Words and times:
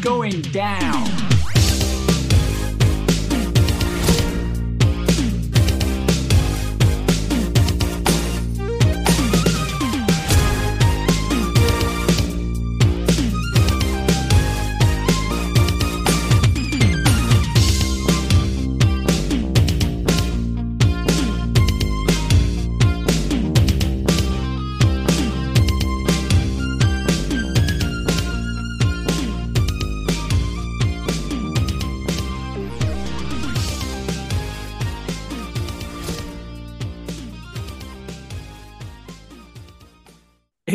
Going 0.00 0.40
down? 0.42 1.27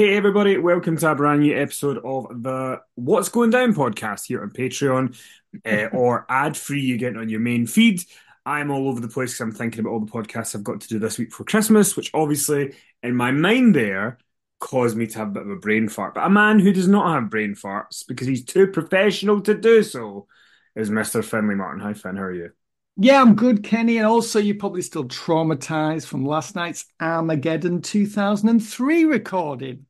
Hey 0.04 0.18
everybody, 0.18 0.58
welcome 0.58 0.98
to 0.98 1.12
a 1.12 1.16
brand 1.16 1.44
new 1.44 1.58
episode 1.58 1.98
of 2.04 2.44
the 2.44 2.82
What's 2.96 3.30
Going 3.30 3.52
Down 3.52 3.74
podcast 3.74 4.26
here 4.26 4.44
on 4.44 4.50
Patreon 4.50 5.18
uh, 5.66 5.86
or 5.94 6.26
ad 6.28 6.58
free 6.58 6.82
you 6.82 6.98
get 6.98 7.16
on 7.16 7.30
your 7.30 7.40
main 7.40 7.66
feed. 7.66 8.04
I'm 8.46 8.70
all 8.70 8.90
over 8.90 9.00
the 9.00 9.08
place 9.08 9.32
because 9.32 9.40
I'm 9.40 9.54
thinking 9.54 9.80
about 9.80 9.92
all 9.92 10.02
the 10.02 10.12
podcasts 10.12 10.56
I've 10.56 10.64
got 10.66 10.82
to 10.82 10.90
do 10.90 11.00
this 11.00 11.18
week 11.18 11.32
for 11.32 11.46
Christmas, 11.46 11.96
which 11.96 12.12
obviously 12.14 12.76
in 13.02 13.16
my 13.16 13.32
mind 13.32 13.78
there 13.78 14.18
caused 14.60 14.98
me 14.98 15.08
to 15.08 15.20
have 15.20 15.30
a 15.30 15.32
bit 15.32 15.44
of 15.44 15.50
a 15.52 15.56
brain 15.56 15.88
fart. 15.88 16.16
But 16.16 16.26
a 16.26 16.30
man 16.30 16.60
who 16.60 16.74
does 16.74 16.90
not 16.90 17.14
have 17.14 17.30
brain 17.30 17.56
farts 17.56 18.06
because 18.06 18.28
he's 18.28 18.44
too 18.44 18.68
professional 18.68 19.40
to 19.44 19.54
do 19.54 19.84
so 19.84 20.28
is 20.76 20.90
Mr. 20.90 21.24
Finley 21.24 21.56
Martin. 21.56 21.80
Hi 21.80 21.94
Finn, 21.94 22.18
how 22.18 22.24
are 22.24 22.34
you? 22.34 22.52
Yeah, 22.98 23.22
I'm 23.22 23.36
good, 23.36 23.64
Kenny. 23.64 24.00
And 24.00 24.06
also, 24.06 24.38
you're 24.38 24.58
probably 24.58 24.82
still 24.82 25.06
traumatized 25.06 26.08
from 26.08 26.26
last 26.26 26.56
night's 26.56 26.88
Armageddon 27.00 27.82
2003 27.82 29.06
recording. 29.06 29.86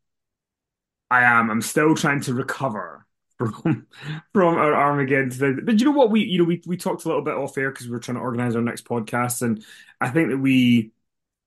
I 1.14 1.40
am. 1.40 1.52
I'm 1.52 1.62
still 1.62 1.96
trying 1.96 2.22
to 2.22 2.34
recover 2.34 3.06
from 3.38 3.88
from 4.34 4.56
our 4.56 4.74
Armageddon. 4.74 5.62
But 5.64 5.80
you 5.80 5.86
know 5.86 5.92
what? 5.92 6.12
We 6.12 6.22
you 6.22 6.40
know 6.40 6.46
we 6.46 6.62
we 6.66 6.78
talked 6.78 7.06
a 7.06 7.08
little 7.08 7.24
bit 7.24 7.36
off 7.36 7.58
air 7.58 7.72
because 7.72 7.88
we 7.88 7.92
were 7.92 8.00
trying 8.00 8.18
to 8.18 8.24
organize 8.24 8.56
our 8.56 8.62
next 8.62 8.86
podcast, 8.86 9.42
and 9.42 9.64
I 10.02 10.10
think 10.10 10.30
that 10.30 10.38
we. 10.38 10.92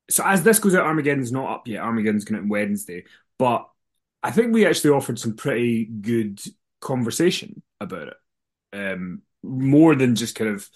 So 0.09 0.25
as 0.25 0.45
this 0.45 0.61
goes 0.61 0.77
out, 0.77 0.87
Armageddon's 0.87 1.33
not 1.33 1.51
up 1.51 1.69
yet. 1.69 1.83
Armageddon's 1.83 2.25
going 2.25 2.39
out 2.39 2.43
on 2.43 2.49
Wednesday, 2.49 3.05
but 3.39 3.69
I 4.23 4.31
think 4.31 4.55
we 4.55 4.65
actually 4.65 4.91
offered 4.91 5.19
some 5.19 5.35
pretty 5.35 5.85
good 5.85 6.41
conversation 6.81 7.61
about 7.81 8.09
it. 8.09 8.17
Um, 8.73 9.23
more 9.43 9.97
than 9.97 10.15
just 10.15 10.37
kind 10.37 10.51
of 10.51 10.69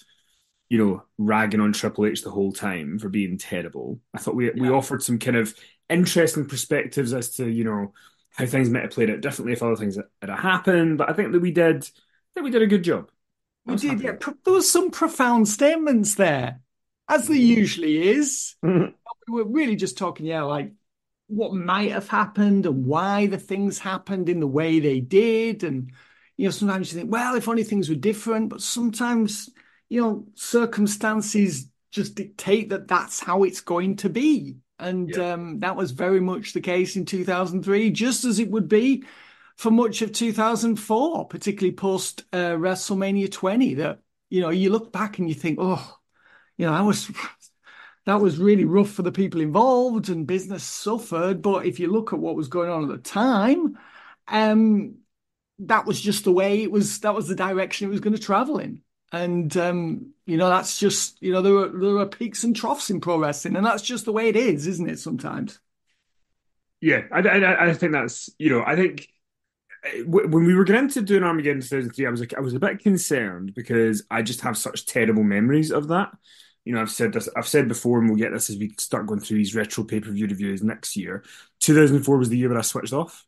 you 0.70 0.78
know, 0.78 1.02
ragging 1.18 1.60
on 1.60 1.72
Triple 1.72 2.06
H 2.06 2.22
the 2.22 2.30
whole 2.30 2.52
time 2.52 2.98
for 2.98 3.08
being 3.08 3.36
terrible. 3.36 4.00
I 4.14 4.18
thought 4.18 4.36
we 4.36 4.46
yeah. 4.46 4.62
we 4.62 4.70
offered 4.70 5.02
some 5.02 5.18
kind 5.18 5.36
of 5.36 5.54
interesting 5.88 6.46
perspectives 6.46 7.12
as 7.12 7.30
to 7.34 7.48
you 7.48 7.64
know 7.64 7.92
how 8.36 8.46
things 8.46 8.70
might 8.70 8.82
have 8.82 8.90
played 8.90 9.10
out 9.10 9.20
differently 9.20 9.52
if 9.52 9.62
other 9.62 9.76
things 9.76 9.98
had 10.20 10.30
happened. 10.30 10.98
But 10.98 11.10
I 11.10 11.12
think 11.12 11.32
that 11.32 11.40
we 11.40 11.50
did. 11.50 11.84
I 11.84 12.30
think 12.34 12.44
we 12.44 12.50
did 12.50 12.62
a 12.62 12.66
good 12.66 12.84
job. 12.84 13.10
We 13.66 13.76
did. 13.76 14.00
Yeah, 14.00 14.12
there 14.44 14.54
was 14.54 14.70
some 14.70 14.90
profound 14.90 15.48
statements 15.48 16.14
there, 16.14 16.60
as 17.08 17.28
there 17.28 17.36
usually 17.36 18.08
is. 18.08 18.54
Mm-hmm. 18.64 18.92
we 19.28 19.42
were 19.42 19.48
really 19.48 19.76
just 19.76 19.98
talking, 19.98 20.26
yeah, 20.26 20.42
like 20.42 20.72
what 21.26 21.54
might 21.54 21.92
have 21.92 22.08
happened 22.08 22.66
and 22.66 22.86
why 22.86 23.26
the 23.26 23.38
things 23.38 23.78
happened 23.78 24.28
in 24.28 24.40
the 24.40 24.46
way 24.46 24.80
they 24.80 25.00
did, 25.00 25.64
and 25.64 25.92
you 26.36 26.46
know, 26.46 26.50
sometimes 26.50 26.92
you 26.92 26.98
think, 26.98 27.12
well, 27.12 27.34
if 27.34 27.48
only 27.48 27.64
things 27.64 27.88
were 27.88 27.94
different, 27.94 28.48
but 28.48 28.62
sometimes 28.62 29.50
you 29.90 30.00
know, 30.00 30.24
circumstances 30.34 31.68
just 31.90 32.14
dictate 32.14 32.70
that 32.70 32.88
that's 32.88 33.20
how 33.20 33.42
it's 33.42 33.60
going 33.60 33.96
to 33.96 34.08
be. 34.08 34.56
And 34.80 35.10
yeah. 35.10 35.34
um, 35.34 35.58
that 35.60 35.76
was 35.76 35.90
very 35.90 36.20
much 36.20 36.52
the 36.52 36.60
case 36.60 36.96
in 36.96 37.04
2003, 37.04 37.90
just 37.90 38.24
as 38.24 38.38
it 38.38 38.50
would 38.50 38.68
be 38.68 39.04
for 39.56 39.70
much 39.70 40.02
of 40.02 40.12
2004, 40.12 41.28
particularly 41.28 41.74
post 41.74 42.24
uh, 42.32 42.52
WrestleMania 42.52 43.30
20. 43.30 43.74
That, 43.74 44.00
you 44.30 44.40
know, 44.40 44.50
you 44.50 44.70
look 44.70 44.92
back 44.92 45.18
and 45.18 45.28
you 45.28 45.34
think, 45.34 45.58
oh, 45.60 45.98
you 46.56 46.66
know, 46.66 46.72
I 46.72 46.82
was. 46.82 47.10
That 48.06 48.22
was 48.22 48.38
really 48.38 48.64
rough 48.64 48.88
for 48.88 49.02
the 49.02 49.12
people 49.12 49.42
involved 49.42 50.08
and 50.08 50.26
business 50.26 50.64
suffered. 50.64 51.42
But 51.42 51.66
if 51.66 51.78
you 51.78 51.92
look 51.92 52.14
at 52.14 52.18
what 52.18 52.34
was 52.34 52.48
going 52.48 52.70
on 52.70 52.84
at 52.84 52.88
the 52.88 52.96
time, 52.96 53.78
um, 54.26 54.96
that 55.60 55.84
was 55.84 56.00
just 56.00 56.24
the 56.24 56.32
way 56.32 56.62
it 56.62 56.72
was, 56.72 57.00
that 57.00 57.14
was 57.14 57.28
the 57.28 57.36
direction 57.36 57.86
it 57.86 57.90
was 57.90 58.00
going 58.00 58.16
to 58.16 58.20
travel 58.20 58.58
in 58.58 58.80
and 59.12 59.54
um, 59.56 60.12
you 60.26 60.36
know 60.36 60.48
that's 60.48 60.78
just 60.78 61.20
you 61.20 61.32
know 61.32 61.42
there 61.42 61.56
are 61.56 61.68
there 61.68 61.98
are 61.98 62.06
peaks 62.06 62.44
and 62.44 62.54
troughs 62.54 62.90
in 62.90 63.00
pro 63.00 63.18
wrestling, 63.18 63.56
and 63.56 63.66
that's 63.66 63.82
just 63.82 64.04
the 64.04 64.12
way 64.12 64.28
it 64.28 64.36
is, 64.36 64.66
isn't 64.66 64.88
it? 64.88 64.98
Sometimes. 64.98 65.58
Yeah, 66.80 67.02
I, 67.12 67.20
I, 67.20 67.68
I 67.68 67.74
think 67.74 67.92
that's 67.92 68.30
you 68.38 68.50
know 68.50 68.64
I 68.64 68.76
think 68.76 69.08
eh, 69.84 70.02
when 70.06 70.44
we 70.44 70.54
were 70.54 70.64
getting 70.64 70.84
into 70.84 71.02
doing 71.02 71.24
Armageddon 71.24 71.60
2003, 71.60 72.06
I 72.06 72.10
was 72.10 72.20
like 72.20 72.34
I 72.34 72.40
was 72.40 72.54
a 72.54 72.60
bit 72.60 72.78
concerned 72.78 73.54
because 73.54 74.04
I 74.10 74.22
just 74.22 74.42
have 74.42 74.56
such 74.56 74.86
terrible 74.86 75.24
memories 75.24 75.72
of 75.72 75.88
that. 75.88 76.10
You 76.64 76.74
know, 76.74 76.82
I've 76.82 76.90
said 76.90 77.12
this, 77.12 77.28
I've 77.36 77.48
said 77.48 77.68
before, 77.68 77.98
and 77.98 78.08
we'll 78.08 78.18
get 78.18 78.32
this 78.32 78.50
as 78.50 78.58
we 78.58 78.74
start 78.78 79.06
going 79.06 79.20
through 79.20 79.38
these 79.38 79.54
retro 79.54 79.82
pay 79.82 80.00
per 80.00 80.10
view 80.10 80.26
reviews 80.26 80.62
next 80.62 80.94
year. 80.94 81.24
2004 81.60 82.18
was 82.18 82.28
the 82.28 82.36
year 82.36 82.48
where 82.48 82.58
I 82.58 82.62
switched 82.62 82.92
off. 82.92 83.26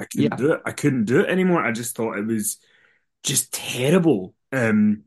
I 0.00 0.04
couldn't 0.04 0.30
yeah. 0.30 0.36
do 0.36 0.52
it. 0.52 0.62
I 0.64 0.72
couldn't 0.72 1.04
do 1.04 1.20
it 1.20 1.28
anymore. 1.28 1.64
I 1.64 1.72
just 1.72 1.96
thought 1.96 2.16
it 2.16 2.26
was 2.26 2.58
just 3.24 3.52
terrible 3.52 4.34
um, 4.52 5.04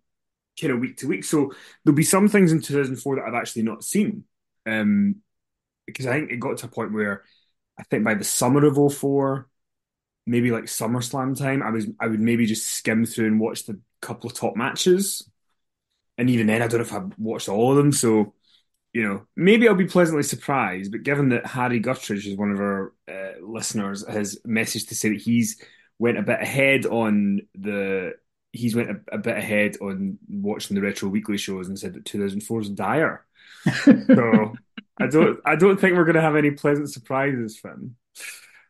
kind 0.59 0.73
of 0.73 0.79
week 0.79 0.97
to 0.97 1.07
week. 1.07 1.23
So 1.23 1.53
there'll 1.83 1.95
be 1.95 2.03
some 2.03 2.27
things 2.27 2.51
in 2.51 2.61
2004 2.61 3.15
that 3.15 3.25
I've 3.25 3.33
actually 3.33 3.63
not 3.63 3.83
seen. 3.83 4.25
Um, 4.65 5.17
because 5.85 6.05
I 6.05 6.19
think 6.19 6.31
it 6.31 6.37
got 6.37 6.57
to 6.59 6.67
a 6.67 6.69
point 6.69 6.93
where 6.93 7.23
I 7.77 7.83
think 7.83 8.03
by 8.03 8.13
the 8.13 8.23
summer 8.23 8.65
of 8.65 8.93
04, 8.93 9.47
maybe 10.25 10.51
like 10.51 10.65
SummerSlam 10.65 11.37
time, 11.37 11.63
I 11.63 11.71
was 11.71 11.87
I 11.99 12.07
would 12.07 12.21
maybe 12.21 12.45
just 12.45 12.67
skim 12.67 13.05
through 13.05 13.27
and 13.27 13.39
watch 13.39 13.65
the 13.65 13.79
couple 14.01 14.29
of 14.29 14.35
top 14.35 14.55
matches. 14.55 15.29
And 16.17 16.29
even 16.29 16.47
then 16.47 16.61
I 16.61 16.67
don't 16.67 16.79
know 16.79 16.85
if 16.85 16.93
I 16.93 17.03
watched 17.17 17.49
all 17.49 17.71
of 17.71 17.77
them. 17.77 17.91
So 17.91 18.33
you 18.93 19.07
know, 19.07 19.25
maybe 19.35 19.67
I'll 19.67 19.75
be 19.75 19.85
pleasantly 19.85 20.23
surprised, 20.23 20.91
but 20.91 21.03
given 21.03 21.29
that 21.29 21.45
Harry 21.45 21.81
Guttridge 21.81 22.27
is 22.27 22.37
one 22.37 22.51
of 22.51 22.59
our 22.59 22.93
uh, 23.09 23.39
listeners, 23.41 24.05
has 24.05 24.37
messaged 24.45 24.89
to 24.89 24.95
say 24.95 25.09
that 25.09 25.21
he's 25.21 25.63
went 25.97 26.17
a 26.17 26.23
bit 26.23 26.41
ahead 26.41 26.85
on 26.85 27.39
the 27.55 28.13
he's 28.51 28.75
went 28.75 28.89
a, 28.89 28.99
a, 29.15 29.17
bit 29.17 29.37
ahead 29.37 29.77
on 29.81 30.17
watching 30.29 30.75
the 30.75 30.81
retro 30.81 31.09
weekly 31.09 31.37
shows 31.37 31.67
and 31.67 31.79
said 31.79 31.93
that 31.93 32.05
2004 32.05 32.61
is 32.61 32.69
dire. 32.69 33.25
so 33.83 34.53
I 34.99 35.07
don't 35.07 35.39
I 35.45 35.55
don't 35.55 35.79
think 35.79 35.95
we're 35.95 36.05
going 36.05 36.15
to 36.15 36.21
have 36.21 36.35
any 36.35 36.51
pleasant 36.51 36.89
surprises, 36.89 37.57
Finn. 37.57 37.95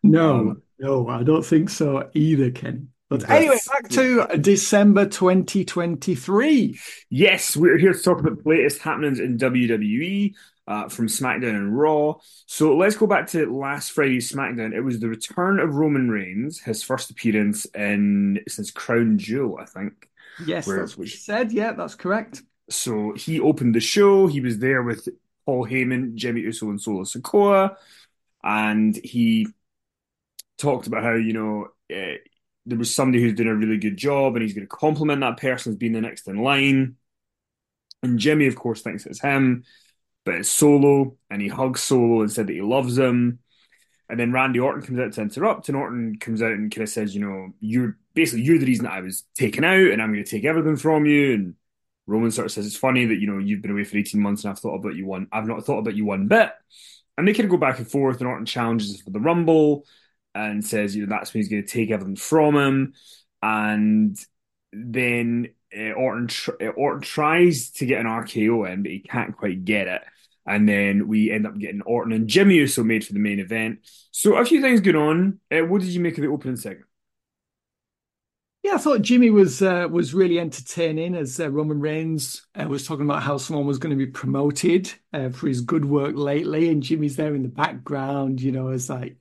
No, 0.03 0.35
um, 0.35 0.61
no, 0.79 1.07
I 1.07 1.23
don't 1.23 1.45
think 1.45 1.69
so 1.69 2.09
either, 2.13 2.51
Ken. 2.51 2.89
But 3.09 3.29
anyway, 3.29 3.57
back 3.67 3.89
to 3.89 4.25
December 4.39 5.05
2023. 5.05 6.79
Yes, 7.09 7.57
we're 7.57 7.77
here 7.77 7.91
to 7.91 8.01
talk 8.01 8.21
about 8.21 8.41
the 8.41 8.49
latest 8.49 8.79
happenings 8.79 9.19
in 9.19 9.37
WWE 9.37 10.33
uh, 10.67 10.87
from 10.89 11.07
SmackDown 11.07 11.55
and 11.55 11.77
Raw. 11.77 12.15
So 12.45 12.75
let's 12.75 12.95
go 12.95 13.07
back 13.07 13.27
to 13.27 13.51
last 13.53 13.91
Friday's 13.91 14.31
SmackDown. 14.31 14.73
It 14.73 14.81
was 14.81 14.99
the 14.99 15.09
return 15.09 15.59
of 15.59 15.75
Roman 15.75 16.09
Reigns, 16.09 16.59
his 16.59 16.83
first 16.83 17.09
appearance 17.09 17.65
in 17.65 18.39
since 18.47 18.71
Crown 18.71 19.17
Jewel, 19.17 19.57
I 19.59 19.65
think. 19.65 20.09
Yes, 20.45 20.67
where, 20.67 20.79
that's 20.79 20.97
what 20.97 21.07
she 21.07 21.17
said. 21.17 21.51
Yeah, 21.51 21.73
that's 21.73 21.95
correct. 21.95 22.41
So 22.69 23.13
he 23.13 23.39
opened 23.39 23.75
the 23.75 23.81
show. 23.81 24.27
He 24.27 24.39
was 24.39 24.59
there 24.59 24.83
with 24.83 25.07
Paul 25.45 25.65
Heyman, 25.65 26.15
Jimmy 26.15 26.41
Uso, 26.41 26.69
and 26.69 26.81
Solo 26.81 27.03
Sikoa, 27.03 27.75
and 28.43 28.95
he 28.95 29.47
talked 30.57 30.87
about 30.87 31.03
how 31.03 31.13
you 31.13 31.33
know. 31.33 31.67
Uh, 31.93 32.17
there 32.67 32.77
was 32.77 32.93
somebody 32.93 33.21
who's 33.21 33.33
doing 33.33 33.49
a 33.49 33.55
really 33.55 33.77
good 33.77 33.97
job 33.97 34.35
and 34.35 34.43
he's 34.43 34.53
going 34.53 34.67
to 34.67 34.75
compliment 34.75 35.21
that 35.21 35.37
person 35.37 35.71
as 35.71 35.77
being 35.77 35.93
the 35.93 35.99
next 36.01 36.27
in 36.27 36.37
line. 36.37 36.95
And 38.03 38.19
Jimmy, 38.19 38.47
of 38.47 38.55
course, 38.55 38.81
thinks 38.81 39.05
it's 39.05 39.19
him, 39.19 39.63
but 40.23 40.35
it's 40.35 40.49
Solo, 40.49 41.17
and 41.29 41.41
he 41.41 41.47
hugs 41.47 41.81
Solo 41.81 42.21
and 42.21 42.31
said 42.31 42.47
that 42.47 42.53
he 42.53 42.61
loves 42.61 42.97
him. 42.97 43.39
And 44.09 44.19
then 44.19 44.33
Randy 44.33 44.59
Orton 44.59 44.81
comes 44.81 44.99
out 44.99 45.13
to 45.13 45.21
interrupt, 45.21 45.69
and 45.69 45.77
Orton 45.77 46.17
comes 46.19 46.41
out 46.41 46.51
and 46.51 46.73
kind 46.73 46.83
of 46.83 46.89
says, 46.89 47.15
you 47.15 47.21
know, 47.21 47.53
you're 47.59 47.97
basically 48.13 48.43
you're 48.43 48.59
the 48.59 48.65
reason 48.65 48.85
that 48.85 48.93
I 48.93 49.01
was 49.01 49.23
taken 49.35 49.63
out, 49.63 49.79
and 49.79 50.01
I'm 50.01 50.11
going 50.11 50.23
to 50.23 50.29
take 50.29 50.45
everything 50.45 50.75
from 50.75 51.05
you. 51.05 51.33
And 51.33 51.55
Roman 52.07 52.31
sort 52.31 52.45
of 52.45 52.51
says 52.51 52.65
it's 52.65 52.75
funny 52.75 53.05
that 53.05 53.19
you 53.19 53.27
know 53.27 53.37
you've 53.37 53.61
been 53.61 53.71
away 53.71 53.83
for 53.83 53.97
18 53.97 54.21
months, 54.21 54.43
and 54.43 54.51
I've 54.51 54.59
thought 54.59 54.75
about 54.75 54.95
you 54.95 55.05
one. 55.05 55.27
I've 55.31 55.47
not 55.47 55.65
thought 55.65 55.79
about 55.79 55.95
you 55.95 56.05
one 56.05 56.27
bit. 56.27 56.51
And 57.17 57.27
they 57.27 57.33
kind 57.33 57.45
of 57.45 57.51
go 57.51 57.57
back 57.57 57.77
and 57.77 57.89
forth, 57.89 58.19
and 58.19 58.27
Orton 58.27 58.45
challenges 58.45 59.01
for 59.01 59.11
the 59.11 59.19
Rumble 59.19 59.85
and 60.33 60.65
says, 60.65 60.95
you 60.95 61.05
know, 61.05 61.09
that's 61.09 61.33
when 61.33 61.41
he's 61.41 61.49
going 61.49 61.63
to 61.63 61.67
take 61.67 61.91
everything 61.91 62.15
from 62.15 62.55
him. 62.55 62.93
And 63.41 64.17
then 64.71 65.49
uh, 65.77 65.91
Orton 65.91 66.29
uh, 66.61 66.67
Orton 66.69 67.01
tries 67.01 67.71
to 67.71 67.85
get 67.85 67.99
an 67.99 68.07
RKO 68.07 68.71
in, 68.71 68.83
but 68.83 68.91
he 68.91 68.99
can't 68.99 69.35
quite 69.35 69.65
get 69.65 69.87
it. 69.87 70.01
And 70.45 70.67
then 70.67 71.07
we 71.07 71.31
end 71.31 71.45
up 71.45 71.57
getting 71.57 71.81
Orton 71.81 72.13
and 72.13 72.27
Jimmy 72.27 72.55
Uso 72.55 72.83
made 72.83 73.05
for 73.05 73.13
the 73.13 73.19
main 73.19 73.39
event. 73.39 73.79
So 74.11 74.35
a 74.35 74.45
few 74.45 74.61
things 74.61 74.81
going 74.81 74.95
on. 74.95 75.39
Uh, 75.51 75.65
what 75.65 75.81
did 75.81 75.91
you 75.91 75.99
make 75.99 76.17
of 76.17 76.23
the 76.23 76.29
opening 76.29 76.57
segment? 76.57 76.87
Yeah, 78.63 78.75
I 78.75 78.77
thought 78.77 79.01
Jimmy 79.01 79.31
was 79.31 79.63
uh, 79.63 79.87
was 79.89 80.13
really 80.13 80.39
entertaining 80.39 81.15
as 81.15 81.39
uh, 81.39 81.49
Roman 81.49 81.79
Reigns 81.79 82.45
uh, 82.53 82.67
was 82.67 82.85
talking 82.85 83.05
about 83.05 83.23
how 83.23 83.37
someone 83.37 83.65
was 83.65 83.79
going 83.79 83.89
to 83.89 84.05
be 84.05 84.11
promoted 84.11 84.93
uh, 85.13 85.29
for 85.29 85.47
his 85.47 85.61
good 85.61 85.83
work 85.83 86.15
lately, 86.15 86.69
and 86.69 86.83
Jimmy's 86.83 87.15
there 87.15 87.33
in 87.33 87.41
the 87.41 87.49
background. 87.49 88.39
You 88.39 88.51
know, 88.51 88.69
it's 88.69 88.87
like 88.87 89.17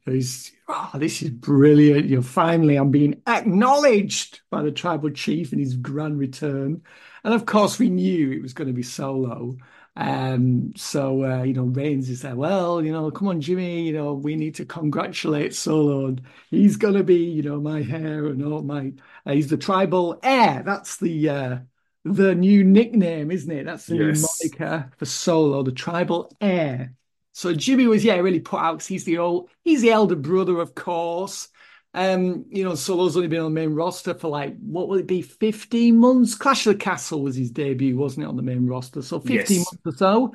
oh, 0.69 0.91
this 0.95 1.23
is 1.23 1.31
brilliant. 1.31 2.07
You 2.07 2.17
know, 2.17 2.23
finally 2.23 2.77
I'm 2.77 2.91
being 2.91 3.23
acknowledged 3.27 4.41
by 4.51 4.63
the 4.63 4.71
tribal 4.73 5.11
chief 5.11 5.55
in 5.55 5.59
his 5.59 5.75
grand 5.75 6.19
return, 6.19 6.83
and 7.25 7.33
of 7.33 7.47
course 7.47 7.79
we 7.79 7.89
knew 7.89 8.33
it 8.33 8.43
was 8.43 8.53
going 8.53 8.69
to 8.69 8.75
be 8.75 8.83
Solo. 8.83 9.57
Um, 10.01 10.73
so 10.77 11.25
uh, 11.25 11.43
you 11.43 11.53
know, 11.53 11.65
Reigns 11.65 12.09
is 12.09 12.23
there. 12.23 12.35
Well, 12.35 12.83
you 12.83 12.91
know, 12.91 13.11
come 13.11 13.29
on, 13.29 13.41
Jimmy. 13.43 13.83
You 13.83 13.93
know, 13.93 14.15
we 14.15 14.35
need 14.35 14.55
to 14.55 14.65
congratulate 14.65 15.55
Solo. 15.55 16.07
And 16.07 16.23
he's 16.51 16.77
gonna 16.77 17.03
be, 17.03 17.17
you 17.17 17.43
know, 17.43 17.61
my 17.61 17.83
hair 17.83 18.27
and 18.27 18.43
all 18.43 18.63
my. 18.63 18.95
Uh, 19.27 19.33
he's 19.33 19.51
the 19.51 19.59
tribal 19.59 20.19
heir. 20.23 20.63
That's 20.65 20.97
the 20.97 21.29
uh, 21.29 21.59
the 22.05 22.35
new 22.35 22.65
nickname, 22.65 23.31
isn't 23.31 23.51
it? 23.51 23.67
That's 23.67 23.87
the 23.87 23.97
yes. 23.97 24.23
new 24.23 24.29
moniker 24.59 24.91
for 24.97 25.05
Solo, 25.05 25.63
the 25.63 25.73
tribal 25.73 26.35
heir. 26.41 26.95
So 27.33 27.55
Jimmy 27.55 27.87
was, 27.87 28.05
yeah, 28.05 28.17
really 28.17 28.41
put 28.41 28.61
out 28.61 28.79
because 28.79 28.87
he's 28.87 29.05
the 29.05 29.19
old, 29.19 29.51
he's 29.63 29.83
the 29.83 29.91
elder 29.91 30.17
brother, 30.17 30.61
of 30.61 30.75
course. 30.75 31.49
Um, 31.93 32.47
you 32.51 32.63
know, 32.63 32.75
Solo's 32.77 33.17
only 33.17 33.29
been 33.29 33.41
on 33.41 33.53
the 33.53 33.61
main 33.61 33.75
roster 33.75 34.15
for 34.15 34.29
like 34.29 34.57
what 34.61 34.89
will 34.89 34.99
it 34.99 35.07
be, 35.07 35.23
15 35.23 35.99
months? 35.99 36.35
Clash 36.35 36.67
of 36.67 36.75
the 36.75 36.79
Castle 36.79 37.23
was 37.23 37.37
his 37.37 37.51
debut, 37.51 37.97
wasn't 37.97 38.25
it, 38.25 38.29
on 38.29 38.37
the 38.37 38.43
main 38.43 38.67
roster? 38.67 39.03
So 39.03 39.19
15 39.19 39.37
yes. 39.37 39.51
months 39.51 39.83
or 39.85 39.97
so. 39.97 40.35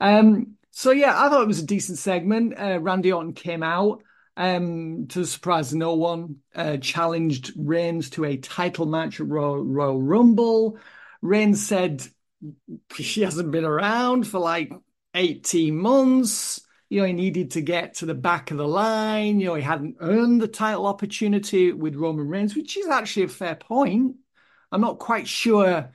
Um, 0.00 0.56
so 0.72 0.90
yeah, 0.90 1.12
I 1.14 1.28
thought 1.28 1.42
it 1.42 1.48
was 1.48 1.60
a 1.60 1.66
decent 1.66 1.98
segment. 1.98 2.58
Uh, 2.58 2.80
Randy 2.80 3.12
Orton 3.12 3.34
came 3.34 3.62
out, 3.62 4.02
um, 4.36 5.06
to 5.08 5.20
the 5.20 5.26
surprise 5.26 5.72
of 5.72 5.78
no 5.78 5.94
one, 5.94 6.36
uh, 6.54 6.76
challenged 6.78 7.52
Reigns 7.56 8.10
to 8.10 8.24
a 8.24 8.36
title 8.36 8.86
match 8.86 9.20
at 9.20 9.28
Royal, 9.28 9.64
Royal 9.64 10.02
Rumble. 10.02 10.78
Reigns 11.22 11.66
said 11.66 12.06
he 12.96 13.22
hasn't 13.22 13.50
been 13.52 13.64
around 13.64 14.26
for 14.26 14.38
like 14.38 14.72
18 15.14 15.76
months 15.76 16.60
you 16.88 17.00
know, 17.00 17.06
he 17.06 17.12
needed 17.12 17.52
to 17.52 17.60
get 17.60 17.94
to 17.94 18.06
the 18.06 18.14
back 18.14 18.50
of 18.50 18.58
the 18.58 18.68
line. 18.68 19.40
You 19.40 19.48
know, 19.48 19.54
he 19.54 19.62
hadn't 19.62 19.96
earned 20.00 20.40
the 20.40 20.48
title 20.48 20.86
opportunity 20.86 21.72
with 21.72 21.96
Roman 21.96 22.28
Reigns, 22.28 22.54
which 22.54 22.76
is 22.76 22.86
actually 22.86 23.24
a 23.24 23.28
fair 23.28 23.56
point. 23.56 24.16
I'm 24.70 24.80
not 24.80 24.98
quite 24.98 25.28
sure 25.28 25.90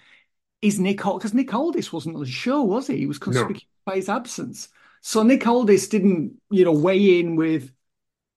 is 0.62 0.80
Nick 0.80 0.98
because 0.98 1.34
Nick 1.34 1.54
Aldis 1.54 1.92
wasn't 1.92 2.16
on 2.16 2.22
the 2.22 2.28
show, 2.28 2.62
was 2.62 2.88
he? 2.88 2.98
He 2.98 3.06
was 3.08 3.18
conspicuous 3.18 3.64
no. 3.64 3.92
by 3.92 3.96
his 3.96 4.10
absence. 4.10 4.70
So 5.02 5.24
Nick 5.24 5.46
Aldis 5.48 5.88
didn't, 5.88 6.40
you 6.52 6.64
know, 6.64 6.72
weigh 6.72 7.20
in 7.20 7.36
with, 7.36 7.72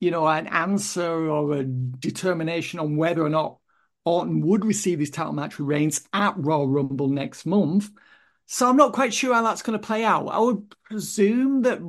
you 0.01 0.11
know, 0.11 0.27
an 0.27 0.47
answer 0.47 1.29
or 1.29 1.53
a 1.55 1.65
determination 1.65 2.81
on 2.81 2.97
whether 2.97 3.23
or 3.23 3.29
not 3.29 3.59
Orton 4.05 4.41
would 4.43 4.65
receive 4.65 4.99
his 4.99 5.11
title 5.11 5.33
match 5.33 5.59
with 5.59 5.69
Reigns 5.69 6.06
at 6.12 6.37
Royal 6.39 6.69
Rumble 6.69 7.09
next 7.09 7.45
month. 7.47 7.91
So 8.47 8.69
I'm 8.69 8.77
not 8.77 8.93
quite 8.93 9.15
sure 9.15 9.35
how 9.35 9.43
that's 9.43 9.62
going 9.62 9.79
to 9.79 9.87
play 9.87 10.05
out. 10.05 10.29
I 10.29 10.39
would 10.39 10.75
presume 10.85 11.62
that 11.62 11.81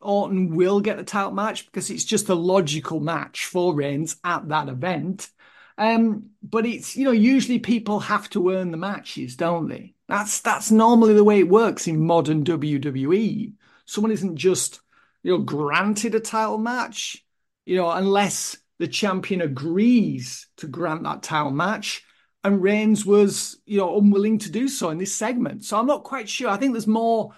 Orton 0.00 0.54
will 0.54 0.80
get 0.80 0.96
the 0.96 1.04
title 1.04 1.32
match 1.32 1.66
because 1.66 1.90
it's 1.90 2.04
just 2.04 2.28
a 2.28 2.34
logical 2.34 3.00
match 3.00 3.46
for 3.46 3.74
Reigns 3.74 4.16
at 4.24 4.48
that 4.48 4.68
event. 4.68 5.30
Um, 5.76 6.30
but 6.42 6.66
it's 6.66 6.96
you 6.96 7.04
know 7.04 7.10
usually 7.10 7.58
people 7.58 8.00
have 8.00 8.30
to 8.30 8.50
earn 8.50 8.70
the 8.70 8.76
matches, 8.76 9.36
don't 9.36 9.68
they? 9.68 9.94
That's 10.08 10.40
that's 10.40 10.70
normally 10.70 11.14
the 11.14 11.24
way 11.24 11.40
it 11.40 11.48
works 11.48 11.86
in 11.86 12.06
modern 12.06 12.44
WWE. 12.44 13.52
Someone 13.86 14.12
isn't 14.12 14.36
just 14.36 14.80
you 15.22 15.32
know 15.32 15.42
granted 15.42 16.14
a 16.14 16.20
title 16.20 16.58
match, 16.58 17.24
you 17.64 17.76
know, 17.76 17.90
unless 17.90 18.56
the 18.78 18.88
champion 18.88 19.40
agrees 19.40 20.48
to 20.58 20.66
grant 20.66 21.02
that 21.04 21.22
title 21.22 21.50
match. 21.50 22.04
And 22.42 22.62
Reigns 22.62 23.06
was, 23.06 23.56
you 23.64 23.78
know, 23.78 23.96
unwilling 23.96 24.38
to 24.40 24.50
do 24.50 24.68
so 24.68 24.90
in 24.90 24.98
this 24.98 25.14
segment. 25.16 25.64
So 25.64 25.78
I'm 25.78 25.86
not 25.86 26.04
quite 26.04 26.28
sure. 26.28 26.50
I 26.50 26.58
think 26.58 26.72
there's 26.72 26.86
more 26.86 27.32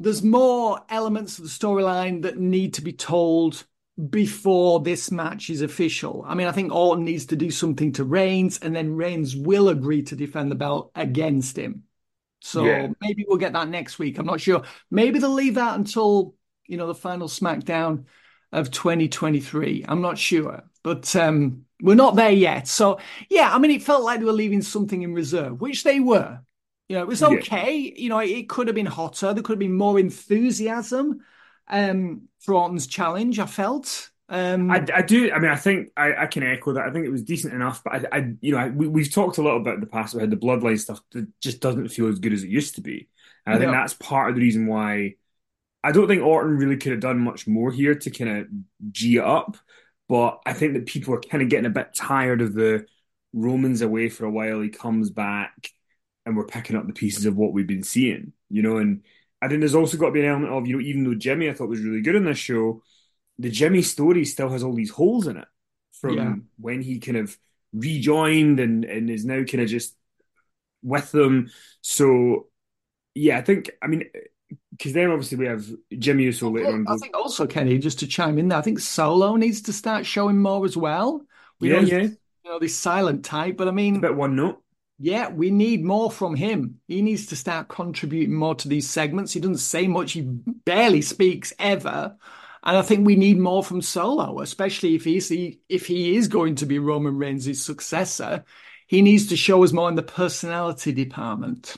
there's 0.00 0.22
more 0.22 0.80
elements 0.88 1.38
of 1.38 1.44
the 1.44 1.50
storyline 1.50 2.22
that 2.22 2.38
need 2.38 2.74
to 2.74 2.82
be 2.82 2.92
told 2.92 3.64
before 4.10 4.80
this 4.80 5.10
match 5.10 5.50
is 5.50 5.62
official. 5.62 6.24
I 6.26 6.34
mean, 6.34 6.48
I 6.48 6.52
think 6.52 6.72
Orton 6.72 7.04
needs 7.04 7.26
to 7.26 7.36
do 7.36 7.50
something 7.50 7.92
to 7.92 8.04
Reigns, 8.04 8.58
and 8.58 8.74
then 8.74 8.96
Reigns 8.96 9.36
will 9.36 9.68
agree 9.68 10.02
to 10.04 10.16
defend 10.16 10.50
the 10.50 10.56
belt 10.56 10.90
against 10.94 11.56
him. 11.56 11.84
So 12.40 12.64
yeah. 12.64 12.88
maybe 13.00 13.24
we'll 13.26 13.38
get 13.38 13.52
that 13.52 13.68
next 13.68 13.98
week. 13.98 14.18
I'm 14.18 14.26
not 14.26 14.40
sure. 14.40 14.62
Maybe 14.90 15.18
they'll 15.18 15.30
leave 15.30 15.54
that 15.54 15.76
until 15.76 16.34
you 16.66 16.76
know 16.76 16.86
the 16.86 16.94
final 16.94 17.28
SmackDown 17.28 18.04
of 18.52 18.70
2023. 18.70 19.84
I'm 19.88 20.02
not 20.02 20.18
sure, 20.18 20.62
but 20.82 21.14
um, 21.16 21.64
we're 21.80 21.94
not 21.94 22.16
there 22.16 22.30
yet. 22.30 22.66
So 22.68 22.98
yeah, 23.30 23.54
I 23.54 23.58
mean, 23.58 23.70
it 23.70 23.82
felt 23.82 24.04
like 24.04 24.18
they 24.18 24.26
were 24.26 24.32
leaving 24.32 24.62
something 24.62 25.02
in 25.02 25.14
reserve, 25.14 25.60
which 25.60 25.84
they 25.84 26.00
were. 26.00 26.40
You 26.88 26.96
know, 26.96 27.02
it 27.02 27.08
was 27.08 27.22
okay. 27.22 27.76
Yeah. 27.76 27.92
You 27.96 28.08
know, 28.10 28.18
it 28.18 28.48
could 28.48 28.68
have 28.68 28.74
been 28.74 28.86
hotter. 28.86 29.32
There 29.32 29.42
could 29.42 29.54
have 29.54 29.58
been 29.58 29.76
more 29.76 29.98
enthusiasm 29.98 31.20
um, 31.68 32.28
for 32.40 32.54
Orton's 32.54 32.86
challenge. 32.86 33.38
I 33.38 33.46
felt. 33.46 34.10
Um, 34.28 34.70
I, 34.70 34.84
I, 34.94 35.02
do. 35.02 35.30
I 35.32 35.38
mean, 35.38 35.50
I 35.50 35.56
think 35.56 35.90
I, 35.96 36.14
I, 36.22 36.26
can 36.26 36.42
echo 36.42 36.72
that. 36.72 36.86
I 36.86 36.90
think 36.90 37.04
it 37.04 37.10
was 37.10 37.22
decent 37.22 37.52
enough, 37.52 37.84
but 37.84 38.06
I, 38.12 38.18
I 38.18 38.32
you 38.40 38.52
know, 38.52 38.68
we, 38.68 39.02
have 39.02 39.12
talked 39.12 39.38
a 39.38 39.42
little 39.42 39.60
bit 39.60 39.74
in 39.74 39.80
the 39.80 39.86
past 39.86 40.14
about 40.14 40.30
the 40.30 40.36
bloodline 40.36 40.78
stuff 40.78 41.00
that 41.12 41.28
just 41.40 41.60
doesn't 41.60 41.88
feel 41.88 42.08
as 42.08 42.18
good 42.18 42.32
as 42.32 42.42
it 42.42 42.50
used 42.50 42.76
to 42.76 42.80
be. 42.80 43.08
And 43.46 43.54
I 43.54 43.58
think 43.58 43.72
that's 43.72 43.92
part 43.94 44.30
of 44.30 44.36
the 44.36 44.40
reason 44.40 44.66
why 44.66 45.14
I 45.82 45.92
don't 45.92 46.08
think 46.08 46.22
Orton 46.22 46.56
really 46.56 46.78
could 46.78 46.92
have 46.92 47.00
done 47.00 47.18
much 47.18 47.46
more 47.46 47.70
here 47.70 47.94
to 47.94 48.10
kind 48.10 48.38
of 48.38 48.46
g 48.92 49.16
it 49.16 49.24
up. 49.24 49.58
But 50.08 50.40
I 50.46 50.54
think 50.54 50.74
that 50.74 50.86
people 50.86 51.14
are 51.14 51.20
kind 51.20 51.42
of 51.42 51.50
getting 51.50 51.66
a 51.66 51.70
bit 51.70 51.94
tired 51.94 52.40
of 52.40 52.54
the 52.54 52.86
Romans 53.34 53.82
away 53.82 54.08
for 54.08 54.24
a 54.24 54.30
while. 54.30 54.60
He 54.60 54.70
comes 54.70 55.10
back 55.10 55.70
and 56.26 56.36
we're 56.36 56.46
picking 56.46 56.76
up 56.76 56.86
the 56.86 56.92
pieces 56.92 57.26
of 57.26 57.36
what 57.36 57.52
we've 57.52 57.66
been 57.66 57.82
seeing, 57.82 58.32
you 58.50 58.62
know. 58.62 58.78
And 58.78 59.02
I 59.42 59.48
think 59.48 59.60
there's 59.60 59.74
also 59.74 59.96
got 59.96 60.06
to 60.06 60.12
be 60.12 60.20
an 60.20 60.26
element 60.26 60.52
of, 60.52 60.66
you 60.66 60.76
know, 60.76 60.82
even 60.82 61.04
though 61.04 61.14
Jimmy 61.14 61.48
I 61.48 61.54
thought 61.54 61.68
was 61.68 61.82
really 61.82 62.00
good 62.00 62.14
in 62.14 62.24
this 62.24 62.38
show, 62.38 62.82
the 63.38 63.50
Jimmy 63.50 63.82
story 63.82 64.24
still 64.24 64.48
has 64.48 64.62
all 64.62 64.74
these 64.74 64.90
holes 64.90 65.26
in 65.26 65.36
it 65.36 65.48
from 65.92 66.16
yeah. 66.16 66.34
when 66.58 66.82
he 66.82 66.98
kind 66.98 67.18
of 67.18 67.36
rejoined 67.72 68.60
and 68.60 68.84
and 68.84 69.10
is 69.10 69.24
now 69.24 69.42
kind 69.44 69.62
of 69.62 69.68
just 69.68 69.96
with 70.82 71.10
them. 71.12 71.50
So 71.80 72.48
yeah, 73.14 73.38
I 73.38 73.42
think 73.42 73.70
I 73.82 73.86
mean 73.86 74.04
because 74.76 74.92
then 74.92 75.10
obviously 75.10 75.38
we 75.38 75.46
have 75.46 75.66
Jimmy 75.98 76.24
Uso 76.24 76.50
later 76.50 76.68
on. 76.68 76.86
I 76.88 76.96
think 76.96 77.16
also 77.16 77.46
Kenny, 77.46 77.78
just 77.78 78.00
to 78.00 78.06
chime 78.06 78.38
in 78.38 78.48
there, 78.48 78.58
I 78.58 78.62
think 78.62 78.78
Solo 78.78 79.36
needs 79.36 79.62
to 79.62 79.72
start 79.72 80.06
showing 80.06 80.40
more 80.40 80.64
as 80.64 80.76
well. 80.76 81.24
We 81.60 81.70
yeah, 81.70 81.80
yeah. 81.80 82.02
You 82.02 82.50
know, 82.50 82.58
this 82.58 82.76
silent 82.76 83.24
type, 83.24 83.56
but 83.56 83.68
I 83.68 83.70
mean, 83.70 83.96
a 83.96 84.00
bit 84.00 84.14
one 84.14 84.36
note. 84.36 84.62
Yeah, 84.98 85.28
we 85.28 85.50
need 85.50 85.84
more 85.84 86.10
from 86.10 86.36
him. 86.36 86.80
He 86.86 87.02
needs 87.02 87.26
to 87.26 87.36
start 87.36 87.68
contributing 87.68 88.34
more 88.34 88.54
to 88.54 88.68
these 88.68 88.88
segments. 88.88 89.32
He 89.32 89.40
doesn't 89.40 89.58
say 89.58 89.88
much. 89.88 90.12
He 90.12 90.22
barely 90.22 91.02
speaks 91.02 91.52
ever. 91.58 92.16
And 92.62 92.76
I 92.76 92.82
think 92.82 93.04
we 93.04 93.16
need 93.16 93.38
more 93.38 93.62
from 93.62 93.82
Solo, 93.82 94.40
especially 94.40 94.94
if 94.94 95.04
he's 95.04 95.28
the, 95.28 95.58
if 95.68 95.86
he 95.86 96.16
is 96.16 96.28
going 96.28 96.54
to 96.56 96.66
be 96.66 96.78
Roman 96.78 97.18
Reigns' 97.18 97.60
successor. 97.60 98.44
He 98.86 99.02
needs 99.02 99.26
to 99.28 99.36
show 99.36 99.64
us 99.64 99.72
more 99.72 99.88
in 99.88 99.96
the 99.96 100.02
personality 100.02 100.92
department. 100.92 101.76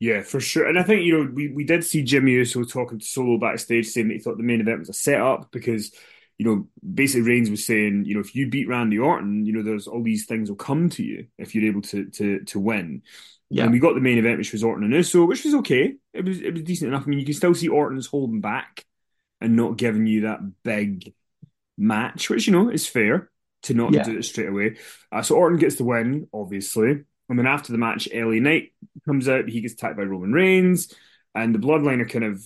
Yeah, 0.00 0.22
for 0.22 0.40
sure. 0.40 0.66
And 0.66 0.78
I 0.78 0.82
think, 0.82 1.04
you 1.04 1.16
know, 1.16 1.30
we, 1.32 1.48
we 1.48 1.64
did 1.64 1.84
see 1.84 2.02
Jimmy 2.02 2.32
Uso 2.32 2.64
talking 2.64 2.98
to 2.98 3.06
Solo 3.06 3.38
backstage 3.38 3.86
saying 3.86 4.08
that 4.08 4.14
he 4.14 4.20
thought 4.20 4.36
the 4.36 4.42
main 4.42 4.60
event 4.60 4.80
was 4.80 4.88
a 4.88 4.92
setup 4.92 5.52
because, 5.52 5.92
you 6.38 6.44
know, 6.46 6.68
basically 6.94 7.28
Reigns 7.28 7.50
was 7.50 7.64
saying, 7.66 8.04
you 8.06 8.14
know, 8.14 8.20
if 8.20 8.34
you 8.34 8.48
beat 8.48 8.68
Randy 8.68 8.98
Orton, 8.98 9.46
you 9.46 9.52
know, 9.52 9.62
there's 9.62 9.86
all 9.86 10.02
these 10.02 10.26
things 10.26 10.48
will 10.48 10.56
come 10.56 10.88
to 10.90 11.02
you 11.04 11.26
if 11.38 11.54
you're 11.54 11.66
able 11.70 11.82
to 11.82 12.06
to 12.10 12.40
to 12.44 12.60
win. 12.60 13.02
Yeah. 13.50 13.64
And 13.64 13.72
we 13.72 13.78
got 13.78 13.94
the 13.94 14.00
main 14.00 14.18
event, 14.18 14.38
which 14.38 14.52
was 14.52 14.64
Orton 14.64 14.84
and 14.84 14.92
Uso, 14.94 15.26
which 15.26 15.44
was 15.44 15.54
okay. 15.56 15.94
It 16.12 16.24
was 16.24 16.40
it 16.40 16.52
was 16.54 16.62
decent 16.62 16.88
enough. 16.88 17.04
I 17.06 17.06
mean, 17.10 17.20
you 17.20 17.24
can 17.24 17.34
still 17.34 17.54
see 17.54 17.68
Orton's 17.68 18.06
holding 18.06 18.40
back 18.40 18.84
and 19.40 19.56
not 19.56 19.76
giving 19.76 20.06
you 20.06 20.22
that 20.22 20.40
big 20.62 21.12
match, 21.76 22.30
which 22.30 22.46
you 22.46 22.52
know 22.52 22.68
is 22.70 22.86
fair 22.86 23.30
to 23.62 23.74
not 23.74 23.92
Yeah. 23.92 24.02
do 24.02 24.18
it 24.18 24.24
straight 24.24 24.48
away. 24.48 24.76
Uh, 25.10 25.22
so 25.22 25.36
Orton 25.36 25.58
gets 25.58 25.76
the 25.76 25.84
win, 25.84 26.28
obviously. 26.32 27.04
And 27.28 27.38
then 27.38 27.46
after 27.46 27.72
the 27.72 27.78
match, 27.78 28.08
LA 28.12 28.38
Knight 28.40 28.72
comes 29.06 29.28
out. 29.28 29.48
He 29.48 29.60
gets 29.62 29.74
attacked 29.74 29.96
by 29.96 30.02
Roman 30.02 30.32
Reigns, 30.32 30.92
and 31.34 31.54
the 31.54 31.58
Bloodline 31.58 32.00
are 32.00 32.08
kind 32.08 32.24
of 32.24 32.44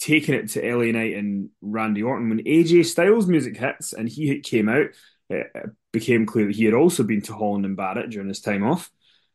taking 0.00 0.34
it 0.34 0.48
to 0.50 0.76
LA 0.76 0.90
Knight 0.92 1.14
and 1.14 1.50
Randy 1.60 2.02
Orton. 2.02 2.30
When 2.30 2.44
AJ 2.44 2.86
Styles 2.86 3.26
music 3.26 3.56
hits 3.56 3.92
and 3.92 4.08
he 4.08 4.40
came 4.40 4.68
out, 4.68 4.86
it 5.28 5.52
became 5.92 6.26
clear 6.26 6.46
that 6.46 6.56
he 6.56 6.64
had 6.64 6.74
also 6.74 7.04
been 7.04 7.22
to 7.22 7.34
Holland 7.34 7.64
and 7.64 7.76
Barrett 7.76 8.10
during 8.10 8.28
his 8.28 8.40
time 8.40 8.64
off 8.64 8.90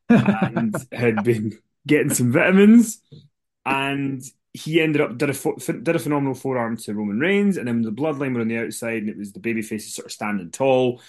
and 0.09 0.75
had 0.91 1.23
been 1.23 1.57
getting 1.87 2.13
some 2.13 2.31
vitamins. 2.31 2.99
And 3.65 4.23
he 4.53 4.81
ended 4.81 5.01
up 5.01 5.17
did 5.17 5.29
a 5.29 5.33
did 5.33 5.95
a 5.95 5.99
phenomenal 5.99 6.33
forearm 6.33 6.77
to 6.77 6.93
Roman 6.93 7.19
Reigns, 7.19 7.57
and 7.57 7.67
then 7.67 7.81
the 7.81 7.91
Bloodline 7.91 8.33
were 8.33 8.41
on 8.41 8.47
the 8.47 8.59
outside, 8.59 9.01
and 9.01 9.09
it 9.09 9.17
was 9.17 9.33
the 9.33 9.39
babyfaces 9.39 9.89
sort 9.89 10.05
of 10.05 10.11
standing 10.11 10.51
tall. 10.51 11.01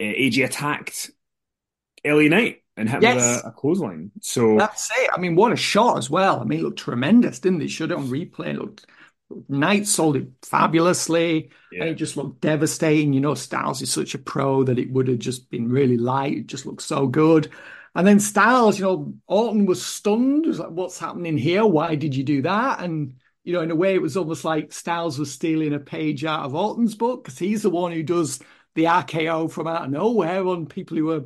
Uh, 0.00 0.04
AJ 0.04 0.44
attacked 0.44 1.10
LA 2.04 2.28
Knight 2.28 2.62
and 2.78 2.88
hit 2.88 3.02
Yes. 3.02 3.42
a, 3.44 3.48
a 3.48 3.52
clothesline. 3.52 4.10
So 4.20 4.56
That's 4.58 4.90
it. 4.98 5.10
I 5.12 5.18
mean, 5.18 5.34
what 5.36 5.52
a 5.52 5.56
shot 5.56 5.98
as 5.98 6.08
well. 6.10 6.40
I 6.40 6.44
mean, 6.44 6.60
it 6.60 6.62
looked 6.62 6.78
tremendous, 6.78 7.38
didn't 7.40 7.62
it? 7.62 7.70
Showed 7.70 7.90
it 7.92 7.98
on 7.98 8.08
replay. 8.08 8.54
It 8.54 8.58
looked 8.58 8.86
Knight 9.48 9.86
sold 9.86 10.16
it 10.16 10.28
fabulously, 10.42 11.50
Yeah. 11.70 11.82
and 11.82 11.90
it 11.90 11.94
just 11.96 12.16
looked 12.16 12.40
devastating. 12.40 13.12
You 13.12 13.20
know, 13.20 13.34
Styles 13.34 13.82
is 13.82 13.92
such 13.92 14.14
a 14.14 14.18
pro 14.18 14.64
that 14.64 14.78
it 14.78 14.90
would 14.90 15.08
have 15.08 15.18
just 15.18 15.50
been 15.50 15.68
really 15.68 15.98
light. 15.98 16.36
It 16.38 16.46
just 16.46 16.64
looked 16.64 16.82
so 16.82 17.06
good. 17.06 17.50
And 17.94 18.06
then 18.06 18.20
Styles, 18.20 18.78
you 18.78 18.84
know, 18.84 19.14
Orton 19.26 19.66
was 19.66 19.84
stunned. 19.84 20.44
He 20.44 20.48
was 20.48 20.58
like, 20.60 20.70
"What's 20.70 20.98
happening 20.98 21.36
here? 21.36 21.66
Why 21.66 21.94
did 21.94 22.14
you 22.14 22.24
do 22.24 22.42
that?" 22.42 22.80
And 22.80 23.14
you 23.44 23.52
know, 23.54 23.60
in 23.62 23.70
a 23.70 23.74
way, 23.76 23.94
it 23.94 24.02
was 24.02 24.16
almost 24.16 24.44
like 24.44 24.72
Styles 24.72 25.18
was 25.18 25.32
stealing 25.32 25.72
a 25.74 25.78
page 25.78 26.24
out 26.24 26.44
of 26.44 26.54
Orton's 26.54 26.94
book 26.94 27.24
because 27.24 27.38
he's 27.38 27.62
the 27.62 27.70
one 27.70 27.92
who 27.92 28.02
does 28.02 28.40
the 28.74 28.84
RKO 28.84 29.50
from 29.50 29.66
out 29.66 29.84
of 29.86 29.90
nowhere 29.90 30.46
on 30.46 30.66
people 30.66 30.96
who 30.96 31.10
are 31.10 31.24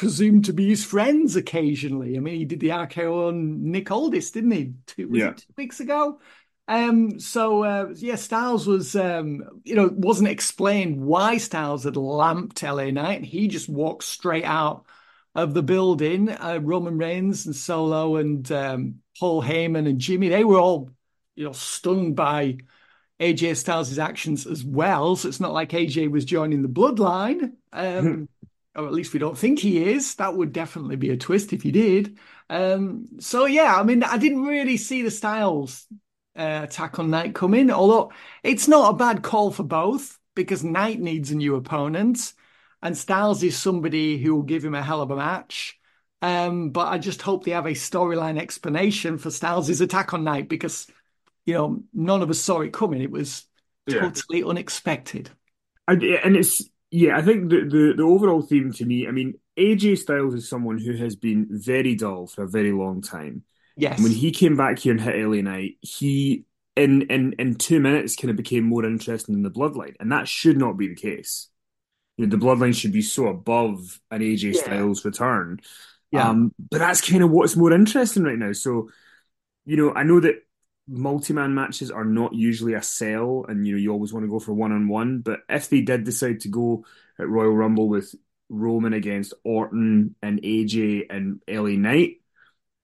presumed 0.00 0.46
to 0.46 0.54
be 0.54 0.66
his 0.66 0.82
friends 0.82 1.36
occasionally. 1.36 2.16
I 2.16 2.20
mean, 2.20 2.36
he 2.36 2.46
did 2.46 2.60
the 2.60 2.70
RKO 2.70 3.28
on 3.28 3.70
Nick 3.70 3.90
Aldis, 3.90 4.30
didn't 4.30 4.52
he? 4.52 4.72
Two, 4.86 5.10
Yeah. 5.12 5.34
two 5.34 5.52
weeks 5.58 5.78
ago? 5.78 6.18
Um, 6.66 7.20
so 7.20 7.64
uh, 7.64 7.92
yeah, 7.96 8.14
Styles 8.14 8.66
was, 8.66 8.96
um, 8.96 9.42
you 9.62 9.74
know, 9.74 9.90
wasn't 9.92 10.30
explained 10.30 11.02
why 11.02 11.36
Styles 11.36 11.84
had 11.84 11.98
lamped 11.98 12.62
LA 12.62 12.90
Knight, 12.90 13.24
he 13.24 13.46
just 13.46 13.68
walked 13.68 14.04
straight 14.04 14.44
out 14.44 14.86
of 15.34 15.52
the 15.52 15.62
building. 15.62 16.30
Uh, 16.30 16.60
Roman 16.62 16.96
Reigns 16.96 17.44
and 17.44 17.54
Solo 17.54 18.16
and 18.16 18.50
um, 18.50 19.02
Paul 19.18 19.42
Heyman 19.42 19.86
and 19.86 19.98
Jimmy, 19.98 20.30
they 20.30 20.44
were 20.44 20.58
all, 20.58 20.88
you 21.34 21.44
know, 21.44 21.52
stunned 21.52 22.16
by 22.16 22.56
AJ 23.20 23.58
Styles' 23.58 23.98
actions 23.98 24.46
as 24.46 24.64
well. 24.64 25.14
So 25.14 25.28
it's 25.28 25.40
not 25.40 25.52
like 25.52 25.72
AJ 25.72 26.10
was 26.10 26.24
joining 26.24 26.62
the 26.62 26.68
bloodline. 26.70 27.52
Or 28.80 28.86
at 28.86 28.92
least 28.92 29.12
we 29.12 29.20
don't 29.20 29.38
think 29.38 29.58
he 29.58 29.90
is. 29.90 30.14
That 30.16 30.36
would 30.36 30.52
definitely 30.52 30.96
be 30.96 31.10
a 31.10 31.16
twist 31.16 31.52
if 31.52 31.62
he 31.62 31.70
did. 31.70 32.18
Um, 32.48 33.08
so 33.20 33.46
yeah, 33.46 33.76
I 33.76 33.82
mean, 33.82 34.02
I 34.02 34.18
didn't 34.18 34.44
really 34.44 34.76
see 34.76 35.02
the 35.02 35.10
Styles 35.10 35.86
uh, 36.36 36.60
attack 36.64 36.98
on 36.98 37.10
Knight 37.10 37.34
come 37.34 37.54
in, 37.54 37.70
although 37.70 38.12
it's 38.42 38.68
not 38.68 38.94
a 38.94 38.96
bad 38.96 39.22
call 39.22 39.50
for 39.50 39.62
both 39.62 40.18
because 40.34 40.64
Knight 40.64 41.00
needs 41.00 41.30
a 41.30 41.36
new 41.36 41.54
opponent 41.56 42.32
and 42.82 42.96
Styles 42.96 43.42
is 43.42 43.56
somebody 43.56 44.18
who 44.18 44.34
will 44.34 44.42
give 44.42 44.64
him 44.64 44.74
a 44.74 44.82
hell 44.82 45.02
of 45.02 45.10
a 45.10 45.16
match. 45.16 45.78
Um, 46.22 46.70
but 46.70 46.88
I 46.88 46.98
just 46.98 47.22
hope 47.22 47.44
they 47.44 47.52
have 47.52 47.66
a 47.66 47.70
storyline 47.70 48.38
explanation 48.38 49.18
for 49.18 49.30
Styles' 49.30 49.80
attack 49.80 50.12
on 50.12 50.24
Knight 50.24 50.48
because, 50.48 50.86
you 51.46 51.54
know, 51.54 51.82
none 51.94 52.22
of 52.22 52.30
us 52.30 52.38
saw 52.38 52.60
it 52.60 52.72
coming. 52.72 53.00
It 53.00 53.10
was 53.10 53.46
Yeah. 53.86 54.00
totally 54.00 54.44
unexpected. 54.44 55.30
And 55.88 56.02
it's 56.36 56.62
yeah, 56.90 57.16
I 57.16 57.22
think 57.22 57.50
the, 57.50 57.60
the 57.60 57.94
the 57.96 58.02
overall 58.02 58.42
theme 58.42 58.72
to 58.72 58.84
me, 58.84 59.06
I 59.06 59.12
mean, 59.12 59.34
AJ 59.56 59.98
Styles 59.98 60.34
is 60.34 60.48
someone 60.48 60.78
who 60.78 60.96
has 60.96 61.16
been 61.16 61.46
very 61.50 61.94
dull 61.94 62.26
for 62.26 62.44
a 62.44 62.48
very 62.48 62.72
long 62.72 63.00
time. 63.02 63.44
Yes. 63.76 64.00
When 64.02 64.12
he 64.12 64.30
came 64.32 64.56
back 64.56 64.78
here 64.80 64.92
and 64.92 65.00
hit 65.00 65.16
LA 65.16 65.40
Knight, 65.42 65.76
he 65.80 66.44
in 66.76 67.02
in 67.02 67.34
in 67.38 67.54
two 67.54 67.80
minutes 67.80 68.16
kind 68.16 68.30
of 68.30 68.36
became 68.36 68.64
more 68.64 68.84
interesting 68.84 69.34
than 69.34 69.42
the 69.42 69.50
Bloodline, 69.50 69.94
and 70.00 70.10
that 70.12 70.28
should 70.28 70.56
not 70.58 70.76
be 70.76 70.88
the 70.88 70.94
case. 70.96 71.48
You 72.16 72.26
know, 72.26 72.36
the 72.36 72.44
Bloodline 72.44 72.74
should 72.74 72.92
be 72.92 73.02
so 73.02 73.28
above 73.28 74.00
an 74.10 74.20
AJ 74.22 74.54
Yeah. 74.54 74.62
Styles 74.62 75.04
return. 75.04 75.60
Yeah. 76.10 76.28
Um, 76.28 76.52
but 76.58 76.78
that's 76.78 77.08
kind 77.08 77.22
of 77.22 77.30
what's 77.30 77.56
more 77.56 77.72
interesting 77.72 78.24
right 78.24 78.38
now. 78.38 78.52
So, 78.52 78.90
you 79.64 79.76
know, 79.76 79.94
I 79.94 80.02
know 80.02 80.20
that 80.20 80.42
multi-man 80.88 81.54
matches 81.54 81.90
are 81.90 82.04
not 82.04 82.34
usually 82.34 82.74
a 82.74 82.82
sell, 82.82 83.44
and 83.48 83.66
you 83.66 83.74
know, 83.74 83.78
you 83.78 83.92
always 83.92 84.12
want 84.12 84.24
to 84.24 84.30
go 84.30 84.38
for 84.38 84.52
one-on-one. 84.52 85.20
But 85.20 85.40
if 85.48 85.68
they 85.68 85.80
did 85.82 86.04
decide 86.04 86.40
to 86.40 86.48
go 86.48 86.84
at 87.18 87.28
Royal 87.28 87.54
Rumble 87.54 87.88
with 87.88 88.14
Roman 88.48 88.92
against 88.92 89.34
Orton 89.44 90.16
and 90.22 90.42
AJ 90.42 91.06
and 91.10 91.40
LA 91.48 91.78
Knight, 91.78 92.16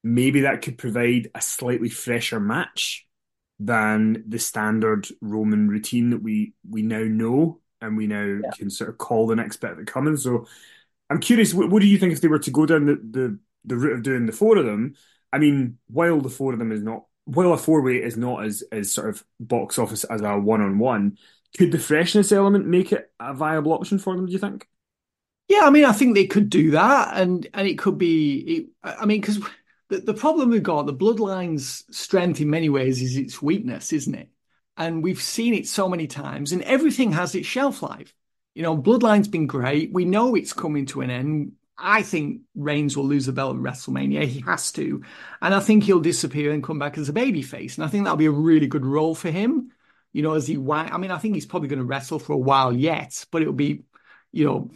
maybe 0.03 0.41
that 0.41 0.61
could 0.61 0.77
provide 0.77 1.29
a 1.35 1.41
slightly 1.41 1.89
fresher 1.89 2.39
match 2.39 3.05
than 3.59 4.23
the 4.27 4.39
standard 4.39 5.07
Roman 5.19 5.67
routine 5.67 6.11
that 6.11 6.21
we 6.21 6.53
we 6.69 6.83
now 6.83 7.03
know 7.03 7.59
and 7.81 7.97
we 7.97 8.07
now 8.07 8.39
can 8.55 8.69
sort 8.69 8.89
of 8.89 8.97
call 8.97 9.27
the 9.27 9.35
next 9.35 9.57
bit 9.57 9.71
of 9.71 9.79
it 9.79 9.87
coming. 9.87 10.15
So 10.17 10.47
I'm 11.09 11.19
curious, 11.19 11.53
what, 11.53 11.69
what 11.69 11.81
do 11.81 11.87
you 11.87 11.97
think 11.97 12.13
if 12.13 12.21
they 12.21 12.27
were 12.27 12.39
to 12.39 12.51
go 12.51 12.65
down 12.65 12.85
the, 12.85 12.95
the 12.95 13.39
the 13.65 13.75
route 13.75 13.93
of 13.93 14.03
doing 14.03 14.25
the 14.25 14.31
four 14.31 14.57
of 14.57 14.65
them? 14.65 14.95
I 15.33 15.39
mean, 15.39 15.77
while 15.87 16.21
the 16.21 16.29
four 16.29 16.53
of 16.53 16.59
them 16.59 16.71
is 16.71 16.81
not 16.83 17.03
while 17.27 17.53
a 17.53 17.57
four 17.57 17.81
way 17.81 17.97
is 17.97 18.17
not 18.17 18.45
as 18.45 18.63
as 18.71 18.91
sort 18.91 19.09
of 19.09 19.23
box 19.39 19.77
office 19.77 20.05
as 20.05 20.21
a 20.21 20.37
one 20.37 20.61
on 20.61 20.79
one, 20.79 21.17
could 21.57 21.71
the 21.71 21.79
freshness 21.79 22.31
element 22.31 22.65
make 22.65 22.91
it 22.91 23.11
a 23.19 23.33
viable 23.33 23.73
option 23.73 23.99
for 23.99 24.15
them? 24.15 24.25
Do 24.25 24.31
you 24.31 24.39
think? 24.39 24.67
Yeah, 25.49 25.61
I 25.63 25.69
mean, 25.69 25.85
I 25.85 25.91
think 25.91 26.15
they 26.15 26.27
could 26.27 26.49
do 26.49 26.71
that, 26.71 27.17
and 27.17 27.47
and 27.53 27.67
it 27.67 27.77
could 27.77 27.97
be. 27.97 28.39
It, 28.39 28.65
I 28.83 29.05
mean, 29.05 29.21
because 29.21 29.39
the 29.89 29.99
the 29.99 30.13
problem 30.13 30.49
we've 30.49 30.63
got, 30.63 30.85
the 30.85 30.93
Bloodline's 30.93 31.83
strength 31.91 32.41
in 32.41 32.49
many 32.49 32.69
ways 32.69 33.01
is 33.01 33.17
its 33.17 33.41
weakness, 33.41 33.93
isn't 33.93 34.15
it? 34.15 34.29
And 34.77 35.03
we've 35.03 35.21
seen 35.21 35.53
it 35.53 35.67
so 35.67 35.89
many 35.89 36.07
times, 36.07 36.53
and 36.53 36.61
everything 36.63 37.11
has 37.13 37.35
its 37.35 37.47
shelf 37.47 37.81
life. 37.81 38.13
You 38.55 38.63
know, 38.63 38.77
Bloodline's 38.77 39.27
been 39.27 39.47
great. 39.47 39.91
We 39.93 40.05
know 40.05 40.35
it's 40.35 40.53
coming 40.53 40.85
to 40.87 41.01
an 41.01 41.09
end. 41.09 41.53
I 41.77 42.01
think 42.01 42.41
Reigns 42.55 42.97
will 42.97 43.05
lose 43.05 43.27
the 43.27 43.33
belt 43.33 43.55
at 43.55 43.61
WrestleMania. 43.61 44.25
He 44.25 44.41
has 44.41 44.71
to, 44.73 45.03
and 45.41 45.53
I 45.53 45.59
think 45.59 45.83
he'll 45.83 45.99
disappear 45.99 46.51
and 46.51 46.63
come 46.63 46.79
back 46.79 46.97
as 46.97 47.09
a 47.09 47.13
babyface. 47.13 47.75
And 47.75 47.85
I 47.85 47.87
think 47.87 48.03
that'll 48.03 48.17
be 48.17 48.25
a 48.25 48.31
really 48.31 48.67
good 48.67 48.85
role 48.85 49.13
for 49.13 49.29
him. 49.29 49.71
You 50.13 50.23
know, 50.23 50.33
as 50.33 50.47
he, 50.47 50.55
I 50.55 50.97
mean, 50.97 51.11
I 51.11 51.17
think 51.19 51.35
he's 51.35 51.45
probably 51.45 51.69
going 51.69 51.79
to 51.79 51.85
wrestle 51.85 52.17
for 52.17 52.33
a 52.33 52.37
while 52.37 52.73
yet, 52.73 53.25
but 53.31 53.41
it'll 53.41 53.53
be, 53.53 53.83
you 54.31 54.45
know, 54.45 54.71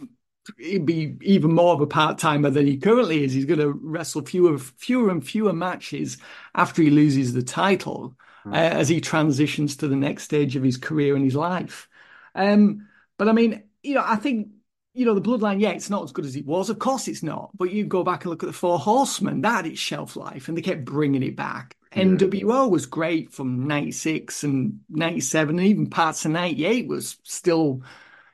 he'd 0.58 0.86
be 0.86 1.16
even 1.22 1.52
more 1.52 1.74
of 1.74 1.80
a 1.80 1.86
part 1.86 2.18
timer 2.18 2.50
than 2.50 2.66
he 2.66 2.76
currently 2.76 3.24
is. 3.24 3.32
He's 3.32 3.44
going 3.44 3.60
to 3.60 3.72
wrestle 3.72 4.24
fewer, 4.24 4.58
fewer 4.58 5.10
and 5.10 5.26
fewer 5.26 5.52
matches 5.52 6.18
after 6.54 6.82
he 6.82 6.90
loses 6.90 7.32
the 7.32 7.42
title 7.42 8.16
uh, 8.46 8.54
as 8.54 8.88
he 8.88 9.00
transitions 9.00 9.76
to 9.76 9.88
the 9.88 9.96
next 9.96 10.24
stage 10.24 10.56
of 10.56 10.62
his 10.62 10.76
career 10.76 11.16
and 11.16 11.24
his 11.24 11.34
life. 11.34 11.88
Um, 12.34 12.88
but 13.18 13.28
I 13.28 13.32
mean, 13.32 13.64
you 13.82 13.94
know, 13.94 14.04
I 14.04 14.16
think 14.16 14.48
you 14.94 15.04
know 15.06 15.14
the 15.14 15.20
Bloodline. 15.20 15.60
Yeah, 15.60 15.70
it's 15.70 15.90
not 15.90 16.04
as 16.04 16.12
good 16.12 16.24
as 16.26 16.36
it 16.36 16.46
was. 16.46 16.70
Of 16.70 16.78
course, 16.78 17.08
it's 17.08 17.22
not. 17.22 17.50
But 17.56 17.70
you 17.72 17.84
go 17.84 18.02
back 18.04 18.24
and 18.24 18.30
look 18.30 18.42
at 18.42 18.46
the 18.46 18.52
Four 18.52 18.78
Horsemen. 18.78 19.40
That 19.42 19.64
had 19.64 19.66
its 19.66 19.80
shelf 19.80 20.16
life, 20.16 20.48
and 20.48 20.56
they 20.56 20.62
kept 20.62 20.84
bringing 20.84 21.22
it 21.22 21.36
back. 21.36 21.76
NWO 21.94 22.70
was 22.70 22.86
great 22.86 23.32
from 23.32 23.66
'96 23.66 24.44
and 24.44 24.80
'97, 24.88 25.58
and 25.58 25.68
even 25.68 25.90
parts 25.90 26.24
of 26.24 26.32
'98 26.32 26.88
was 26.88 27.18
still, 27.24 27.82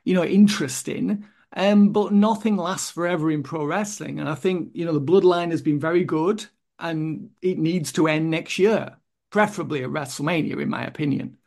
you 0.05 0.15
know, 0.15 0.25
interesting. 0.25 1.25
Um, 1.55 1.93
but 1.93 2.13
nothing 2.13 2.57
lasts 2.57 2.91
forever 2.91 3.31
in 3.31 3.43
pro 3.43 3.65
wrestling. 3.65 4.21
And 4.21 4.29
I 4.29 4.35
think, 4.35 4.71
you 4.75 4.85
know, 4.85 4.93
the 4.93 5.01
bloodline 5.01 5.51
has 5.51 5.63
been 5.63 5.81
very 5.81 6.05
good 6.05 6.45
and 6.79 7.31
it 7.43 7.59
needs 7.59 7.93
to 7.93 8.07
end 8.09 8.31
next 8.31 8.59
year. 8.59 8.97
preferably 9.31 9.83
at 9.85 9.91
WrestleMania, 9.91 10.61
in 10.63 10.71
my 10.71 10.85
opinion. 10.87 11.39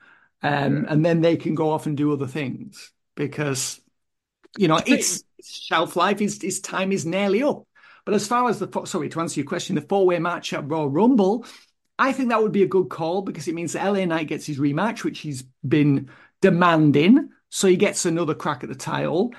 Um, 0.44 0.86
yeah. 0.86 0.94
And 0.94 1.06
then 1.06 1.22
they 1.22 1.38
can 1.38 1.56
go 1.56 1.72
off 1.72 1.88
and 1.88 1.98
do 1.98 2.14
other 2.14 2.28
things 2.28 2.92
because, 3.16 3.81
you 4.58 4.68
know, 4.68 4.80
its 4.86 5.24
shelf 5.44 5.96
life, 5.96 6.22
its, 6.22 6.44
its 6.44 6.60
time 6.60 6.92
is 6.92 7.06
nearly 7.06 7.44
up. 7.44 7.66
But 8.06 8.16
as 8.16 8.28
far 8.28 8.50
as 8.50 8.60
the, 8.60 8.86
sorry, 8.86 9.10
to 9.10 9.22
answer 9.22 9.40
your 9.40 9.48
question, 9.48 9.76
the 9.76 9.82
four 9.82 10.06
way 10.06 10.20
match 10.20 10.54
at 10.54 10.68
Royal 10.68 10.90
Rumble, 10.90 11.46
I 12.00 12.14
think 12.14 12.30
that 12.30 12.42
would 12.42 12.52
be 12.52 12.64
a 12.64 12.68
good 12.68 12.90
call 12.90 13.22
because 13.22 13.48
it 13.48 13.56
means 13.56 13.74
that 13.74 13.86
LA 13.86 14.06
Knight 14.06 14.28
gets 14.28 14.46
his 14.46 14.58
rematch, 14.58 15.04
which 15.04 15.20
he's 15.20 15.44
been 15.68 16.10
demanding. 16.42 17.30
So 17.50 17.68
he 17.68 17.76
gets 17.76 18.06
another 18.06 18.34
crack 18.34 18.64
at 18.64 18.70
the 18.70 18.76
title. 18.76 19.34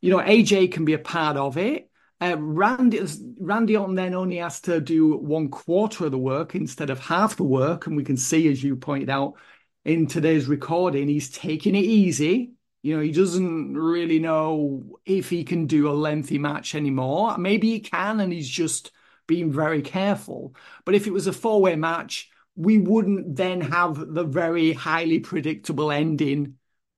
You 0.00 0.10
know, 0.10 0.18
AJ 0.18 0.72
can 0.72 0.84
be 0.84 0.92
a 0.92 0.98
part 0.98 1.36
of 1.36 1.56
it. 1.56 1.90
Uh, 2.20 2.36
Randy, 2.38 3.00
Randy 3.40 3.76
Orton 3.76 3.96
then 3.96 4.14
only 4.14 4.36
has 4.36 4.60
to 4.62 4.80
do 4.80 5.16
one 5.16 5.48
quarter 5.48 6.06
of 6.06 6.12
the 6.12 6.18
work 6.18 6.54
instead 6.54 6.90
of 6.90 7.00
half 7.00 7.36
the 7.36 7.42
work. 7.42 7.86
And 7.86 7.96
we 7.96 8.04
can 8.04 8.16
see, 8.16 8.50
as 8.50 8.62
you 8.62 8.76
pointed 8.76 9.10
out 9.10 9.34
in 9.84 10.06
today's 10.06 10.46
recording, 10.46 11.08
he's 11.08 11.30
taking 11.30 11.74
it 11.74 11.84
easy. 11.84 12.52
You 12.84 12.94
know, 12.94 13.02
he 13.02 13.12
doesn't 13.12 13.78
really 13.78 14.18
know 14.18 14.98
if 15.06 15.30
he 15.30 15.42
can 15.42 15.66
do 15.66 15.88
a 15.88 15.96
lengthy 15.96 16.38
match 16.38 16.74
anymore. 16.74 17.38
Maybe 17.38 17.70
he 17.70 17.80
can, 17.80 18.20
and 18.20 18.30
he's 18.30 18.46
just 18.46 18.92
being 19.26 19.50
very 19.50 19.80
careful. 19.80 20.54
But 20.84 20.94
if 20.94 21.06
it 21.06 21.12
was 21.12 21.26
a 21.26 21.32
four 21.32 21.62
way 21.62 21.76
match, 21.76 22.30
we 22.56 22.76
wouldn't 22.76 23.36
then 23.36 23.62
have 23.62 23.96
the 24.12 24.24
very 24.24 24.74
highly 24.74 25.18
predictable 25.20 25.90
ending 25.90 26.56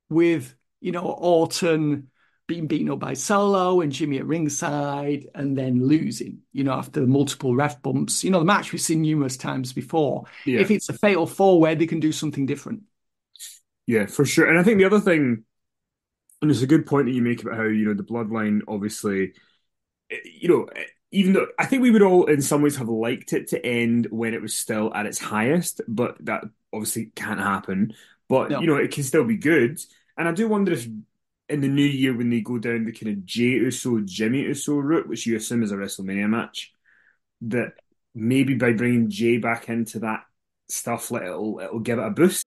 with, 0.08 0.56
you 0.80 0.90
know, 0.90 1.04
Orton 1.04 2.10
being 2.48 2.66
beaten 2.66 2.90
up 2.90 2.98
by 2.98 3.14
Solo 3.14 3.80
and 3.80 3.92
Jimmy 3.92 4.18
at 4.18 4.26
ringside 4.26 5.28
and 5.36 5.56
then 5.56 5.86
losing, 5.86 6.40
you 6.52 6.64
know, 6.64 6.72
after 6.72 7.06
multiple 7.06 7.54
ref 7.54 7.80
bumps. 7.80 8.24
You 8.24 8.32
know, 8.32 8.40
the 8.40 8.44
match 8.44 8.72
we've 8.72 8.82
seen 8.82 9.02
numerous 9.02 9.36
times 9.36 9.72
before. 9.72 10.24
Yeah. 10.46 10.62
If 10.62 10.72
it's 10.72 10.88
a 10.88 10.94
fatal 10.94 11.28
four 11.28 11.60
way, 11.60 11.76
they 11.76 11.86
can 11.86 12.00
do 12.00 12.10
something 12.10 12.44
different. 12.44 12.82
Yeah, 13.86 14.06
for 14.06 14.24
sure. 14.24 14.48
And 14.48 14.58
I 14.58 14.64
think 14.64 14.78
the 14.78 14.84
other 14.84 14.98
thing, 14.98 15.44
and 16.42 16.50
it's 16.50 16.62
a 16.62 16.66
good 16.66 16.86
point 16.86 17.06
that 17.06 17.12
you 17.12 17.22
make 17.22 17.42
about 17.42 17.56
how, 17.56 17.64
you 17.64 17.86
know, 17.86 17.94
the 17.94 18.02
bloodline 18.02 18.60
obviously, 18.68 19.32
eh, 20.10 20.16
you 20.24 20.48
know, 20.48 20.64
eh, 20.64 20.84
even 21.12 21.32
though 21.32 21.46
I 21.58 21.66
think 21.66 21.82
we 21.82 21.90
would 21.90 22.02
all 22.02 22.26
in 22.26 22.42
some 22.42 22.62
ways 22.62 22.76
have 22.76 22.88
liked 22.88 23.32
it 23.32 23.48
to 23.48 23.64
end 23.64 24.08
when 24.10 24.34
it 24.34 24.42
was 24.42 24.56
still 24.56 24.92
at 24.94 25.06
its 25.06 25.18
highest, 25.18 25.80
but 25.88 26.16
that 26.26 26.44
obviously 26.72 27.06
can't 27.14 27.40
happen. 27.40 27.94
But 28.28 28.50
no. 28.50 28.60
you 28.60 28.66
know, 28.66 28.76
it 28.76 28.92
can 28.92 29.04
still 29.04 29.24
be 29.24 29.36
good. 29.36 29.80
And 30.16 30.28
I 30.28 30.32
do 30.32 30.48
wonder 30.48 30.72
if 30.72 30.86
in 31.48 31.60
the 31.60 31.68
new 31.68 31.84
year 31.84 32.16
when 32.16 32.28
they 32.28 32.40
go 32.40 32.58
down 32.58 32.84
the 32.84 32.92
kind 32.92 33.16
of 33.16 33.24
Jey 33.24 33.44
Uso 33.44 34.00
Jimmy 34.00 34.40
Uso 34.42 34.76
route, 34.76 35.08
which 35.08 35.26
you 35.26 35.36
assume 35.36 35.62
is 35.62 35.72
a 35.72 35.76
WrestleMania 35.76 36.28
match, 36.28 36.72
that 37.42 37.74
maybe 38.14 38.54
by 38.54 38.72
bringing 38.72 39.10
Jey 39.10 39.38
back 39.38 39.68
into 39.68 40.00
that 40.00 40.24
stuff, 40.68 41.10
like 41.10 41.22
it'll 41.22 41.60
it'll 41.60 41.80
give 41.80 41.98
it 41.98 42.06
a 42.06 42.10
boost. 42.10 42.46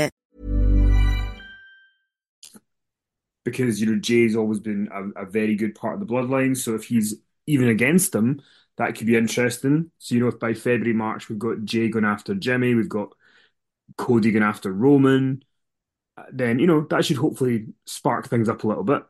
because 3.43 3.81
you 3.81 3.87
know 3.87 3.99
Jey's 3.99 4.35
always 4.35 4.59
been 4.59 4.89
a, 4.91 5.23
a, 5.23 5.25
very 5.25 5.55
good 5.55 5.75
part 5.75 5.95
of 5.95 5.99
the 5.99 6.11
bloodline. 6.11 6.55
So 6.55 6.75
if 6.75 6.85
he's 6.85 7.15
even 7.47 7.69
against 7.69 8.11
them, 8.11 8.41
that 8.77 8.95
could 8.95 9.07
be 9.07 9.17
interesting. 9.17 9.91
So 9.97 10.15
you 10.15 10.21
know, 10.21 10.27
if 10.27 10.39
by 10.39 10.53
February 10.53 10.93
March 10.93 11.29
we've 11.29 11.39
got 11.39 11.63
Jey 11.63 11.89
going 11.89 12.05
after 12.05 12.35
Jimmy, 12.35 12.75
we've 12.75 12.89
got 12.89 13.13
Cody 13.97 14.31
going 14.31 14.43
after 14.43 14.71
Roman, 14.71 15.43
uh, 16.17 16.23
then 16.31 16.59
you 16.59 16.67
know 16.67 16.81
that 16.89 17.05
should 17.05 17.17
hopefully 17.17 17.67
spark 17.85 18.27
things 18.27 18.49
up 18.49 18.63
a 18.63 18.67
little 18.67 18.83
bit. 18.83 19.03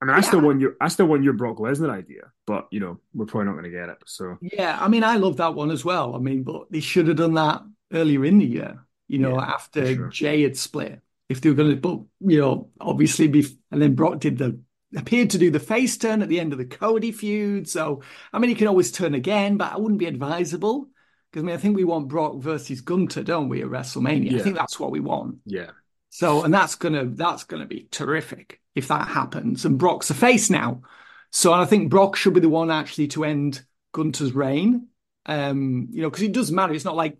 I 0.00 0.04
mean, 0.04 0.14
I 0.14 0.18
yeah. 0.18 0.22
still 0.22 0.40
want 0.40 0.60
your 0.60 0.76
I 0.80 0.88
still 0.88 1.06
want 1.06 1.22
your 1.22 1.32
Brock 1.32 1.58
Lesnar 1.58 1.90
idea, 1.90 2.32
but 2.46 2.66
you 2.70 2.80
know 2.80 2.98
we're 3.14 3.26
probably 3.26 3.46
not 3.46 3.52
going 3.52 3.64
to 3.64 3.70
get 3.70 3.88
it. 3.88 3.98
So 4.06 4.36
yeah, 4.40 4.78
I 4.80 4.88
mean, 4.88 5.04
I 5.04 5.16
love 5.16 5.36
that 5.38 5.54
one 5.54 5.70
as 5.70 5.84
well. 5.84 6.14
I 6.14 6.18
mean, 6.18 6.42
but 6.42 6.70
they 6.70 6.80
should 6.80 7.08
have 7.08 7.16
done 7.16 7.34
that 7.34 7.62
earlier 7.92 8.24
in 8.24 8.38
the 8.38 8.46
year. 8.46 8.84
You 9.08 9.20
know, 9.20 9.36
yeah, 9.36 9.44
after 9.44 9.94
sure. 9.94 10.08
Jey 10.08 10.42
had 10.42 10.56
split 10.56 11.00
if 11.28 11.40
they 11.40 11.48
were 11.48 11.56
going 11.56 11.70
to, 11.70 11.76
but 11.76 12.00
you 12.20 12.40
know, 12.40 12.70
obviously, 12.80 13.28
be, 13.28 13.46
and 13.70 13.82
then 13.82 13.94
Brock 13.94 14.20
did 14.20 14.38
the 14.38 14.60
appeared 14.96 15.30
to 15.30 15.38
do 15.38 15.50
the 15.50 15.60
face 15.60 15.96
turn 15.96 16.22
at 16.22 16.28
the 16.28 16.40
end 16.40 16.52
of 16.52 16.58
the 16.58 16.64
Cody 16.64 17.12
feud. 17.12 17.68
So, 17.68 18.02
I 18.32 18.38
mean, 18.38 18.48
he 18.48 18.54
can 18.54 18.68
always 18.68 18.92
turn 18.92 19.14
again, 19.14 19.56
but 19.56 19.72
I 19.72 19.76
wouldn't 19.76 19.98
be 19.98 20.06
advisable 20.06 20.88
because 21.30 21.42
I 21.42 21.46
mean, 21.46 21.54
I 21.54 21.58
think 21.58 21.76
we 21.76 21.84
want 21.84 22.08
Brock 22.08 22.36
versus 22.38 22.80
Gunther, 22.80 23.24
don't 23.24 23.48
we, 23.48 23.62
at 23.62 23.68
WrestleMania? 23.68 24.32
Yeah. 24.32 24.38
I 24.38 24.42
think 24.42 24.56
that's 24.56 24.78
what 24.78 24.90
we 24.90 25.00
want. 25.00 25.38
Yeah. 25.44 25.70
So, 26.10 26.44
and 26.44 26.54
that's 26.54 26.76
gonna 26.76 27.06
that's 27.06 27.44
gonna 27.44 27.66
be 27.66 27.88
terrific 27.90 28.60
if 28.74 28.88
that 28.88 29.08
happens. 29.08 29.64
And 29.64 29.78
Brock's 29.78 30.10
a 30.10 30.14
face 30.14 30.48
now, 30.48 30.82
so 31.30 31.52
I 31.52 31.66
think 31.66 31.90
Brock 31.90 32.16
should 32.16 32.34
be 32.34 32.40
the 32.40 32.48
one 32.48 32.70
actually 32.70 33.08
to 33.08 33.24
end 33.24 33.62
Gunther's 33.92 34.32
reign. 34.32 34.88
Um, 35.26 35.88
you 35.90 36.02
know, 36.02 36.08
because 36.08 36.22
it 36.22 36.32
does 36.32 36.52
matter. 36.52 36.72
It's 36.72 36.84
not 36.84 36.96
like 36.96 37.18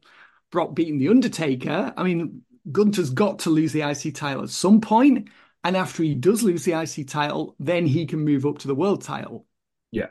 Brock 0.51 0.75
beating 0.75 0.99
the 0.99 1.09
Undertaker. 1.09 1.93
I 1.97 2.03
mean, 2.05 2.43
Gunther's 2.71 3.11
got 3.11 3.41
to 3.41 3.51
lose 3.51 3.73
the 3.73 3.83
IC 3.83 4.15
title 4.15 4.43
at 4.43 4.51
some 4.51 4.81
point, 4.81 5.29
and 5.65 5.77
after 5.77 6.03
he 6.03 6.15
does 6.15 6.43
lose 6.43 6.65
the 6.65 6.81
IC 6.81 7.09
title, 7.09 7.55
then 7.59 7.87
he 7.87 8.07
can 8.07 8.21
move 8.21 8.47
up 8.47 8.59
to 8.59 8.69
the 8.69 8.75
world 8.75 9.03
title. 9.03 9.47
Yeah, 9.91 10.09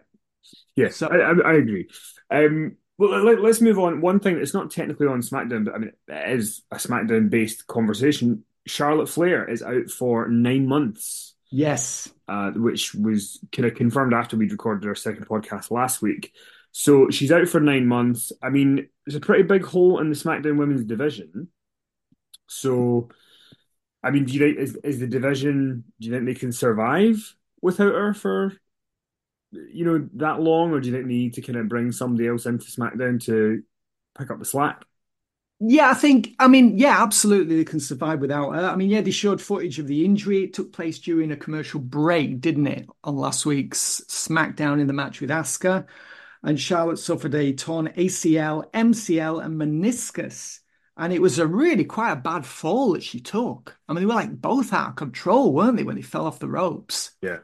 yeah, 0.75 0.89
so, 0.89 1.07
I, 1.07 1.17
I, 1.17 1.51
I 1.51 1.53
agree. 1.53 1.89
Um, 2.29 2.77
well, 2.97 3.23
let, 3.23 3.39
us 3.39 3.61
move 3.61 3.79
on. 3.79 4.01
One 4.01 4.19
thing 4.19 4.37
that's 4.37 4.53
not 4.53 4.71
technically 4.71 5.07
on 5.07 5.21
SmackDown, 5.21 5.65
but 5.65 5.75
I 5.75 5.77
mean, 5.77 5.91
it 6.07 6.39
is 6.39 6.63
a 6.71 6.75
SmackDown-based 6.75 7.67
conversation. 7.67 8.43
Charlotte 8.65 9.09
Flair 9.09 9.49
is 9.49 9.61
out 9.61 9.89
for 9.89 10.27
nine 10.27 10.67
months. 10.67 11.35
Yes, 11.51 12.11
uh, 12.27 12.51
which 12.51 12.95
was 12.95 13.39
kind 13.51 13.67
of 13.67 13.75
confirmed 13.75 14.13
after 14.13 14.35
we'd 14.35 14.51
recorded 14.51 14.87
our 14.87 14.95
second 14.95 15.27
podcast 15.27 15.71
last 15.71 16.01
week. 16.01 16.33
So 16.71 17.09
she's 17.09 17.31
out 17.31 17.47
for 17.47 17.59
nine 17.59 17.85
months. 17.85 18.31
I 18.41 18.49
mean, 18.49 18.89
it's 19.05 19.15
a 19.15 19.21
pretty 19.21 19.43
big 19.43 19.63
hole 19.63 19.99
in 19.99 20.09
the 20.09 20.15
SmackDown 20.15 20.57
Women's 20.57 20.83
division. 20.83 21.49
So, 22.47 23.10
I 24.03 24.12
mean, 24.12 24.25
do 24.25 24.34
you 24.34 24.39
think 24.39 24.58
is 24.60 24.75
is 24.84 24.99
the 24.99 25.08
division? 25.08 25.84
Do 25.99 26.08
you 26.08 26.13
think 26.13 26.25
they 26.25 26.36
can 26.36 26.51
survive 26.51 27.36
without 27.62 27.93
her 27.93 28.13
for 28.13 28.53
you 29.51 29.86
know 29.86 30.10
that 30.15 30.41
long, 30.41 30.71
or 30.71 30.79
do 30.79 30.89
you 30.89 30.93
think 30.93 31.08
they 31.08 31.13
need 31.13 31.34
to 31.36 31.41
kind 31.41 31.58
of 31.58 31.69
bring 31.69 31.91
somebody 31.91 32.27
else 32.27 32.45
into 32.45 32.65
SmackDown 32.65 33.23
to 33.25 33.63
pick 34.17 34.31
up 34.31 34.39
the 34.39 34.45
slack? 34.45 34.84
Yeah, 35.60 35.89
I 35.89 35.93
think. 35.93 36.34
I 36.38 36.47
mean, 36.47 36.77
yeah, 36.77 37.01
absolutely, 37.01 37.58
they 37.58 37.63
can 37.63 37.79
survive 37.79 38.19
without 38.19 38.53
her. 38.53 38.65
I 38.65 38.75
mean, 38.75 38.89
yeah, 38.89 39.01
they 39.01 39.12
showed 39.12 39.41
footage 39.41 39.79
of 39.79 39.88
the 39.88 40.03
injury. 40.03 40.43
It 40.43 40.53
took 40.53 40.73
place 40.73 40.99
during 40.99 41.31
a 41.31 41.38
commercial 41.38 41.79
break, 41.79 42.41
didn't 42.41 42.67
it, 42.67 42.88
on 43.03 43.15
last 43.15 43.45
week's 43.45 44.01
SmackDown 44.10 44.81
in 44.81 44.88
the 44.88 44.93
match 44.93 45.21
with 45.21 45.29
Asuka, 45.29 45.86
and 46.43 46.60
Charlotte 46.60 46.99
suffered 46.99 47.34
a 47.36 47.53
torn 47.53 47.88
ACL, 47.95 48.69
MCL, 48.71 49.43
and 49.43 49.60
meniscus 49.60 50.60
and 50.97 51.12
it 51.12 51.21
was 51.21 51.39
a 51.39 51.47
really 51.47 51.84
quite 51.84 52.12
a 52.12 52.17
bad 52.17 52.45
fall 52.45 52.93
that 52.93 53.03
she 53.03 53.19
took. 53.19 53.77
I 53.88 53.93
mean, 53.93 54.01
they 54.01 54.05
were 54.05 54.13
like 54.13 54.41
both 54.41 54.73
out 54.73 54.89
of 54.89 54.95
control, 54.95 55.53
weren't 55.53 55.77
they, 55.77 55.84
when 55.84 55.95
they 55.95 56.01
fell 56.01 56.25
off 56.25 56.39
the 56.39 56.47
ropes? 56.47 57.12
Yeah. 57.21 57.39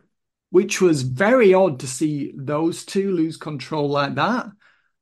Which 0.49 0.81
was 0.81 1.01
very 1.01 1.53
odd 1.53 1.79
to 1.81 1.87
see 1.87 2.33
those 2.35 2.85
two 2.85 3.11
lose 3.11 3.37
control 3.37 3.89
like 3.89 4.15
that. 4.15 4.47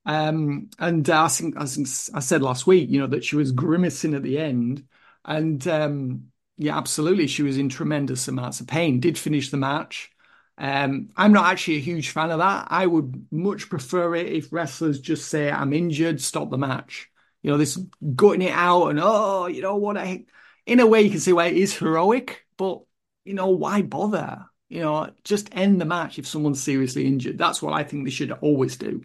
Um, 0.06 0.70
and 0.80 1.08
uh, 1.10 1.24
I 1.24 1.28
think, 1.28 1.56
I 1.58 1.66
think 1.66 1.88
I 2.14 2.20
said 2.20 2.42
last 2.42 2.66
week, 2.66 2.90
you 2.90 3.00
know, 3.00 3.08
that 3.08 3.24
she 3.24 3.36
was 3.36 3.52
grimacing 3.52 4.16
at 4.16 4.24
the 4.24 4.40
end. 4.40 4.86
And 5.26 5.68
um, 5.68 6.28
yeah, 6.58 6.78
absolutely. 6.78 7.28
She 7.28 7.44
was 7.44 7.58
in 7.58 7.70
tremendous 7.70 8.28
amounts 8.28 8.60
of 8.62 8.68
pain, 8.68 9.00
did 9.00 9.18
finish 9.18 9.52
the 9.52 9.58
match. 9.58 10.12
Um, 10.58 11.10
I'm 11.16 11.32
not 11.32 11.52
actually 11.52 11.78
a 11.78 11.82
huge 11.82 12.10
fan 12.10 12.32
of 12.32 12.40
that. 12.40 12.68
I 12.70 12.86
would 12.86 13.28
much 13.32 13.70
prefer 13.70 14.16
it 14.16 14.28
if 14.28 14.52
wrestlers 14.52 15.00
just 15.00 15.30
say, 15.30 15.50
I'm 15.52 15.74
injured, 15.74 16.20
stop 16.20 16.50
the 16.50 16.58
match. 16.58 17.09
You 17.42 17.52
know, 17.52 17.58
this 17.58 17.80
gutting 18.16 18.42
it 18.42 18.52
out 18.52 18.88
and 18.88 19.00
oh, 19.02 19.48
you 19.48 19.62
know 19.62 19.78
what? 19.78 19.98
I 19.98 20.26
in 20.66 20.80
a 20.80 20.88
way 20.88 21.02
you 21.02 21.10
can 21.10 21.20
see 21.20 21.34
why 21.34 21.48
it 21.48 21.58
is 21.58 21.76
heroic, 21.76 22.46
but 22.58 22.82
you 23.26 23.34
know 23.34 23.50
why 23.50 23.82
bother? 23.82 24.46
You 24.70 24.82
know, 24.82 25.10
just 25.24 25.50
end 25.52 25.82
the 25.82 25.86
match 25.86 26.20
if 26.20 26.28
someone's 26.28 26.62
seriously 26.62 27.08
injured. 27.08 27.38
That's 27.38 27.62
what 27.62 27.74
I 27.74 27.84
think 27.84 28.06
they 28.06 28.12
should 28.12 28.32
always 28.32 28.78
do. 28.78 29.04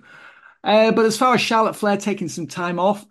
Uh, 0.62 0.92
but 0.92 1.06
as 1.06 1.16
far 1.16 1.34
as 1.34 1.40
Charlotte 1.40 1.76
Flair 1.76 1.96
taking 1.96 2.28
some 2.28 2.46
time 2.46 2.78
off, 2.78 3.04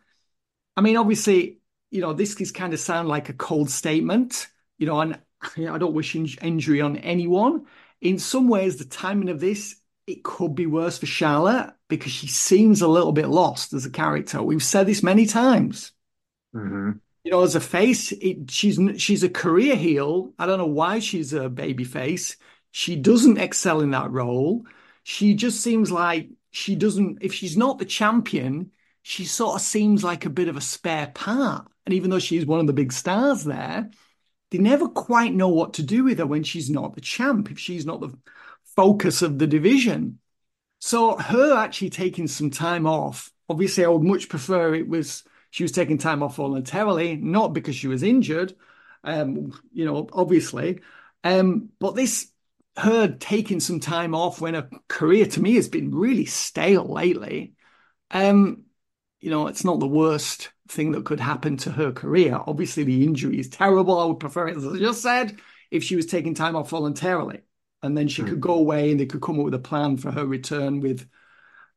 I 0.75 0.81
mean, 0.81 0.97
obviously, 0.97 1.59
you 1.91 2.01
know, 2.01 2.13
this 2.13 2.39
is 2.41 2.51
kind 2.51 2.73
of 2.73 2.79
sound 2.79 3.07
like 3.07 3.29
a 3.29 3.33
cold 3.33 3.69
statement, 3.69 4.47
you 4.77 4.87
know, 4.87 4.99
and 4.99 5.19
I 5.57 5.77
don't 5.77 5.93
wish 5.93 6.15
in- 6.15 6.27
injury 6.41 6.81
on 6.81 6.97
anyone. 6.97 7.65
In 8.01 8.19
some 8.19 8.47
ways, 8.47 8.77
the 8.77 8.85
timing 8.85 9.29
of 9.29 9.39
this, 9.39 9.75
it 10.07 10.23
could 10.23 10.55
be 10.55 10.65
worse 10.65 10.97
for 10.97 11.05
Charlotte 11.05 11.73
because 11.97 12.11
she 12.11 12.27
seems 12.27 12.81
a 12.81 12.87
little 12.87 13.11
bit 13.11 13.27
lost 13.29 13.73
as 13.73 13.85
a 13.85 13.89
character. 13.89 14.41
We've 14.41 14.63
said 14.63 14.87
this 14.87 15.03
many 15.03 15.25
times. 15.25 15.91
Mm-hmm. 16.55 16.91
You 17.23 17.31
know, 17.31 17.43
as 17.43 17.55
a 17.55 17.61
face, 17.61 18.11
it, 18.11 18.51
she's 18.51 18.79
she's 18.97 19.23
a 19.23 19.29
career 19.29 19.75
heel. 19.75 20.33
I 20.37 20.45
don't 20.45 20.57
know 20.57 20.65
why 20.65 20.99
she's 20.99 21.33
a 21.33 21.49
baby 21.49 21.83
face. 21.83 22.35
She 22.71 22.95
doesn't 22.95 23.37
excel 23.37 23.81
in 23.81 23.91
that 23.91 24.11
role. 24.11 24.65
She 25.03 25.33
just 25.33 25.61
seems 25.61 25.91
like 25.91 26.29
she 26.51 26.75
doesn't. 26.75 27.19
If 27.21 27.33
she's 27.33 27.55
not 27.55 27.79
the 27.79 27.85
champion, 27.85 28.71
she 29.03 29.25
sort 29.25 29.55
of 29.55 29.61
seems 29.61 30.03
like 30.03 30.25
a 30.25 30.29
bit 30.29 30.47
of 30.47 30.57
a 30.57 30.61
spare 30.61 31.07
part. 31.13 31.67
And 31.85 31.93
even 31.93 32.09
though 32.09 32.19
she's 32.19 32.45
one 32.45 32.59
of 32.59 32.67
the 32.67 32.73
big 32.73 32.91
stars 32.91 33.43
there, 33.43 33.89
they 34.51 34.57
never 34.57 34.87
quite 34.87 35.33
know 35.33 35.49
what 35.49 35.73
to 35.75 35.83
do 35.83 36.03
with 36.03 36.19
her 36.19 36.25
when 36.25 36.43
she's 36.43 36.69
not 36.69 36.95
the 36.95 37.01
champ, 37.01 37.51
if 37.51 37.59
she's 37.59 37.85
not 37.85 38.01
the 38.01 38.15
focus 38.75 39.21
of 39.21 39.39
the 39.39 39.47
division. 39.47 40.19
So 40.85 41.15
her 41.15 41.55
actually 41.55 41.91
taking 41.91 42.27
some 42.27 42.49
time 42.49 42.85
off, 42.85 43.31
obviously 43.47 43.85
I 43.85 43.87
would 43.87 44.03
much 44.03 44.27
prefer 44.27 44.75
it 44.75 44.85
was 44.85 45.23
she 45.49 45.63
was 45.63 45.71
taking 45.71 45.97
time 45.97 46.21
off 46.21 46.35
voluntarily, 46.35 47.15
not 47.15 47.53
because 47.53 47.73
she 47.73 47.87
was 47.87 48.03
injured, 48.03 48.53
um, 49.05 49.57
you 49.71 49.85
know, 49.85 50.09
obviously. 50.11 50.81
Um, 51.23 51.69
but 51.79 51.95
this 51.95 52.33
her 52.75 53.07
taking 53.07 53.61
some 53.61 53.79
time 53.79 54.13
off 54.13 54.41
when 54.41 54.55
her 54.55 54.69
career 54.89 55.25
to 55.27 55.41
me 55.41 55.55
has 55.55 55.69
been 55.69 55.95
really 55.95 56.25
stale 56.25 56.91
lately. 56.91 57.53
Um, 58.11 58.63
you 59.21 59.29
know, 59.29 59.47
it's 59.47 59.63
not 59.63 59.79
the 59.79 59.87
worst 59.87 60.49
thing 60.67 60.91
that 60.91 61.05
could 61.05 61.21
happen 61.21 61.55
to 61.59 61.71
her 61.71 61.93
career. 61.93 62.37
Obviously, 62.45 62.83
the 62.83 63.05
injury 63.05 63.39
is 63.39 63.47
terrible. 63.47 64.01
I 64.01 64.05
would 64.05 64.19
prefer 64.19 64.49
it, 64.49 64.57
as 64.57 64.67
I 64.67 64.77
just 64.79 65.01
said, 65.01 65.39
if 65.71 65.81
she 65.81 65.95
was 65.95 66.07
taking 66.07 66.33
time 66.33 66.57
off 66.57 66.71
voluntarily. 66.71 67.39
And 67.83 67.95
then 67.97 68.07
she 68.07 68.23
mm. 68.23 68.29
could 68.29 68.41
go 68.41 68.55
away 68.55 68.91
and 68.91 68.99
they 68.99 69.05
could 69.05 69.21
come 69.21 69.37
up 69.37 69.45
with 69.45 69.53
a 69.53 69.59
plan 69.59 69.97
for 69.97 70.09
her 70.09 70.25
return 70.25 70.79
with, 70.79 71.07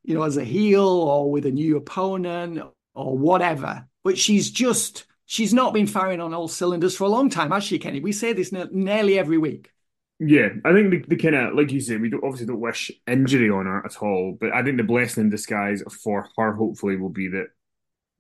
you 0.05 0.14
know, 0.14 0.23
as 0.23 0.37
a 0.37 0.45
heel 0.45 0.87
or 0.87 1.31
with 1.31 1.45
a 1.45 1.51
new 1.51 1.77
opponent 1.77 2.62
or 2.95 3.19
whatever. 3.19 3.87
But 4.05 4.16
she's 4.16 4.51
just, 4.51 5.05
she's 5.27 5.53
not 5.53 5.75
been 5.75 5.88
firing 5.88 6.21
on 6.21 6.33
all 6.33 6.49
cylinders 6.49 6.97
for 6.97 7.05
a 7.05 7.09
long 7.09 7.29
time, 7.29 7.51
has 7.51 7.64
she, 7.64 7.79
Kenny? 7.79 8.01
We 8.01 8.12
say 8.12 8.33
this 8.33 8.53
nearly 8.53 9.19
every 9.19 9.37
week. 9.37 9.73
Yeah, 10.19 10.49
I 10.64 10.73
think 10.73 10.92
the, 10.92 11.05
the 11.09 11.16
kind 11.16 11.35
of 11.35 11.55
like 11.55 11.73
you 11.73 11.81
said, 11.81 12.01
we 12.01 12.09
don't, 12.09 12.25
obviously 12.25 12.47
don't 12.47 12.61
wish 12.61 12.90
injury 13.07 13.51
on 13.51 13.66
her 13.66 13.85
at 13.85 14.01
all, 14.01 14.37
but 14.40 14.55
I 14.55 14.62
think 14.62 14.79
the 14.79 14.85
blessing 14.85 15.25
in 15.25 15.31
disguise 15.31 15.83
for 16.03 16.27
her 16.38 16.55
hopefully 16.55 16.97
will 16.97 17.11
be 17.11 17.29
that 17.29 17.49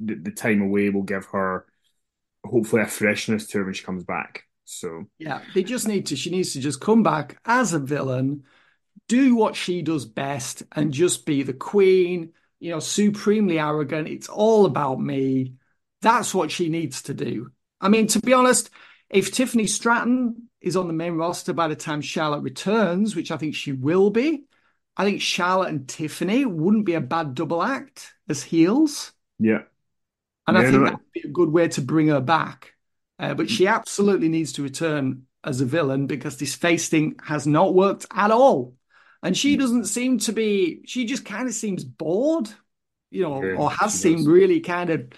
the, 0.00 0.14
the 0.16 0.30
time 0.30 0.60
away 0.60 0.90
will 0.90 1.04
give 1.04 1.24
her 1.26 1.64
hopefully 2.44 2.82
a 2.82 2.86
freshness 2.86 3.46
to 3.46 3.58
her 3.58 3.64
when 3.64 3.72
she 3.72 3.84
comes 3.84 4.04
back. 4.04 4.42
So 4.66 5.04
yeah, 5.18 5.42
they 5.54 5.62
just 5.62 5.88
need 5.88 6.06
to. 6.06 6.16
She 6.16 6.30
needs 6.30 6.52
to 6.52 6.60
just 6.60 6.80
come 6.80 7.02
back 7.02 7.38
as 7.44 7.72
a 7.72 7.78
villain, 7.78 8.44
do 9.08 9.36
what 9.36 9.56
she 9.56 9.80
does 9.80 10.04
best, 10.04 10.64
and 10.72 10.92
just 10.92 11.24
be 11.24 11.42
the 11.42 11.54
queen. 11.54 12.32
You 12.58 12.72
know, 12.72 12.80
supremely 12.80 13.58
arrogant. 13.58 14.08
It's 14.08 14.28
all 14.28 14.66
about 14.66 15.00
me. 15.00 15.54
That's 16.02 16.34
what 16.34 16.50
she 16.50 16.68
needs 16.68 17.02
to 17.02 17.14
do. 17.14 17.52
I 17.80 17.88
mean, 17.88 18.08
to 18.08 18.20
be 18.20 18.32
honest, 18.32 18.70
if 19.08 19.32
Tiffany 19.32 19.66
Stratton 19.66 20.48
is 20.60 20.76
on 20.76 20.88
the 20.88 20.92
main 20.92 21.14
roster 21.14 21.52
by 21.52 21.68
the 21.68 21.76
time 21.76 22.00
Charlotte 22.00 22.42
returns, 22.42 23.14
which 23.14 23.30
I 23.30 23.36
think 23.36 23.54
she 23.54 23.72
will 23.72 24.10
be, 24.10 24.44
I 24.96 25.04
think 25.04 25.20
Charlotte 25.20 25.68
and 25.68 25.88
Tiffany 25.88 26.44
wouldn't 26.44 26.86
be 26.86 26.94
a 26.94 27.00
bad 27.00 27.34
double 27.34 27.62
act 27.62 28.14
as 28.28 28.42
heels. 28.42 29.12
Yeah. 29.38 29.62
And 30.48 30.56
yeah, 30.56 30.62
I 30.62 30.64
think 30.64 30.74
no, 30.74 30.84
that 30.84 30.92
would 30.94 31.12
be 31.12 31.22
a 31.28 31.28
good 31.28 31.50
way 31.50 31.68
to 31.68 31.82
bring 31.82 32.08
her 32.08 32.20
back. 32.20 32.72
Uh, 33.18 33.34
but 33.34 33.48
she 33.48 33.66
absolutely 33.66 34.28
needs 34.28 34.52
to 34.52 34.62
return 34.62 35.22
as 35.42 35.60
a 35.60 35.64
villain 35.64 36.06
because 36.06 36.36
this 36.36 36.54
face 36.54 36.88
thing 36.88 37.16
has 37.24 37.46
not 37.46 37.74
worked 37.74 38.06
at 38.12 38.30
all. 38.30 38.74
And 39.22 39.36
she 39.36 39.56
doesn't 39.56 39.86
seem 39.86 40.18
to 40.20 40.32
be, 40.32 40.82
she 40.86 41.06
just 41.06 41.24
kind 41.24 41.48
of 41.48 41.54
seems 41.54 41.82
bored, 41.84 42.48
you 43.10 43.22
know, 43.22 43.42
yeah, 43.42 43.54
or 43.54 43.70
has 43.70 43.94
seemed 43.94 44.26
really 44.26 44.60
kind 44.60 44.90
of 44.90 45.08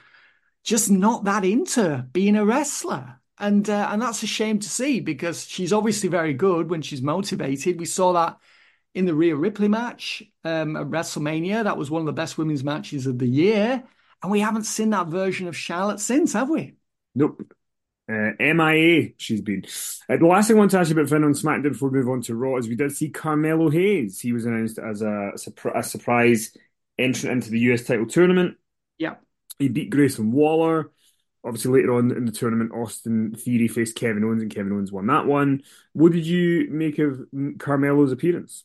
just 0.64 0.90
not 0.90 1.24
that 1.24 1.44
into 1.44 2.06
being 2.12 2.36
a 2.36 2.44
wrestler 2.44 3.18
and 3.38 3.68
uh, 3.70 3.88
and 3.90 4.02
that's 4.02 4.22
a 4.22 4.26
shame 4.26 4.58
to 4.58 4.68
see 4.68 5.00
because 5.00 5.46
she's 5.46 5.72
obviously 5.72 6.08
very 6.08 6.34
good 6.34 6.70
when 6.70 6.82
she's 6.82 7.02
motivated. 7.02 7.78
We 7.78 7.86
saw 7.86 8.12
that 8.12 8.38
in 8.94 9.06
the 9.06 9.14
Rhea 9.14 9.36
Ripley 9.36 9.68
match 9.68 10.22
um, 10.44 10.76
at 10.76 10.86
WrestleMania. 10.86 11.64
That 11.64 11.78
was 11.78 11.90
one 11.90 12.00
of 12.00 12.06
the 12.06 12.12
best 12.12 12.36
women's 12.36 12.64
matches 12.64 13.06
of 13.06 13.18
the 13.18 13.28
year, 13.28 13.84
and 14.22 14.32
we 14.32 14.40
haven't 14.40 14.64
seen 14.64 14.90
that 14.90 15.06
version 15.06 15.46
of 15.46 15.56
Charlotte 15.56 16.00
since, 16.00 16.32
have 16.32 16.50
we? 16.50 16.74
Nope. 17.14 17.52
Uh, 18.08 18.30
MIA, 18.40 19.10
she's 19.18 19.42
been. 19.42 19.64
Uh, 20.08 20.16
the 20.16 20.26
last 20.26 20.48
thing 20.48 20.56
I 20.56 20.60
want 20.60 20.70
to 20.70 20.78
ask 20.78 20.88
you 20.88 20.96
about 20.96 21.10
Finn 21.10 21.24
on 21.24 21.34
SmackDown 21.34 21.72
before 21.72 21.90
we 21.90 21.98
move 21.98 22.08
on 22.08 22.22
to 22.22 22.34
Raw 22.34 22.56
is 22.56 22.66
we 22.66 22.74
did 22.74 22.92
see 22.92 23.10
Carmelo 23.10 23.68
Hayes. 23.68 24.18
He 24.20 24.32
was 24.32 24.46
announced 24.46 24.78
as 24.78 25.02
a, 25.02 25.32
a 25.74 25.82
surprise 25.82 26.56
entrant 26.98 27.32
into 27.32 27.50
the 27.50 27.60
US 27.72 27.84
title 27.84 28.06
tournament. 28.06 28.56
Yeah. 28.98 29.16
He 29.58 29.68
beat 29.68 29.90
Grayson 29.90 30.32
Waller. 30.32 30.90
Obviously, 31.44 31.80
later 31.80 31.94
on 31.94 32.10
in 32.10 32.24
the 32.24 32.32
tournament, 32.32 32.72
Austin 32.72 33.34
Theory 33.34 33.68
faced 33.68 33.94
Kevin 33.94 34.24
Owens, 34.24 34.42
and 34.42 34.52
Kevin 34.52 34.72
Owens 34.72 34.90
won 34.90 35.06
that 35.06 35.26
one. 35.26 35.62
What 35.92 36.12
did 36.12 36.26
you 36.26 36.68
make 36.70 36.98
of 36.98 37.20
Carmelo's 37.58 38.12
appearance? 38.12 38.64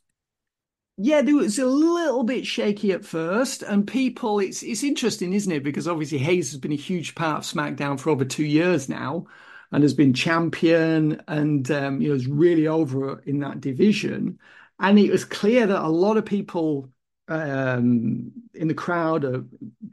Yeah, 0.97 1.21
it 1.25 1.33
was 1.33 1.57
a 1.57 1.65
little 1.65 2.23
bit 2.23 2.45
shaky 2.45 2.91
at 2.91 3.03
first, 3.03 3.63
and 3.63 3.87
people, 3.87 4.39
it's 4.39 4.61
it's 4.61 4.83
interesting, 4.83 5.33
isn't 5.33 5.51
it? 5.51 5.63
Because 5.63 5.87
obviously 5.87 6.19
Hayes 6.19 6.51
has 6.51 6.59
been 6.59 6.71
a 6.71 6.75
huge 6.75 7.15
part 7.15 7.39
of 7.39 7.43
SmackDown 7.51 7.99
for 7.99 8.11
over 8.11 8.23
two 8.23 8.43
years 8.45 8.87
now, 8.89 9.25
and 9.71 9.81
has 9.83 9.93
been 9.95 10.13
champion, 10.13 11.19
and 11.27 11.69
um, 11.71 11.99
you 11.99 12.09
know 12.09 12.15
is 12.15 12.27
really 12.27 12.67
over 12.67 13.19
in 13.25 13.39
that 13.39 13.59
division. 13.59 14.37
And 14.79 14.99
it 14.99 15.11
was 15.11 15.25
clear 15.25 15.65
that 15.65 15.83
a 15.83 15.87
lot 15.89 16.17
of 16.17 16.25
people 16.25 16.91
um, 17.27 18.31
in 18.53 18.67
the 18.67 18.73
crowd, 18.75 19.25
uh, 19.25 19.41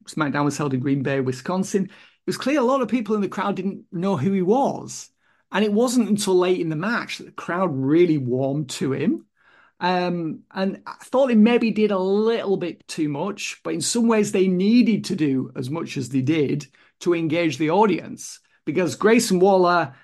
SmackDown 0.05 0.45
was 0.45 0.59
held 0.59 0.75
in 0.75 0.81
Green 0.81 1.03
Bay, 1.03 1.21
Wisconsin 1.21 1.85
It 1.87 1.91
was 2.27 2.37
clear 2.37 2.61
a 2.61 2.65
lot 2.65 2.83
of 2.83 2.89
people 2.89 3.15
in 3.15 3.23
the 3.23 3.29
crowd 3.29 3.57
didn't 3.57 3.87
know 3.93 4.17
who 4.19 4.33
he 4.33 4.43
was. 4.43 5.09
And 5.53 5.65
it 5.65 5.73
wasn't 5.73 6.09
until 6.11 6.37
late 6.37 6.61
in 6.61 6.69
the 6.69 6.77
match 6.77 7.19
that 7.19 7.25
the 7.25 7.33
crowd 7.33 7.71
really 7.75 8.19
warmed 8.19 8.69
to 8.71 8.93
him. 8.93 9.25
Um, 9.81 10.41
and 10.53 10.83
I 10.87 10.95
thought 11.05 11.29
they 11.29 11.35
maybe 11.35 11.71
did 11.71 11.91
a 11.91 11.99
little 11.99 12.57
bit 12.57 12.87
too 12.87 13.09
much, 13.09 13.61
but 13.65 13.75
in 13.75 13.81
some 13.81 14.09
ways 14.09 14.31
they 14.31 14.47
needed 14.47 15.07
to 15.07 15.17
do 15.17 15.51
as 15.57 15.71
much 15.71 15.97
as 15.97 16.11
they 16.11 16.21
did 16.21 16.67
to 17.01 17.15
engage 17.15 17.57
the 17.57 17.71
audience. 17.71 18.41
Because 18.67 18.95
Grayson 18.95 19.41
Waller, 19.41 19.95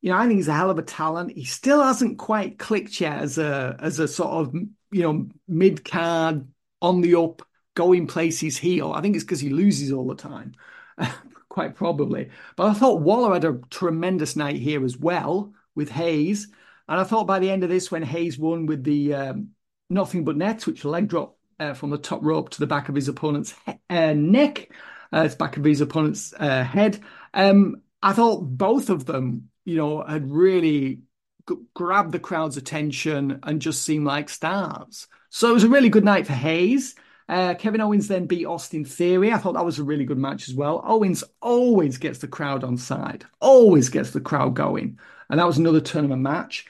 you 0.00 0.10
know, 0.10 0.16
I 0.16 0.26
think 0.26 0.38
he's 0.38 0.48
a 0.48 0.54
hell 0.54 0.70
of 0.70 0.78
a 0.78 0.82
talent. 0.82 1.32
He 1.36 1.44
still 1.44 1.82
hasn't 1.82 2.18
quite 2.18 2.58
clicked 2.58 3.00
yet 3.00 3.20
as 3.20 3.36
a 3.38 3.76
as 3.78 3.98
a 3.98 4.08
sort 4.08 4.30
of 4.30 4.54
you 4.90 5.02
know 5.02 5.28
mid 5.46 5.84
card 5.84 6.48
on 6.80 7.02
the 7.02 7.14
up, 7.16 7.42
going 7.74 8.06
places 8.06 8.56
heel. 8.56 8.92
I 8.92 9.02
think 9.02 9.16
it's 9.16 9.24
because 9.24 9.40
he 9.40 9.50
loses 9.50 9.92
all 9.92 10.06
the 10.06 10.14
time. 10.14 10.54
quite 11.48 11.74
probably. 11.74 12.28
But 12.56 12.66
I 12.68 12.74
thought 12.74 13.00
Waller 13.00 13.32
had 13.32 13.44
a 13.44 13.58
tremendous 13.70 14.36
night 14.36 14.56
here 14.56 14.84
as 14.84 14.98
well 14.98 15.54
with 15.74 15.90
Hayes. 15.90 16.48
And 16.88 17.00
I 17.00 17.04
thought 17.04 17.26
by 17.26 17.38
the 17.38 17.50
end 17.50 17.64
of 17.64 17.70
this, 17.70 17.90
when 17.90 18.02
Hayes 18.02 18.38
won 18.38 18.66
with 18.66 18.84
the 18.84 19.14
um, 19.14 19.48
nothing 19.90 20.24
but 20.24 20.36
nets, 20.36 20.66
which 20.66 20.84
leg 20.84 21.08
drop 21.08 21.36
uh, 21.58 21.74
from 21.74 21.90
the 21.90 21.98
top 21.98 22.20
rope 22.22 22.50
to 22.50 22.60
the 22.60 22.66
back 22.66 22.88
of 22.88 22.94
his 22.94 23.08
opponent's 23.08 23.54
he- 23.66 23.80
uh, 23.90 24.12
neck, 24.12 24.70
uh, 25.12 25.22
it's 25.24 25.34
back 25.34 25.56
of 25.56 25.64
his 25.64 25.80
opponent's 25.80 26.32
uh, 26.38 26.64
head. 26.64 27.00
Um, 27.34 27.82
I 28.02 28.12
thought 28.12 28.40
both 28.42 28.90
of 28.90 29.04
them, 29.04 29.50
you 29.64 29.76
know, 29.76 30.02
had 30.02 30.30
really 30.30 31.00
g- 31.48 31.56
grabbed 31.74 32.12
the 32.12 32.18
crowd's 32.18 32.56
attention 32.56 33.40
and 33.42 33.60
just 33.60 33.82
seemed 33.82 34.06
like 34.06 34.28
stars. 34.28 35.08
So 35.30 35.50
it 35.50 35.54
was 35.54 35.64
a 35.64 35.68
really 35.68 35.88
good 35.88 36.04
night 36.04 36.26
for 36.26 36.32
Hayes. 36.34 36.94
Uh, 37.28 37.54
Kevin 37.54 37.80
Owens 37.80 38.06
then 38.06 38.26
beat 38.26 38.46
Austin 38.46 38.84
Theory. 38.84 39.32
I 39.32 39.38
thought 39.38 39.54
that 39.54 39.64
was 39.64 39.80
a 39.80 39.84
really 39.84 40.04
good 40.04 40.18
match 40.18 40.48
as 40.48 40.54
well. 40.54 40.80
Owens 40.84 41.24
always 41.42 41.98
gets 41.98 42.18
the 42.20 42.28
crowd 42.28 42.62
on 42.62 42.76
side, 42.76 43.24
always 43.40 43.88
gets 43.88 44.12
the 44.12 44.20
crowd 44.20 44.54
going. 44.54 45.00
And 45.28 45.40
that 45.40 45.46
was 45.46 45.58
another 45.58 45.80
tournament 45.80 46.22
match. 46.22 46.66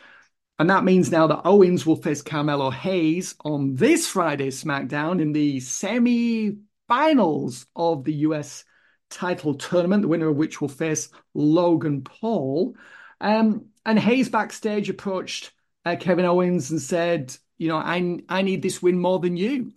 And 0.58 0.70
that 0.70 0.84
means 0.84 1.10
now 1.10 1.26
that 1.26 1.42
Owens 1.44 1.84
will 1.84 1.96
face 1.96 2.22
Carmelo 2.22 2.70
Hayes 2.70 3.34
on 3.44 3.74
this 3.74 4.08
Friday's 4.08 4.62
SmackDown 4.62 5.20
in 5.20 5.32
the 5.32 5.60
semi 5.60 6.56
finals 6.88 7.66
of 7.76 8.04
the 8.04 8.14
US 8.14 8.64
title 9.10 9.54
tournament, 9.54 10.02
the 10.02 10.08
winner 10.08 10.28
of 10.28 10.36
which 10.36 10.60
will 10.60 10.68
face 10.68 11.10
Logan 11.34 12.02
Paul. 12.02 12.74
Um, 13.20 13.66
and 13.84 13.98
Hayes 13.98 14.28
backstage 14.28 14.88
approached 14.88 15.52
uh, 15.84 15.96
Kevin 15.98 16.24
Owens 16.24 16.70
and 16.70 16.80
said, 16.80 17.36
You 17.58 17.68
know, 17.68 17.76
I, 17.76 18.20
I 18.28 18.42
need 18.42 18.62
this 18.62 18.82
win 18.82 18.98
more 18.98 19.18
than 19.18 19.36
you 19.36 19.74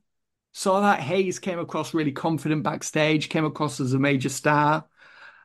saw 0.51 0.81
that 0.81 0.99
Hayes 0.99 1.39
came 1.39 1.59
across 1.59 1.93
really 1.93 2.11
confident 2.11 2.63
backstage, 2.63 3.29
came 3.29 3.45
across 3.45 3.79
as 3.79 3.93
a 3.93 3.99
major 3.99 4.29
star. 4.29 4.85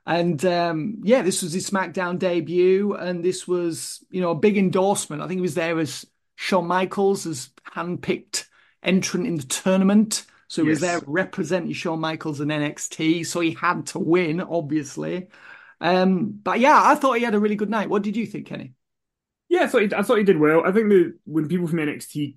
And 0.06 0.44
um, 0.44 1.00
yeah, 1.02 1.22
this 1.22 1.42
was 1.42 1.52
his 1.52 1.68
SmackDown 1.68 2.18
debut, 2.18 2.94
and 2.94 3.24
this 3.24 3.48
was, 3.48 4.04
you 4.10 4.20
know, 4.20 4.30
a 4.32 4.34
big 4.34 4.58
endorsement. 4.58 5.22
I 5.22 5.28
think 5.28 5.38
he 5.38 5.42
was 5.42 5.54
there 5.54 5.78
as 5.78 6.04
Shawn 6.36 6.66
Michaels, 6.66 7.26
as 7.26 7.50
handpicked 7.74 8.46
entrant 8.82 9.26
in 9.26 9.36
the 9.36 9.44
tournament 9.44 10.26
So 10.48 10.62
he 10.62 10.68
was 10.68 10.80
there 10.80 11.00
representing 11.06 11.72
Shawn 11.72 12.00
Michaels 12.00 12.40
and 12.40 12.52
NXT, 12.52 13.24
so 13.24 13.40
he 13.40 13.52
had 13.54 13.86
to 13.88 13.98
win, 13.98 14.40
obviously. 14.40 15.28
Um, 15.80 16.38
but 16.42 16.60
yeah, 16.60 16.80
I 16.82 16.94
thought 16.96 17.14
he 17.18 17.24
had 17.24 17.34
a 17.34 17.40
really 17.40 17.56
good 17.56 17.70
night. 17.70 17.88
What 17.88 18.02
did 18.02 18.16
you 18.16 18.26
think, 18.26 18.46
Kenny? 18.46 18.74
Yeah, 19.48 19.62
I 19.64 19.66
thought 19.66 19.82
he, 19.82 19.94
I 19.94 20.02
thought 20.02 20.18
he 20.18 20.24
did 20.24 20.38
well. 20.38 20.62
I 20.64 20.72
think 20.72 20.88
that 20.88 21.14
when 21.24 21.48
people 21.48 21.66
from 21.66 21.78
NXT 21.78 22.36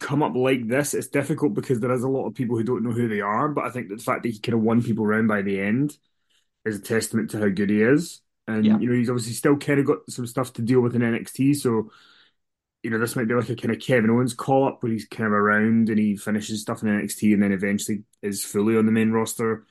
come 0.00 0.22
up 0.22 0.34
like 0.34 0.66
this, 0.68 0.94
it's 0.94 1.08
difficult 1.08 1.54
because 1.54 1.80
there 1.80 1.92
is 1.92 2.02
a 2.02 2.08
lot 2.08 2.26
of 2.26 2.34
people 2.34 2.56
who 2.56 2.64
don't 2.64 2.82
know 2.82 2.92
who 2.92 3.08
they 3.08 3.20
are. 3.20 3.48
But 3.48 3.64
I 3.64 3.70
think 3.70 3.88
that 3.88 3.96
the 3.98 4.02
fact 4.02 4.22
that 4.22 4.30
he 4.30 4.38
kind 4.40 4.54
of 4.54 4.62
won 4.62 4.82
people 4.82 5.04
around 5.04 5.26
by 5.28 5.42
the 5.42 5.60
end 5.60 5.96
is 6.64 6.78
a 6.78 6.82
testament 6.82 7.30
to 7.30 7.38
how 7.38 7.48
good 7.48 7.70
he 7.70 7.82
is. 7.82 8.20
And 8.46 8.64
Yeah. 8.64 8.78
you 8.80 8.88
know, 8.90 8.94
he's 8.96 9.10
obviously 9.10 9.32
still 9.34 9.56
kind 9.56 9.80
of 9.80 9.86
got 9.86 9.98
some 10.10 10.26
stuff 10.26 10.52
to 10.54 10.62
deal 10.62 10.80
with 10.80 10.94
in 10.96 11.02
NXT. 11.02 11.54
So 11.54 11.90
you 12.82 12.90
know, 12.90 12.98
this 12.98 13.16
might 13.16 13.28
be 13.28 13.34
like 13.34 13.48
a 13.48 13.56
kind 13.56 13.74
of 13.74 13.80
Kevin 13.80 14.10
Owens 14.10 14.34
call 14.34 14.68
up 14.68 14.82
where 14.82 14.92
he's 14.92 15.06
kind 15.06 15.26
of 15.26 15.32
around 15.32 15.88
and 15.88 15.98
he 15.98 16.16
finishes 16.16 16.60
stuff 16.62 16.82
in 16.82 16.88
NXT 16.88 17.32
and 17.32 17.42
then 17.42 17.52
eventually 17.52 18.04
is 18.22 18.44
fully 18.44 18.76
on 18.76 18.86
the 18.86 18.92
main 18.92 19.10
roster 19.10 19.66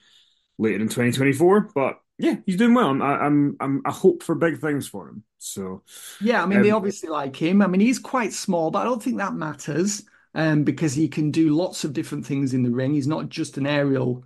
later 0.58 0.82
in 0.82 0.90
2024. 0.90 1.72
But 1.76 2.00
yeah, 2.20 2.38
he's 2.46 2.58
doing 2.58 2.74
well. 2.74 2.90
I'm 2.90 3.02
I'm 3.04 3.58
I'm 3.60 3.82
I 3.86 3.92
hope 3.92 4.24
for 4.24 4.36
big 4.36 4.60
things 4.62 4.88
for 4.88 5.10
him. 5.10 5.24
So 5.40 5.84
Yeah, 6.20 6.42
I 6.42 6.46
mean, 6.46 6.62
they 6.62 6.70
Um, 6.70 6.72
obviously 6.72 7.10
like 7.10 7.36
him. 7.36 7.62
I 7.62 7.68
mean, 7.68 7.82
he's 7.82 8.00
quite 8.00 8.34
small, 8.34 8.72
but 8.72 8.80
I 8.80 8.84
don't 8.86 9.04
think 9.04 9.18
that 9.18 9.34
matters 9.34 10.04
um, 10.36 10.64
because 10.64 10.94
he 10.94 11.08
can 11.10 11.32
do 11.32 11.56
lots 11.56 11.84
of 11.84 11.94
different 11.94 12.26
things 12.26 12.54
in 12.54 12.64
the 12.64 12.72
ring. 12.72 12.94
He's 12.94 13.08
not 13.08 13.30
just 13.30 13.58
an 13.58 13.68
aerial 13.68 14.24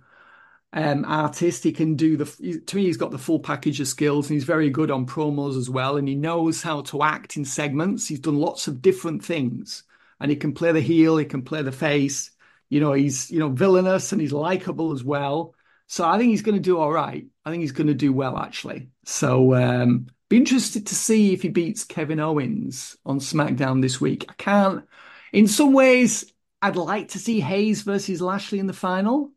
um, 0.72 1.04
artist. 1.06 1.64
He 1.64 1.72
can 1.72 1.94
do 1.94 2.16
the, 2.16 2.60
to 2.66 2.76
me, 2.76 2.84
he's 2.84 2.96
got 2.96 3.10
the 3.10 3.18
full 3.18 3.40
package 3.40 3.80
of 3.80 3.88
skills 3.88 4.28
and 4.28 4.34
he's 4.34 4.44
very 4.44 4.70
good 4.70 4.90
on 4.90 5.06
promos 5.06 5.56
as 5.56 5.70
well. 5.70 5.96
And 5.96 6.08
he 6.08 6.14
knows 6.14 6.62
how 6.62 6.82
to 6.82 7.02
act 7.02 7.36
in 7.36 7.44
segments. 7.44 8.06
He's 8.06 8.20
done 8.20 8.38
lots 8.38 8.68
of 8.68 8.82
different 8.82 9.24
things 9.24 9.84
and 10.20 10.30
he 10.30 10.36
can 10.36 10.52
play 10.52 10.72
the 10.72 10.80
heel, 10.80 11.16
he 11.16 11.24
can 11.24 11.42
play 11.42 11.62
the 11.62 11.72
face. 11.72 12.30
You 12.68 12.80
know, 12.80 12.92
he's, 12.92 13.30
you 13.30 13.38
know, 13.38 13.48
villainous 13.48 14.12
and 14.12 14.20
he's 14.20 14.32
likable 14.32 14.92
as 14.92 15.02
well. 15.02 15.54
So 15.86 16.06
I 16.06 16.18
think 16.18 16.30
he's 16.30 16.42
going 16.42 16.56
to 16.56 16.60
do 16.60 16.78
all 16.78 16.92
right. 16.92 17.26
I 17.44 17.50
think 17.50 17.62
he's 17.62 17.72
going 17.72 17.86
to 17.86 17.94
do 17.94 18.12
well, 18.12 18.36
actually. 18.36 18.90
So, 19.04 19.54
um, 19.54 20.08
be 20.28 20.36
interested 20.36 20.88
to 20.88 20.94
see 20.94 21.32
if 21.32 21.40
he 21.40 21.48
beats 21.48 21.84
Kevin 21.84 22.20
Owens 22.20 22.98
on 23.06 23.18
SmackDown 23.18 23.80
this 23.80 23.98
week. 23.98 24.26
I 24.28 24.34
can't, 24.34 24.84
in 25.32 25.48
some 25.48 25.72
ways, 25.72 26.30
I'd 26.60 26.76
like 26.76 27.08
to 27.10 27.18
see 27.18 27.40
Hayes 27.40 27.80
versus 27.80 28.20
Lashley 28.20 28.58
in 28.58 28.66
the 28.66 28.74
final, 28.74 29.32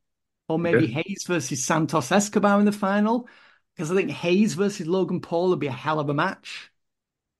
or 0.51 0.59
maybe 0.59 0.87
Hayes 0.87 1.23
versus 1.27 1.63
Santos 1.63 2.11
Escobar 2.11 2.59
in 2.59 2.65
the 2.65 2.71
final, 2.71 3.27
because 3.75 3.91
I 3.91 3.95
think 3.95 4.11
Hayes 4.11 4.53
versus 4.53 4.87
Logan 4.87 5.21
Paul 5.21 5.49
would 5.49 5.59
be 5.59 5.67
a 5.67 5.71
hell 5.71 5.99
of 5.99 6.09
a 6.09 6.13
match. 6.13 6.71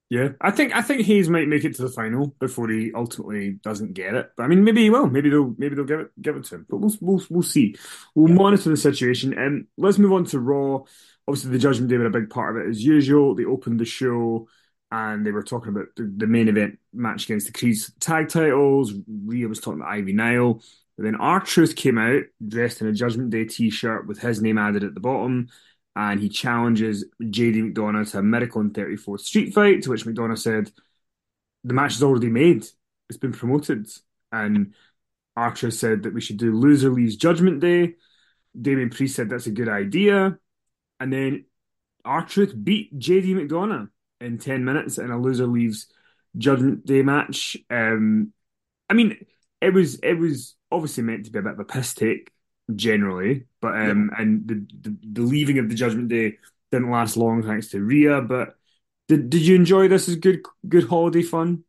Yeah, 0.10 0.30
I 0.42 0.52
think 0.52 0.76
I 0.76 0.82
think 0.82 1.06
Hayes 1.06 1.30
might 1.30 1.48
make 1.48 1.64
it 1.64 1.76
to 1.76 1.84
the 1.84 1.90
final 1.90 2.36
before 2.38 2.68
he 2.68 2.92
ultimately 2.94 3.52
doesn't 3.52 3.94
get 3.94 4.14
it. 4.14 4.32
But 4.36 4.44
I 4.44 4.48
mean, 4.48 4.62
maybe 4.62 4.82
he 4.82 4.90
will. 4.90 5.08
Maybe 5.08 5.30
they'll 5.30 5.56
maybe 5.58 5.74
they'll 5.76 5.86
give 5.86 6.02
it 6.02 6.22
give 6.22 6.36
it 6.36 6.44
to 6.46 6.56
him. 6.56 6.66
But 6.70 6.78
we'll 6.80 6.94
we'll 7.00 7.24
we'll 7.30 7.44
see. 7.44 7.78
We'll 8.14 8.34
monitor 8.34 8.70
the 8.70 8.76
situation. 8.76 9.34
And 9.34 9.68
let's 9.78 9.98
move 9.98 10.12
on 10.12 10.26
to 10.26 10.40
Raw. 10.40 10.82
Obviously, 11.30 11.52
the 11.52 11.60
Judgment 11.60 11.90
Day 11.90 11.98
were 11.98 12.08
a 12.08 12.10
big 12.10 12.30
part 12.30 12.58
of 12.58 12.66
it 12.66 12.70
as 12.70 12.84
usual. 12.84 13.36
They 13.36 13.46
opened 13.46 13.80
the 13.80 13.86
show 13.86 14.50
and 14.92 15.26
they 15.26 15.32
were 15.32 15.44
talking 15.44 15.70
about 15.70 15.88
the, 15.96 16.14
the 16.18 16.28
main 16.28 16.50
event 16.50 16.80
match 16.92 17.24
against 17.24 17.48
the 17.48 17.54
Creeds 17.54 17.94
tag 18.02 18.28
titles. 18.28 18.94
Rhea 19.08 19.48
was 19.48 19.62
talking 19.62 19.80
about 19.80 19.94
Ivy 19.94 20.12
Nile. 20.12 20.62
Then 21.02 21.16
R 21.16 21.40
Truth 21.40 21.76
came 21.76 21.98
out 21.98 22.24
dressed 22.46 22.82
in 22.82 22.88
a 22.88 22.94
Judgment 22.94 23.30
Day 23.30 23.46
T-shirt 23.46 24.08
with 24.08 24.20
his 24.20 24.42
name 24.42 24.58
added 24.58 24.84
at 24.84 24.94
the 24.94 25.00
bottom 25.00 25.50
and 25.96 26.22
he 26.22 26.30
challenges 26.30 27.06
JD 27.22 27.74
McDonagh 27.74 28.10
to 28.12 28.20
a 28.20 28.24
Miracle 28.24 28.62
on 28.62 28.72
34th 28.72 29.22
Street 29.22 29.54
fight, 29.54 29.84
to 29.84 29.90
which 29.90 30.06
McDonagh 30.06 30.38
said, 30.38 30.72
The 31.64 31.74
match 31.74 31.96
is 31.96 32.04
already 32.04 32.30
made. 32.30 32.66
It's 33.10 33.18
been 33.18 33.34
promoted. 33.34 33.90
And 34.32 34.74
R-Truth 35.36 35.74
said 35.74 36.04
that 36.04 36.14
we 36.14 36.22
should 36.22 36.38
do 36.38 36.56
Loser 36.56 36.90
Leaves 36.90 37.18
Judgment 37.18 37.60
Day. 37.60 37.96
Damien 38.60 38.90
Priest 38.90 39.16
said 39.16 39.30
that's 39.30 39.48
a 39.48 39.52
good 39.52 39.68
idea. 39.68 40.38
And 41.00 41.12
then 41.12 41.46
R-Truth 42.06 42.54
beat 42.64 42.98
JD 42.98 43.36
McDonagh 43.36 43.90
in 44.22 44.38
10 44.38 44.64
minutes 44.64 44.98
in 44.98 45.12
a 45.12 45.20
Loser 45.20 45.48
Leaves 45.48 45.88
Judgment 46.38 46.86
Day 46.86 47.02
match. 47.02 47.58
Um, 47.70 48.32
I 48.90 48.94
mean, 48.94 49.26
it 49.62 49.74
was 49.74 50.00
it 50.00 50.16
was 50.16 50.56
obviously 50.72 51.04
meant 51.04 51.26
to 51.26 51.32
be 51.32 51.40
a 51.40 51.42
bit 51.42 51.54
of 51.54 51.60
a 51.60 51.66
piss 51.66 51.94
take 51.94 52.32
generally, 52.76 53.46
but 53.62 53.74
um, 53.80 54.12
and 54.18 54.48
the, 54.48 54.66
the 54.82 54.98
the 55.14 55.22
leaving 55.22 55.60
of 55.60 55.70
the 55.70 55.76
Judgment 55.76 56.10
Day 56.10 56.38
didn't 56.72 56.92
last 56.92 57.18
long 57.18 57.44
thanks 57.44 57.70
to 57.70 57.82
Rhea. 57.82 58.22
But 58.22 58.56
did 59.08 59.30
did 59.30 59.42
you 59.42 59.56
enjoy 59.56 59.88
this 59.88 60.10
as 60.10 60.16
good 60.16 60.42
good 60.68 60.88
holiday 60.88 61.22
fun? 61.22 61.64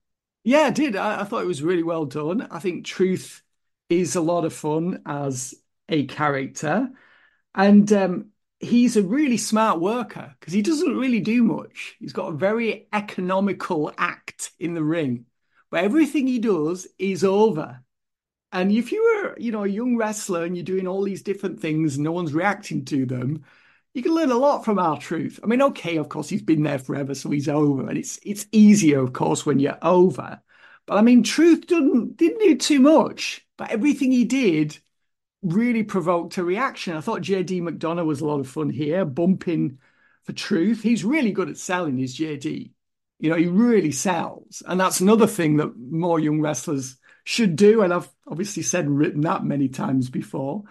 Yeah, 0.45 0.63
I 0.63 0.71
did. 0.71 0.97
I, 0.97 1.21
I 1.21 1.25
thought 1.25 1.43
it 1.43 1.49
was 1.49 1.63
really 1.63 1.83
well 1.83 2.05
done. 2.05 2.49
I 2.51 2.59
think 2.59 2.85
Truth 2.85 3.43
is 3.89 4.17
a 4.17 4.21
lot 4.21 4.45
of 4.45 4.53
fun 4.53 5.03
as 5.07 5.55
a 5.89 6.07
character. 6.07 6.91
And 7.55 7.93
um, 7.93 8.31
he's 8.59 8.97
a 8.97 9.03
really 9.03 9.37
smart 9.37 9.81
worker 9.81 10.35
because 10.41 10.53
he 10.53 10.63
doesn't 10.63 10.97
really 10.97 11.21
do 11.21 11.43
much. 11.43 11.97
He's 12.01 12.13
got 12.13 12.29
a 12.29 12.37
very 12.37 12.89
economical 12.93 13.93
act 13.99 14.53
in 14.59 14.75
the 14.75 14.83
ring, 14.83 15.27
but 15.73 15.85
everything 15.85 16.27
he 16.27 16.39
does 16.39 16.87
is 16.99 17.25
over. 17.25 17.81
And 18.53 18.71
if 18.71 18.93
you 18.93 19.03
were, 19.03 19.35
you 19.39 19.51
know, 19.53 19.65
a 19.65 19.69
young 19.69 19.97
wrestler 19.97 20.45
and 20.45 20.55
you're 20.55 20.65
doing 20.65 20.87
all 20.87 21.03
these 21.03 21.23
different 21.23 21.61
things 21.61 21.99
no 21.99 22.13
one's 22.13 22.35
reacting 22.35 22.85
to 22.85 23.07
them, 23.07 23.45
you 23.95 24.03
can 24.03 24.13
learn 24.15 24.31
a 24.31 24.37
lot 24.37 24.67
from 24.67 24.79
R-Truth. 24.79 25.41
I 25.43 25.47
mean, 25.47 25.63
okay, 25.63 25.97
of 25.97 26.11
course, 26.11 26.29
he's 26.29 26.43
been 26.43 26.63
there 26.63 26.79
forever, 26.79 27.15
so 27.15 27.31
he's 27.31 27.49
over, 27.49 27.89
and 27.89 27.97
it's 27.97 28.19
it's 28.23 28.47
easier, 28.53 29.01
of 29.01 29.15
course, 29.15 29.47
when 29.47 29.59
you're 29.59 29.79
over. 29.81 30.43
But 30.85 30.99
I 30.99 31.03
mean, 31.03 31.23
truth 31.23 31.67
didn't 31.67 32.19
didn't 32.19 32.41
do 32.41 32.55
too 32.57 32.81
much, 32.81 33.47
but 33.57 33.71
everything 33.71 34.13
he 34.13 34.27
did 34.27 34.79
really 35.43 35.85
provoked 35.85 36.37
a 36.37 36.45
reaction. 36.45 36.97
I 36.97 37.01
thought 37.01 37.23
JD 37.23 37.63
McDonagh 37.63 38.07
was 38.07 38.21
a 38.21 38.27
lot 38.27 38.41
of 38.41 38.49
fun 38.49 38.69
here, 38.69 39.07
bumping 39.07 39.79
for 40.25 40.35
truth. 40.35 40.83
He's 40.83 41.03
really 41.03 41.33
good 41.33 41.49
at 41.49 41.57
selling 41.57 41.97
his 41.97 42.15
JD. 42.17 42.73
You 43.23 43.31
know, 43.31 43.37
he 43.37 43.47
really 43.47 43.93
sells. 43.93 44.65
And 44.67 44.81
that's 44.81 45.01
another 45.01 45.29
thing 45.29 45.59
that 45.59 45.77
more 45.79 46.19
young 46.19 46.41
wrestlers 46.41 46.97
should 47.23 47.55
do. 47.55 47.83
And 47.83 47.95
I've 47.95 48.11
obviously 48.27 48.65
said 48.65 48.85
and 48.87 48.99
written 48.99 49.21
that 49.21 49.45
many 49.45 49.69
times 49.69 50.11
before. 50.11 50.65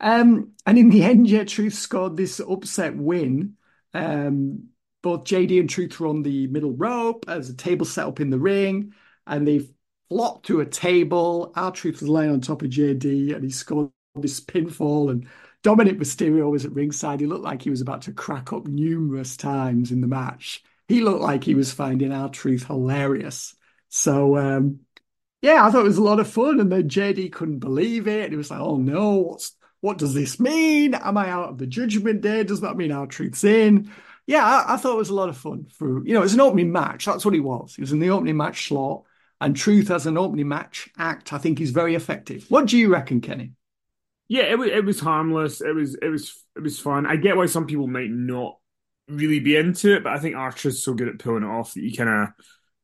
Um, 0.00 0.52
and 0.64 0.78
in 0.78 0.88
the 0.88 1.04
end, 1.04 1.28
yeah, 1.28 1.44
Truth 1.44 1.74
scored 1.74 2.16
this 2.16 2.40
upset 2.40 2.96
win. 2.96 3.56
Um, 3.92 4.68
both 5.02 5.24
JD 5.24 5.60
and 5.60 5.68
Truth 5.68 6.00
were 6.00 6.06
on 6.06 6.22
the 6.22 6.46
middle 6.46 6.72
rope 6.72 7.26
as 7.28 7.50
a 7.50 7.54
table 7.54 7.84
set 7.84 8.06
up 8.06 8.20
in 8.20 8.30
the 8.30 8.38
ring, 8.38 8.94
and 9.26 9.46
they 9.46 9.68
flopped 10.08 10.46
to 10.46 10.60
a 10.60 10.66
table. 10.66 11.52
R-Truth 11.56 12.00
was 12.00 12.08
laying 12.08 12.30
on 12.30 12.40
top 12.40 12.62
of 12.62 12.70
JD, 12.70 13.34
and 13.34 13.44
he 13.44 13.50
scored 13.50 13.90
this 14.14 14.40
pinfall. 14.40 15.10
And 15.10 15.26
Dominik 15.62 15.98
Mysterio 15.98 16.50
was 16.50 16.64
at 16.64 16.72
ringside. 16.72 17.20
He 17.20 17.26
looked 17.26 17.44
like 17.44 17.60
he 17.60 17.70
was 17.70 17.82
about 17.82 18.00
to 18.02 18.12
crack 18.12 18.50
up 18.54 18.66
numerous 18.66 19.36
times 19.36 19.92
in 19.92 20.00
the 20.00 20.06
match. 20.06 20.62
He 20.88 21.02
looked 21.02 21.20
like 21.20 21.44
he 21.44 21.54
was 21.54 21.72
finding 21.72 22.12
R-Truth 22.12 22.66
hilarious. 22.66 23.54
So, 23.90 24.36
um, 24.36 24.80
yeah, 25.42 25.64
I 25.64 25.70
thought 25.70 25.82
it 25.82 25.84
was 25.84 25.98
a 25.98 26.02
lot 26.02 26.18
of 26.18 26.28
fun. 26.28 26.60
And 26.60 26.72
then 26.72 26.88
JD 26.88 27.30
couldn't 27.32 27.58
believe 27.60 28.08
it. 28.08 28.30
He 28.30 28.36
was 28.36 28.50
like, 28.50 28.60
oh 28.60 28.76
no, 28.76 29.18
what's 29.18 29.52
what 29.80 29.98
does 29.98 30.12
this 30.12 30.40
mean? 30.40 30.94
Am 30.94 31.16
I 31.16 31.28
out 31.28 31.50
of 31.50 31.58
the 31.58 31.66
judgment 31.66 32.20
day? 32.20 32.42
Does 32.42 32.62
that 32.62 32.76
mean 32.76 32.90
R-Truth's 32.90 33.44
in? 33.44 33.92
Yeah, 34.26 34.44
I, 34.44 34.74
I, 34.74 34.76
thought 34.76 34.94
it 34.94 34.98
was 34.98 35.10
a 35.10 35.14
lot 35.14 35.28
of 35.28 35.36
fun 35.36 35.68
for 35.72 36.04
you 36.04 36.14
know, 36.14 36.22
it's 36.22 36.34
an 36.34 36.40
opening 36.40 36.72
match. 36.72 37.04
That's 37.04 37.24
what 37.24 37.32
he 37.32 37.40
was. 37.40 37.76
He 37.76 37.80
was 37.80 37.92
in 37.92 38.00
the 38.00 38.10
opening 38.10 38.36
match 38.36 38.68
slot. 38.68 39.04
And 39.40 39.54
Truth 39.54 39.90
as 39.90 40.06
an 40.06 40.18
opening 40.18 40.48
match 40.48 40.88
act, 40.98 41.32
I 41.32 41.38
think 41.38 41.60
is 41.60 41.70
very 41.70 41.94
effective. 41.94 42.46
What 42.48 42.66
do 42.66 42.76
you 42.76 42.92
reckon, 42.92 43.20
Kenny? 43.20 43.52
Yeah, 44.26 44.42
it 44.42 44.58
was 44.58 44.68
it 44.68 44.84
was 44.84 45.00
harmless. 45.00 45.60
It 45.60 45.74
was 45.74 45.94
it 45.94 46.08
was 46.08 46.36
it 46.56 46.62
was 46.62 46.78
fun. 46.78 47.06
I 47.06 47.16
get 47.16 47.36
why 47.36 47.46
some 47.46 47.66
people 47.66 47.86
might 47.86 48.10
not 48.10 48.58
really 49.08 49.40
be 49.40 49.56
into 49.56 49.94
it, 49.94 50.04
but 50.04 50.12
I 50.12 50.18
think 50.18 50.36
R-Truth's 50.36 50.82
so 50.82 50.94
good 50.94 51.08
at 51.08 51.18
pulling 51.18 51.42
it 51.42 51.48
off 51.48 51.74
that 51.74 51.82
you 51.82 51.96
kind 51.96 52.10
of 52.10 52.28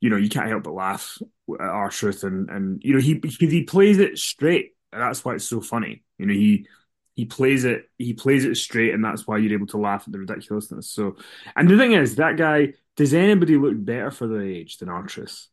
you 0.01 0.11
know 0.11 0.17
you 0.17 0.29
can't 0.29 0.49
help 0.49 0.65
but 0.65 0.75
laugh 0.75 1.19
at 1.61 1.61
R-Truth 1.61 2.25
and 2.25 2.51
and 2.51 2.83
you 2.85 2.95
know 2.95 3.01
he 3.01 3.21
he 3.39 3.65
plays 3.65 3.99
it 3.99 4.19
straight. 4.19 4.73
And 4.93 5.03
that's 5.03 5.25
why 5.25 5.35
it's 5.35 5.45
so 5.45 5.61
funny. 5.61 6.03
You 6.19 6.27
know 6.27 6.35
he 6.35 6.67
he 7.15 7.25
plays 7.25 7.65
it 7.65 7.89
he 7.99 8.13
plays 8.13 8.45
it 8.45 8.57
straight 8.57 8.93
and 8.93 9.05
that's 9.05 9.27
why 9.27 9.39
you're 9.39 9.53
able 9.53 9.67
to 9.69 9.79
laugh 9.79 10.05
at 10.07 10.13
the 10.13 10.19
ridiculousness 10.19 10.91
so 10.91 11.17
and 11.57 11.69
the 11.69 11.77
thing 11.77 11.93
is 11.93 12.17
that 12.17 12.37
guy 12.37 12.73
does 12.97 13.15
anybody 13.15 13.57
look 13.57 13.75
better 13.77 14.11
for 14.11 14.27
their 14.27 14.43
age 14.43 14.79
than 14.79 14.89
R-Truth 14.89 15.49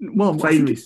well 0.00 0.34
I 0.44 0.56
think, 0.56 0.78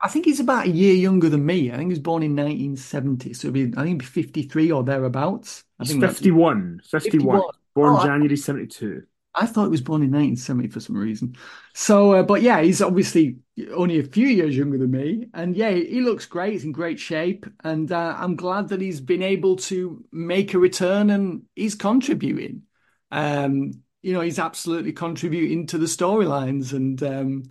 I 0.00 0.08
think, 0.08 0.24
he's 0.24 0.40
about 0.40 0.66
a 0.66 0.70
year 0.70 0.94
younger 0.94 1.28
than 1.28 1.46
me 1.46 1.70
I 1.70 1.76
think 1.76 1.90
he 1.90 1.92
was 1.92 1.98
born 2.00 2.22
in 2.22 2.36
1970 2.36 3.34
so 3.34 3.50
be, 3.50 3.72
I 3.76 3.84
think 3.84 4.00
be 4.00 4.06
53 4.06 4.72
or 4.72 4.84
thereabouts 4.84 5.64
I 5.78 5.84
he's 5.84 5.92
think 5.92 6.04
51 6.04 6.80
51 6.84 7.40
51. 7.40 7.42
Born 7.74 7.96
oh, 7.96 8.04
January 8.04 8.36
72 8.36 9.02
I 9.34 9.46
thought 9.46 9.64
he 9.64 9.70
was 9.70 9.80
born 9.80 10.02
in 10.02 10.10
1970 10.10 10.68
for 10.68 10.80
some 10.80 10.96
reason. 10.96 11.36
So, 11.74 12.12
uh, 12.12 12.22
but 12.22 12.42
yeah, 12.42 12.60
he's 12.60 12.82
obviously 12.82 13.38
only 13.74 13.98
a 13.98 14.04
few 14.04 14.26
years 14.28 14.54
younger 14.56 14.76
than 14.76 14.90
me. 14.90 15.28
And 15.32 15.56
yeah, 15.56 15.70
he 15.70 16.02
looks 16.02 16.26
great. 16.26 16.52
He's 16.52 16.64
in 16.64 16.72
great 16.72 17.00
shape. 17.00 17.46
And 17.64 17.90
uh, 17.90 18.14
I'm 18.18 18.36
glad 18.36 18.68
that 18.68 18.82
he's 18.82 19.00
been 19.00 19.22
able 19.22 19.56
to 19.56 20.04
make 20.12 20.52
a 20.52 20.58
return 20.58 21.08
and 21.08 21.44
he's 21.54 21.74
contributing. 21.74 22.62
Um, 23.10 23.72
you 24.02 24.12
know, 24.12 24.20
he's 24.20 24.38
absolutely 24.38 24.92
contributing 24.92 25.66
to 25.68 25.78
the 25.78 25.86
storylines. 25.86 26.74
And 26.74 27.02
um, 27.02 27.44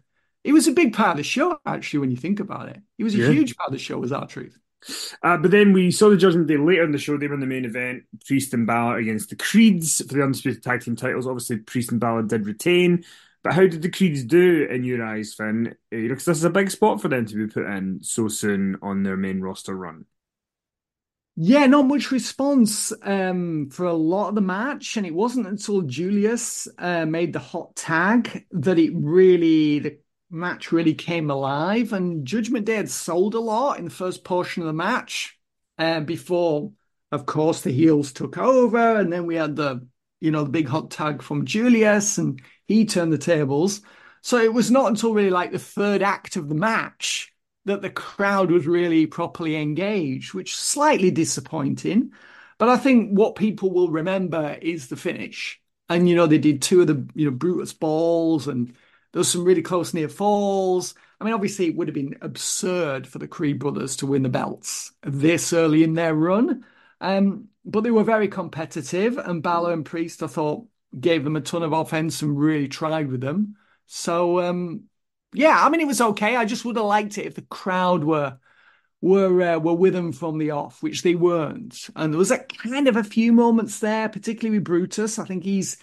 he 0.43 0.51
was 0.53 0.67
a 0.67 0.73
big 0.73 0.93
part 0.93 1.11
of 1.11 1.17
the 1.17 1.23
show, 1.23 1.59
actually, 1.65 1.99
when 2.01 2.11
you 2.11 2.17
think 2.17 2.39
about 2.39 2.69
it. 2.69 2.79
He 2.97 3.03
was 3.03 3.15
a 3.15 3.19
Yeah. 3.19 3.29
huge 3.31 3.55
part 3.57 3.69
of 3.69 3.73
the 3.73 3.79
show, 3.79 3.97
was 3.97 4.11
R-Truth. 4.11 4.60
Uh, 5.23 5.37
but 5.37 5.51
then 5.51 5.73
we 5.73 5.91
saw 5.91 6.09
the 6.09 6.17
Judgment 6.17 6.47
Day 6.47 6.57
later 6.57 6.83
in 6.83 6.91
the 6.91 6.97
show. 6.97 7.17
They 7.17 7.27
were 7.27 7.35
in 7.35 7.39
the 7.39 7.45
main 7.45 7.65
event, 7.65 8.03
Priest 8.25 8.53
and 8.53 8.65
Balor 8.65 8.97
against 8.97 9.29
the 9.29 9.35
Creeds 9.35 9.99
for 10.07 10.13
the 10.13 10.23
Undisputed 10.23 10.63
Tag 10.63 10.81
Team 10.81 10.95
titles. 10.95 11.27
Obviously, 11.27 11.57
Priest 11.57 11.91
and 11.91 11.99
Balor 11.99 12.23
did 12.23 12.45
retain. 12.45 13.03
But 13.43 13.53
how 13.53 13.61
did 13.61 13.81
the 13.81 13.89
Creeds 13.89 14.23
do 14.23 14.67
in 14.69 14.83
your 14.83 15.03
eyes, 15.03 15.33
Finn? 15.33 15.75
Uh, 15.93 15.97
because 15.97 16.25
this 16.25 16.37
is 16.37 16.43
a 16.43 16.49
big 16.49 16.69
spot 16.69 17.01
for 17.01 17.07
them 17.07 17.25
to 17.25 17.35
be 17.35 17.47
put 17.47 17.65
in 17.65 17.99
so 18.03 18.27
soon 18.27 18.77
on 18.81 19.03
their 19.03 19.17
main 19.17 19.41
roster 19.41 19.75
run. 19.75 20.05
Yeah, 21.37 21.65
not 21.65 21.87
much 21.87 22.11
response 22.11 22.91
um, 23.03 23.69
for 23.71 23.85
a 23.85 23.93
lot 23.93 24.29
of 24.29 24.35
the 24.35 24.41
match, 24.41 24.97
and 24.97 25.07
it 25.07 25.13
wasn't 25.13 25.47
until 25.47 25.81
Julius 25.81 26.67
uh, 26.77 27.05
made 27.05 27.33
the 27.33 27.39
hot 27.39 27.75
tag 27.75 28.45
that 28.51 28.77
it 28.77 28.91
really 28.93 29.79
the 29.79 29.97
match 30.31 30.71
really 30.71 30.93
came 30.93 31.29
alive. 31.29 31.93
And 31.93 32.25
Judgment 32.25 32.65
Day 32.65 32.75
had 32.75 32.89
sold 32.89 33.35
a 33.35 33.39
lot 33.39 33.77
in 33.77 33.85
the 33.85 33.91
first 33.91 34.23
portion 34.23 34.63
of 34.63 34.67
the 34.67 34.73
match 34.73 35.37
uh, 35.77 35.99
before, 35.99 36.71
of 37.11 37.25
course, 37.25 37.61
the 37.61 37.71
heels 37.71 38.13
took 38.13 38.37
over, 38.37 38.97
and 38.97 39.11
then 39.11 39.25
we 39.25 39.35
had 39.35 39.55
the 39.55 39.85
you 40.19 40.31
know 40.31 40.43
the 40.43 40.49
big 40.49 40.67
hot 40.67 40.91
tag 40.91 41.21
from 41.21 41.45
Julius, 41.45 42.17
and 42.17 42.41
he 42.67 42.85
turned 42.85 43.11
the 43.11 43.17
tables. 43.17 43.81
So 44.21 44.37
it 44.37 44.53
was 44.53 44.69
not 44.69 44.87
until 44.87 45.13
really 45.13 45.31
like 45.31 45.51
the 45.51 45.59
third 45.59 46.03
act 46.03 46.35
of 46.35 46.47
the 46.47 46.55
match 46.55 47.33
that 47.65 47.81
the 47.81 47.89
crowd 47.89 48.51
was 48.51 48.67
really 48.67 49.07
properly 49.07 49.55
engaged, 49.55 50.33
which 50.33 50.55
slightly 50.55 51.11
disappointing. 51.11 52.11
But 52.57 52.69
I 52.69 52.77
think 52.77 53.11
what 53.17 53.35
people 53.35 53.71
will 53.71 53.89
remember 53.89 54.57
is 54.61 54.87
the 54.87 54.95
finish. 54.95 55.59
And 55.89 56.07
you 56.07 56.15
know, 56.15 56.27
they 56.27 56.37
did 56.37 56.61
two 56.61 56.81
of 56.81 56.87
the 56.87 57.07
you 57.15 57.25
know 57.25 57.31
Brutus 57.35 57.73
balls, 57.73 58.47
and 58.47 58.75
there 59.11 59.19
was 59.19 59.29
some 59.29 59.43
really 59.43 59.61
close 59.61 59.93
near 59.93 60.09
falls. 60.09 60.95
I 61.19 61.25
mean, 61.25 61.33
obviously, 61.33 61.67
it 61.67 61.75
would 61.75 61.87
have 61.87 61.95
been 61.95 62.17
absurd 62.21 63.07
for 63.07 63.19
the 63.19 63.27
Creed 63.27 63.59
brothers 63.59 63.97
to 63.97 64.07
win 64.07 64.23
the 64.23 64.29
belts 64.29 64.91
this 65.03 65.53
early 65.53 65.83
in 65.83 65.93
their 65.93 66.15
run. 66.15 66.65
Um, 66.99 67.49
but 67.63 67.81
they 67.81 67.91
were 67.91 68.03
very 68.03 68.27
competitive, 68.27 69.17
and 69.17 69.43
Balor 69.43 69.73
and 69.73 69.85
Priest, 69.85 70.23
I 70.23 70.27
thought, 70.27 70.65
gave 70.99 71.23
them 71.23 71.35
a 71.35 71.41
ton 71.41 71.63
of 71.63 71.73
offense 71.73 72.21
and 72.21 72.39
really 72.39 72.67
tried 72.67 73.09
with 73.09 73.21
them. 73.21 73.55
So 73.87 74.39
um, 74.39 74.85
yeah, 75.33 75.63
I 75.63 75.69
mean, 75.69 75.81
it 75.81 75.87
was 75.87 76.01
okay. 76.01 76.35
I 76.35 76.45
just 76.45 76.65
would 76.65 76.75
have 76.75 76.85
liked 76.85 77.17
it 77.17 77.25
if 77.25 77.35
the 77.35 77.41
crowd 77.43 78.03
were 78.03 78.37
were 78.99 79.41
uh, 79.41 79.59
were 79.59 79.73
with 79.73 79.93
them 79.93 80.11
from 80.11 80.37
the 80.37 80.51
off, 80.51 80.83
which 80.83 81.03
they 81.03 81.15
weren't. 81.15 81.89
And 81.95 82.13
there 82.13 82.17
was 82.19 82.31
a 82.31 82.39
kind 82.39 82.87
of 82.87 82.97
a 82.97 83.03
few 83.03 83.31
moments 83.31 83.79
there, 83.79 84.09
particularly 84.09 84.57
with 84.57 84.65
Brutus. 84.65 85.19
I 85.19 85.25
think 85.25 85.43
he's 85.43 85.77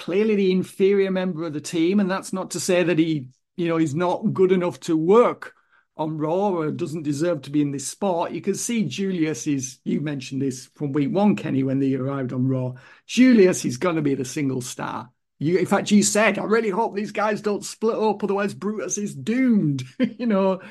clearly 0.00 0.34
the 0.34 0.50
inferior 0.50 1.10
member 1.10 1.44
of 1.44 1.52
the 1.52 1.60
team, 1.60 2.00
and 2.00 2.10
that's 2.10 2.32
not 2.32 2.52
to 2.52 2.60
say 2.60 2.82
that 2.82 2.98
he, 2.98 3.26
you 3.56 3.68
know, 3.68 3.76
he's 3.76 3.94
not 3.94 4.32
good 4.32 4.50
enough 4.50 4.80
to 4.80 4.96
work 4.96 5.54
on 5.94 6.16
Raw 6.16 6.48
or 6.48 6.70
doesn't 6.70 7.02
deserve 7.02 7.42
to 7.42 7.50
be 7.50 7.60
in 7.60 7.70
this 7.70 7.86
spot. 7.86 8.32
You 8.32 8.40
can 8.40 8.54
see 8.54 8.84
Julius 8.84 9.46
is. 9.46 9.78
You 9.84 10.00
mentioned 10.00 10.40
this 10.40 10.70
from 10.74 10.92
week 10.92 11.12
one, 11.12 11.36
Kenny, 11.36 11.62
when 11.62 11.80
they 11.80 11.92
arrived 11.94 12.32
on 12.32 12.48
Raw. 12.48 12.72
Julius 13.06 13.66
is 13.66 13.76
going 13.76 13.96
to 13.96 14.02
be 14.02 14.14
the 14.14 14.24
single 14.24 14.62
star. 14.62 15.10
You, 15.38 15.58
in 15.58 15.66
fact, 15.66 15.90
you 15.90 16.02
said, 16.02 16.38
I 16.38 16.44
really 16.44 16.70
hope 16.70 16.94
these 16.94 17.12
guys 17.12 17.42
don't 17.42 17.64
split 17.64 17.96
up, 17.96 18.24
otherwise 18.24 18.54
Brutus 18.54 18.96
is 18.96 19.14
doomed, 19.14 19.84
you 19.98 20.26
know. 20.26 20.62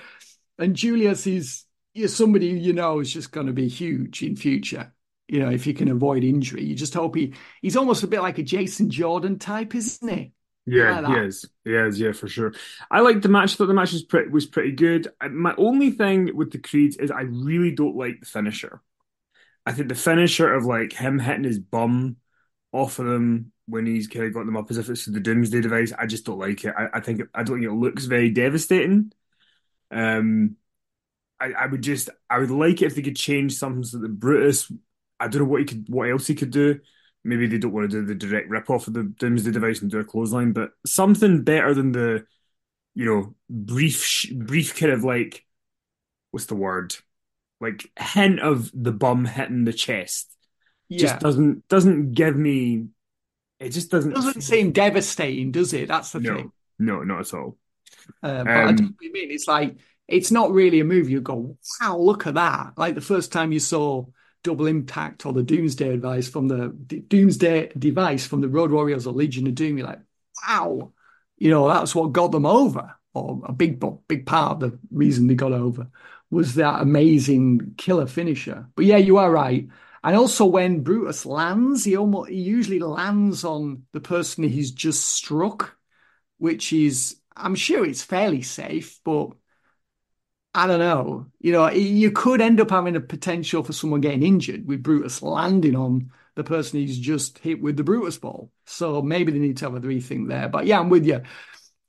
And 0.57 0.75
Julius 0.75 1.27
is, 1.27 1.65
is 1.93 2.15
somebody 2.15 2.47
you 2.47 2.73
know 2.73 2.99
is 2.99 3.13
just 3.13 3.31
going 3.31 3.47
to 3.47 3.53
be 3.53 3.67
huge 3.67 4.23
in 4.23 4.35
future. 4.35 4.91
You 5.29 5.39
know, 5.39 5.49
if 5.49 5.67
you 5.67 5.73
can 5.73 5.89
avoid 5.89 6.23
injury, 6.23 6.63
you 6.63 6.75
just 6.75 6.93
hope 6.93 7.15
he 7.15 7.33
he's 7.61 7.77
almost 7.77 8.03
a 8.03 8.07
bit 8.07 8.21
like 8.21 8.39
a 8.39 8.43
Jason 8.43 8.89
Jordan 8.89 9.37
type, 9.37 9.75
isn't 9.75 10.09
he? 10.09 10.33
Yeah, 10.65 11.01
like 11.01 11.17
he 11.17 11.27
is. 11.27 11.45
He 11.65 11.71
is. 11.71 11.99
Yeah, 11.99 12.11
for 12.11 12.27
sure. 12.27 12.53
I 12.91 13.01
liked 13.01 13.21
the 13.21 13.29
match. 13.29 13.53
I 13.53 13.55
thought 13.55 13.67
the 13.67 13.73
match 13.73 13.93
was 13.93 14.03
pretty 14.03 14.29
was 14.29 14.45
pretty 14.45 14.71
good. 14.71 15.07
My 15.29 15.53
only 15.57 15.91
thing 15.91 16.35
with 16.35 16.51
the 16.51 16.59
Creeds 16.59 16.97
is 16.97 17.11
I 17.11 17.21
really 17.21 17.71
don't 17.71 17.95
like 17.95 18.19
the 18.19 18.25
finisher. 18.25 18.81
I 19.65 19.71
think 19.71 19.89
the 19.89 19.95
finisher 19.95 20.51
of 20.53 20.65
like 20.65 20.93
him 20.93 21.19
hitting 21.19 21.43
his 21.43 21.59
bum 21.59 22.17
off 22.71 22.99
of 22.99 23.05
them 23.05 23.51
when 23.67 23.85
he's 23.85 24.07
kind 24.07 24.25
of 24.25 24.33
got 24.33 24.45
them 24.45 24.57
up 24.57 24.71
as 24.71 24.77
if 24.77 24.89
it's 24.89 25.05
the 25.05 25.19
Doomsday 25.19 25.61
device. 25.61 25.91
I 25.97 26.05
just 26.05 26.25
don't 26.25 26.39
like 26.39 26.63
it. 26.65 26.73
I, 26.77 26.87
I 26.95 26.99
think 27.01 27.21
I 27.33 27.43
don't 27.43 27.57
think 27.57 27.71
it 27.71 27.75
looks 27.75 28.05
very 28.05 28.31
devastating. 28.31 29.11
Um, 29.91 30.55
I, 31.39 31.51
I 31.53 31.65
would 31.67 31.81
just 31.81 32.09
I 32.29 32.39
would 32.39 32.51
like 32.51 32.81
it 32.81 32.85
if 32.87 32.95
they 32.95 33.01
could 33.01 33.15
change 33.15 33.55
something 33.55 33.83
so 33.83 33.99
that 33.99 34.19
Brutus. 34.19 34.71
I 35.19 35.27
don't 35.27 35.43
know 35.43 35.47
what 35.47 35.61
he 35.61 35.65
could, 35.65 35.85
what 35.89 36.09
else 36.09 36.27
he 36.27 36.35
could 36.35 36.51
do. 36.51 36.79
Maybe 37.23 37.47
they 37.47 37.57
don't 37.57 37.73
want 37.73 37.89
to 37.91 38.01
do 38.01 38.05
the 38.05 38.15
direct 38.15 38.49
rip 38.49 38.69
off 38.69 38.87
of 38.87 38.93
the 38.93 39.03
Doomsday 39.03 39.51
device 39.51 39.81
and 39.81 39.91
do 39.91 39.99
a 39.99 40.03
clothesline, 40.05 40.53
but 40.53 40.71
something 40.85 41.43
better 41.43 41.73
than 41.73 41.91
the, 41.91 42.25
you 42.95 43.05
know, 43.05 43.35
brief, 43.49 44.25
brief 44.33 44.79
kind 44.79 44.93
of 44.93 45.03
like, 45.03 45.45
what's 46.31 46.45
the 46.45 46.55
word, 46.55 46.95
like 47.59 47.91
hint 47.99 48.39
of 48.39 48.71
the 48.73 48.93
bum 48.93 49.25
hitting 49.25 49.65
the 49.65 49.73
chest. 49.73 50.33
Yeah. 50.87 50.99
Just 50.99 51.19
doesn't 51.19 51.67
doesn't 51.67 52.13
give 52.13 52.35
me 52.35 52.87
it 53.59 53.69
just 53.69 53.91
doesn't. 53.91 54.11
It 54.11 54.15
doesn't 54.15 54.41
seem 54.41 54.71
devastating, 54.71 55.51
does 55.51 55.73
it? 55.73 55.89
That's 55.89 56.11
the 56.11 56.21
no, 56.21 56.35
thing. 56.35 56.51
No, 56.77 57.03
not 57.03 57.21
at 57.21 57.33
all. 57.33 57.57
Uh, 58.23 58.43
but 58.43 58.55
um, 58.55 58.67
I 58.67 58.71
don't 58.71 58.95
mean. 59.01 59.31
It's 59.31 59.47
like 59.47 59.77
it's 60.07 60.31
not 60.31 60.51
really 60.51 60.79
a 60.79 60.85
movie. 60.85 61.11
You 61.11 61.21
go, 61.21 61.57
wow, 61.81 61.97
look 61.97 62.25
at 62.25 62.35
that! 62.35 62.73
Like 62.77 62.95
the 62.95 63.01
first 63.01 63.33
time 63.33 63.51
you 63.51 63.59
saw 63.59 64.05
Double 64.43 64.67
Impact 64.67 65.25
or 65.25 65.33
the 65.33 65.43
Doomsday 65.43 65.91
Device 65.91 66.29
from 66.29 66.47
the, 66.47 66.75
the 66.87 66.99
Doomsday 67.01 67.71
Device 67.77 68.25
from 68.25 68.41
the 68.41 68.49
Road 68.49 68.71
Warriors 68.71 69.05
or 69.07 69.13
Legion 69.13 69.47
of 69.47 69.55
Doom, 69.55 69.77
you're 69.77 69.87
like, 69.87 69.99
wow, 70.47 70.93
you 71.37 71.49
know, 71.49 71.67
that's 71.67 71.93
what 71.95 72.13
got 72.13 72.31
them 72.31 72.45
over, 72.45 72.95
or 73.13 73.41
a 73.45 73.53
big 73.53 73.83
big 74.07 74.25
part 74.25 74.53
of 74.53 74.59
the 74.59 74.79
reason 74.91 75.27
they 75.27 75.35
got 75.35 75.51
over 75.53 75.89
was 76.31 76.55
that 76.55 76.81
amazing 76.81 77.73
killer 77.77 78.05
finisher. 78.07 78.67
But 78.75 78.85
yeah, 78.85 78.97
you 78.97 79.17
are 79.17 79.31
right. 79.31 79.67
And 80.03 80.15
also 80.15 80.45
when 80.45 80.83
Brutus 80.83 81.25
lands, 81.25 81.83
he 81.83 81.97
almost 81.97 82.29
he 82.29 82.37
usually 82.37 82.79
lands 82.79 83.43
on 83.43 83.83
the 83.93 83.99
person 83.99 84.43
he's 84.43 84.71
just 84.71 85.05
struck, 85.05 85.75
which 86.37 86.71
is 86.71 87.17
I'm 87.35 87.55
sure 87.55 87.85
it's 87.85 88.03
fairly 88.03 88.41
safe, 88.41 88.99
but 89.03 89.31
I 90.53 90.67
don't 90.67 90.79
know. 90.79 91.27
You 91.39 91.51
know, 91.51 91.69
you 91.69 92.11
could 92.11 92.41
end 92.41 92.59
up 92.59 92.71
having 92.71 92.95
a 92.95 93.01
potential 93.01 93.63
for 93.63 93.73
someone 93.73 94.01
getting 94.01 94.23
injured 94.23 94.67
with 94.67 94.83
Brutus 94.83 95.21
landing 95.21 95.75
on 95.75 96.11
the 96.35 96.43
person 96.43 96.79
he's 96.79 96.97
just 96.97 97.37
hit 97.39 97.61
with 97.61 97.77
the 97.77 97.83
Brutus 97.83 98.17
ball. 98.17 98.51
So 98.65 99.01
maybe 99.01 99.31
they 99.31 99.39
need 99.39 99.57
to 99.57 99.65
have 99.65 99.75
a 99.75 99.79
rethink 99.79 100.27
there. 100.27 100.49
But 100.49 100.65
yeah, 100.65 100.79
I'm 100.79 100.89
with 100.89 101.05
you. 101.05 101.21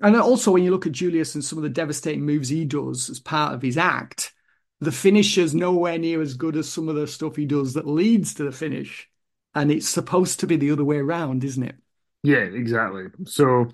And 0.00 0.16
also, 0.16 0.50
when 0.50 0.62
you 0.62 0.70
look 0.70 0.86
at 0.86 0.92
Julius 0.92 1.34
and 1.34 1.44
some 1.44 1.58
of 1.58 1.62
the 1.62 1.68
devastating 1.68 2.24
moves 2.24 2.48
he 2.48 2.64
does 2.64 3.10
as 3.10 3.20
part 3.20 3.54
of 3.54 3.62
his 3.62 3.76
act, 3.76 4.32
the 4.80 4.92
finish 4.92 5.36
is 5.36 5.54
nowhere 5.54 5.98
near 5.98 6.22
as 6.22 6.34
good 6.34 6.56
as 6.56 6.68
some 6.68 6.88
of 6.88 6.96
the 6.96 7.06
stuff 7.06 7.36
he 7.36 7.44
does 7.44 7.74
that 7.74 7.86
leads 7.86 8.34
to 8.34 8.44
the 8.44 8.52
finish. 8.52 9.08
And 9.54 9.70
it's 9.70 9.88
supposed 9.88 10.40
to 10.40 10.46
be 10.46 10.56
the 10.56 10.70
other 10.70 10.84
way 10.84 10.96
around, 10.96 11.44
isn't 11.44 11.62
it? 11.62 11.76
Yeah, 12.22 12.38
exactly. 12.38 13.06
So, 13.26 13.68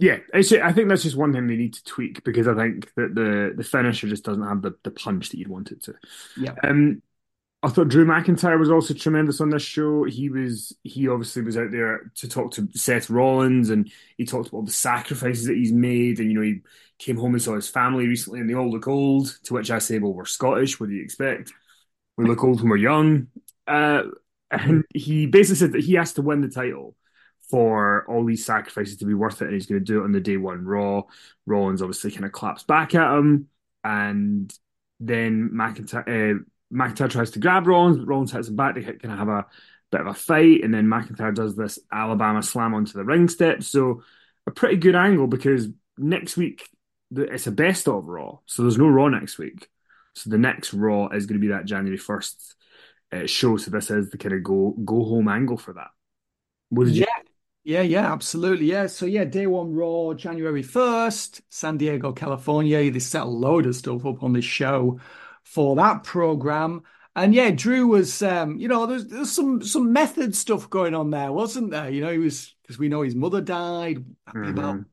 yeah, 0.00 0.18
I 0.32 0.72
think 0.72 0.88
that's 0.88 1.02
just 1.02 1.16
one 1.16 1.32
thing 1.32 1.46
they 1.46 1.56
need 1.56 1.74
to 1.74 1.84
tweak 1.84 2.24
because 2.24 2.48
I 2.48 2.54
think 2.54 2.92
that 2.94 3.14
the 3.14 3.52
the 3.54 3.64
finisher 3.64 4.08
just 4.08 4.24
doesn't 4.24 4.46
have 4.46 4.62
the, 4.62 4.74
the 4.82 4.90
punch 4.90 5.28
that 5.28 5.36
you'd 5.36 5.48
want 5.48 5.72
it 5.72 5.82
to. 5.84 5.94
Yeah. 6.38 6.54
Um, 6.64 7.02
I 7.62 7.68
thought 7.68 7.88
Drew 7.88 8.06
McIntyre 8.06 8.58
was 8.58 8.70
also 8.70 8.94
tremendous 8.94 9.42
on 9.42 9.50
this 9.50 9.62
show. 9.62 10.04
He 10.04 10.30
was 10.30 10.74
he 10.84 11.06
obviously 11.08 11.42
was 11.42 11.58
out 11.58 11.70
there 11.70 12.10
to 12.16 12.28
talk 12.28 12.52
to 12.52 12.66
Seth 12.72 13.10
Rollins 13.10 13.68
and 13.68 13.92
he 14.16 14.24
talked 14.24 14.48
about 14.48 14.58
all 14.58 14.64
the 14.64 14.72
sacrifices 14.72 15.44
that 15.44 15.56
he's 15.56 15.72
made 15.72 16.18
and 16.18 16.30
you 16.32 16.38
know 16.38 16.44
he 16.44 16.62
came 16.98 17.18
home 17.18 17.34
and 17.34 17.42
saw 17.42 17.54
his 17.54 17.68
family 17.68 18.06
recently 18.06 18.40
and 18.40 18.48
they 18.48 18.54
all 18.54 18.70
look 18.70 18.88
old. 18.88 19.38
To 19.44 19.54
which 19.54 19.70
I 19.70 19.80
say, 19.80 19.98
well, 19.98 20.14
we're 20.14 20.24
Scottish. 20.24 20.80
What 20.80 20.88
do 20.88 20.94
you 20.94 21.02
expect? 21.02 21.52
We 22.16 22.24
look 22.24 22.42
old 22.42 22.62
when 22.62 22.70
we're 22.70 22.76
young. 22.78 23.26
Uh, 23.66 24.04
and 24.50 24.84
he 24.94 25.26
basically 25.26 25.56
said 25.56 25.72
that 25.72 25.84
he 25.84 25.94
has 25.94 26.14
to 26.14 26.22
win 26.22 26.40
the 26.40 26.48
title 26.48 26.96
for 27.50 28.04
all 28.08 28.24
these 28.24 28.44
sacrifices 28.44 28.96
to 28.98 29.04
be 29.04 29.14
worth 29.14 29.42
it, 29.42 29.46
and 29.46 29.54
he's 29.54 29.66
going 29.66 29.80
to 29.80 29.84
do 29.84 30.00
it 30.00 30.04
on 30.04 30.12
the 30.12 30.20
day 30.20 30.36
one 30.36 30.64
Raw. 30.64 31.02
Rollins 31.46 31.82
obviously 31.82 32.10
kind 32.10 32.24
of 32.24 32.32
claps 32.32 32.62
back 32.62 32.94
at 32.94 33.16
him, 33.16 33.48
and 33.84 34.52
then 35.00 35.50
McIntyre. 35.52 36.38
Uh, 36.38 36.44
McIntyre 36.72 37.10
tries 37.10 37.32
to 37.32 37.40
grab 37.40 37.66
Rollins, 37.66 37.98
but 37.98 38.06
Rollins 38.06 38.30
hits 38.30 38.48
him 38.48 38.54
back. 38.56 38.74
They 38.76 38.82
kind 38.82 39.04
of 39.04 39.18
have 39.18 39.28
a 39.28 39.46
bit 39.90 40.02
of 40.02 40.06
a 40.06 40.14
fight, 40.14 40.62
and 40.62 40.72
then 40.72 40.86
McIntyre 40.86 41.34
does 41.34 41.56
this 41.56 41.78
Alabama 41.92 42.42
slam 42.42 42.74
onto 42.74 42.92
the 42.92 43.04
ring 43.04 43.28
steps. 43.28 43.66
So 43.66 44.02
a 44.46 44.50
pretty 44.52 44.76
good 44.76 44.94
angle 44.94 45.26
because 45.26 45.68
next 45.98 46.36
week 46.36 46.68
it's 47.14 47.46
a 47.48 47.52
best 47.52 47.88
of 47.88 48.06
Raw, 48.06 48.38
so 48.46 48.62
there's 48.62 48.78
no 48.78 48.88
Raw 48.88 49.08
next 49.08 49.38
week. 49.38 49.68
So 50.14 50.30
the 50.30 50.38
next 50.38 50.72
Raw 50.74 51.08
is 51.08 51.26
going 51.26 51.40
to 51.40 51.46
be 51.46 51.52
that 51.52 51.64
January 51.64 51.96
first 51.96 52.54
uh, 53.12 53.26
show. 53.26 53.56
So 53.56 53.70
this 53.70 53.90
is 53.90 54.10
the 54.10 54.18
kind 54.18 54.34
of 54.34 54.42
go 54.44 54.70
go 54.84 55.04
home 55.04 55.28
angle 55.28 55.56
for 55.56 55.72
that. 55.74 55.88
yeah. 56.94 57.06
You- 57.06 57.29
yeah, 57.64 57.82
yeah, 57.82 58.12
absolutely. 58.12 58.66
Yeah. 58.66 58.86
So 58.86 59.06
yeah, 59.06 59.24
day 59.24 59.46
one 59.46 59.74
Raw, 59.74 60.14
January 60.14 60.62
1st, 60.62 61.42
San 61.48 61.76
Diego, 61.76 62.12
California. 62.12 62.90
They 62.90 62.98
set 62.98 63.22
a 63.22 63.26
load 63.26 63.66
of 63.66 63.76
stuff 63.76 64.06
up 64.06 64.22
on 64.22 64.32
this 64.32 64.44
show 64.44 65.00
for 65.44 65.76
that 65.76 66.04
program. 66.04 66.82
And 67.16 67.34
yeah, 67.34 67.50
Drew 67.50 67.88
was, 67.88 68.22
um, 68.22 68.58
you 68.58 68.68
know, 68.68 68.86
there's, 68.86 69.06
there's 69.06 69.32
some 69.32 69.62
some 69.62 69.92
method 69.92 70.34
stuff 70.34 70.70
going 70.70 70.94
on 70.94 71.10
there, 71.10 71.32
wasn't 71.32 71.70
there? 71.72 71.90
You 71.90 72.02
know, 72.02 72.12
he 72.12 72.18
was 72.18 72.54
because 72.62 72.78
we 72.78 72.88
know 72.88 73.02
his 73.02 73.14
mother 73.16 73.40
died 73.40 74.04
mm-hmm. 74.34 74.44
about 74.44 74.84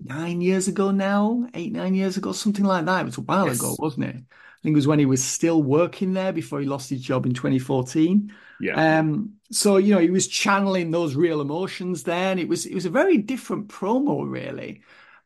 nine 0.00 0.40
years 0.40 0.68
ago 0.68 0.90
now, 0.92 1.46
eight, 1.54 1.72
nine 1.72 1.94
years 1.94 2.16
ago, 2.16 2.32
something 2.32 2.64
like 2.64 2.86
that. 2.86 3.02
It 3.02 3.06
was 3.06 3.18
a 3.18 3.22
while 3.22 3.46
Yes. 3.46 3.56
ago, 3.58 3.76
wasn't 3.78 4.06
it? 4.06 4.16
I 4.64 4.66
think 4.66 4.76
it 4.76 4.76
was 4.76 4.86
when 4.86 4.98
he 4.98 5.04
was 5.04 5.22
still 5.22 5.62
working 5.62 6.14
there 6.14 6.32
before 6.32 6.58
he 6.58 6.64
lost 6.64 6.88
his 6.88 7.02
job 7.02 7.26
in 7.26 7.34
2014. 7.34 8.32
Yeah. 8.62 8.98
Um, 8.98 9.34
so 9.50 9.76
you 9.76 9.94
know, 9.94 10.00
he 10.00 10.08
was 10.08 10.26
channeling 10.26 10.90
those 10.90 11.14
real 11.14 11.42
emotions 11.42 12.04
there, 12.04 12.30
and 12.30 12.40
it 12.40 12.48
was 12.48 12.64
it 12.64 12.74
was 12.74 12.86
a 12.86 12.90
very 12.90 13.18
different 13.18 13.68
promo, 13.68 14.26
really. 14.26 14.80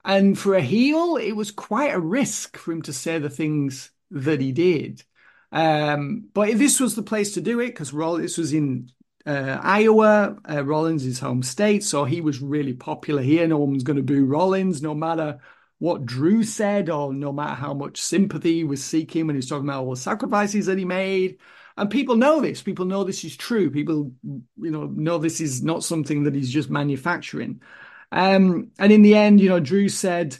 And 0.05 0.36
for 0.36 0.57
a 0.57 0.61
heel, 0.61 1.18
it 1.18 1.32
was 1.32 1.53
quite 1.53 1.95
a 1.95 2.01
risk 2.01 2.57
for 2.57 2.72
him 2.72 2.82
to 2.82 2.93
say 2.93 3.20
the 3.20 3.30
things 3.30 3.93
that 4.11 4.41
he 4.41 4.51
did. 4.51 5.05
Um, 5.53 6.30
but 6.34 6.59
this 6.59 6.80
was 6.80 6.97
the 6.97 7.03
place 7.05 7.34
to 7.34 7.41
do 7.41 7.61
it 7.61 7.68
because 7.68 7.93
this 7.93 8.39
was 8.39 8.53
in 8.53 8.91
uh, 9.24 9.61
Iowa, 9.62 10.36
uh, 10.51 10.64
Rollins' 10.64 11.05
his 11.05 11.20
home 11.20 11.45
state, 11.45 11.84
so 11.84 12.05
he 12.05 12.20
was 12.20 12.43
really 12.43 12.72
popular 12.72 13.22
here. 13.22 13.47
No 13.47 13.59
one 13.59 13.74
was 13.74 13.84
going 13.84 13.99
to 13.99 14.03
boo 14.03 14.24
Rollins, 14.24 14.82
no 14.82 14.97
matter 14.97 15.39
what 15.79 16.05
Drew 16.07 16.43
said, 16.43 16.91
or 16.91 17.12
no 17.12 17.33
matter 17.33 17.55
how 17.55 17.74
much 17.74 18.01
sympathy 18.01 18.55
he 18.57 18.64
was 18.64 18.83
seeking 18.85 19.26
when 19.26 19.37
he 19.37 19.39
was 19.39 19.49
talking 19.49 19.68
about 19.68 19.85
all 19.85 19.91
the 19.91 19.97
sacrifices 19.97 20.66
that 20.66 20.79
he 20.79 20.85
made. 20.85 21.39
And 21.76 21.89
people 21.91 22.16
know 22.16 22.41
this. 22.41 22.62
People 22.62 22.87
know 22.87 23.05
this 23.05 23.22
is 23.24 23.37
true. 23.37 23.70
People, 23.70 24.12
you 24.24 24.70
know, 24.70 24.87
know 24.87 25.18
this 25.18 25.41
is 25.41 25.62
not 25.62 25.85
something 25.85 26.24
that 26.24 26.35
he's 26.35 26.51
just 26.51 26.70
manufacturing. 26.70 27.62
Um, 28.11 28.72
and 28.79 28.91
in 28.93 29.03
the 29.03 29.14
end, 29.14 29.41
you 29.41 29.49
know, 29.49 29.61
Drew 29.61 29.89
said 29.89 30.37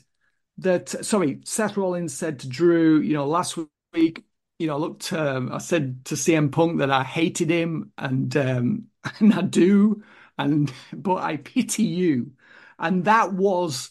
that. 0.59 0.89
Sorry, 0.89 1.41
Seth 1.45 1.77
Rollins 1.77 2.15
said 2.15 2.41
to 2.41 2.49
Drew, 2.49 3.01
you 3.01 3.15
know, 3.15 3.27
last 3.27 3.59
week, 3.93 4.25
you 4.59 4.67
know, 4.67 4.79
looked. 4.79 5.13
Um, 5.13 5.53
I 5.53 5.59
said 5.59 6.05
to 6.07 6.17
CM 6.17 6.51
Punk 6.51 6.79
that 6.79 6.91
I 6.91 7.05
hated 7.05 7.51
him, 7.51 7.93
and 7.99 8.37
um, 8.37 8.85
and 9.21 9.35
I 9.35 9.43
do, 9.43 10.03
and 10.39 10.73
but 10.93 11.17
I 11.19 11.37
pity 11.37 11.85
you, 11.85 12.33
and 12.79 13.05
that 13.05 13.33
was 13.33 13.91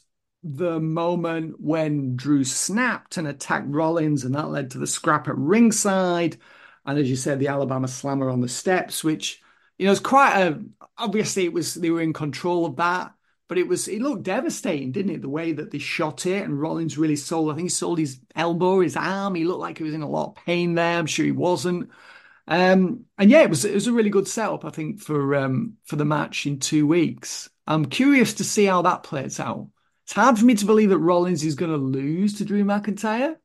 the 0.55 0.79
moment 0.79 1.59
when 1.59 2.15
Drew 2.15 2.43
snapped 2.43 3.17
and 3.17 3.27
attacked 3.27 3.67
Rollins, 3.69 4.23
and 4.23 4.35
that 4.35 4.49
led 4.49 4.71
to 4.71 4.77
the 4.79 4.87
scrap 4.87 5.27
at 5.27 5.37
ringside. 5.37 6.37
And 6.85 6.97
as 6.97 7.09
you 7.09 7.15
said, 7.15 7.39
the 7.39 7.49
Alabama 7.49 7.87
Slammer 7.87 8.29
on 8.29 8.41
the 8.41 8.49
steps, 8.49 9.03
which 9.03 9.41
you 9.77 9.85
know 9.85 9.91
is 9.91 9.99
quite 9.99 10.37
a. 10.41 10.61
Obviously, 10.97 11.45
it 11.45 11.53
was 11.53 11.73
they 11.75 11.89
were 11.91 12.01
in 12.01 12.13
control 12.13 12.65
of 12.65 12.77
that, 12.77 13.13
but 13.47 13.57
it 13.57 13.67
was 13.67 13.87
it 13.87 14.01
looked 14.01 14.23
devastating, 14.23 14.91
didn't 14.91 15.15
it? 15.15 15.21
The 15.21 15.29
way 15.29 15.51
that 15.53 15.71
they 15.71 15.79
shot 15.79 16.25
it, 16.25 16.43
and 16.43 16.59
Rollins 16.59 16.97
really 16.97 17.15
sold. 17.15 17.51
I 17.51 17.55
think 17.55 17.65
he 17.65 17.69
sold 17.69 17.99
his 17.99 18.19
elbow, 18.35 18.79
his 18.81 18.95
arm. 18.97 19.35
He 19.35 19.45
looked 19.45 19.59
like 19.61 19.77
he 19.77 19.83
was 19.83 19.93
in 19.93 20.01
a 20.01 20.09
lot 20.09 20.29
of 20.29 20.35
pain 20.45 20.75
there. 20.75 20.97
I'm 20.97 21.05
sure 21.05 21.25
he 21.25 21.31
wasn't. 21.31 21.89
Um, 22.47 23.05
and 23.17 23.29
yeah, 23.29 23.41
it 23.41 23.49
was 23.49 23.65
it 23.65 23.73
was 23.73 23.87
a 23.87 23.93
really 23.93 24.09
good 24.09 24.27
setup, 24.27 24.65
I 24.65 24.69
think, 24.69 25.01
for 25.01 25.35
um, 25.35 25.77
for 25.85 25.97
the 25.97 26.05
match 26.05 26.45
in 26.45 26.59
two 26.59 26.87
weeks. 26.87 27.49
I'm 27.67 27.85
curious 27.85 28.35
to 28.35 28.43
see 28.43 28.65
how 28.65 28.81
that 28.83 29.03
plays 29.03 29.39
out. 29.39 29.67
It's 30.07 30.13
hard 30.13 30.39
for 30.39 30.45
me 30.45 30.55
to 30.55 30.65
believe 30.65 30.89
that 30.91 30.99
Rollins 30.99 31.43
is 31.43 31.55
going 31.55 31.69
to 31.69 31.77
lose 31.77 32.37
to 32.37 32.45
Drew 32.45 32.63
McIntyre. 32.63 33.35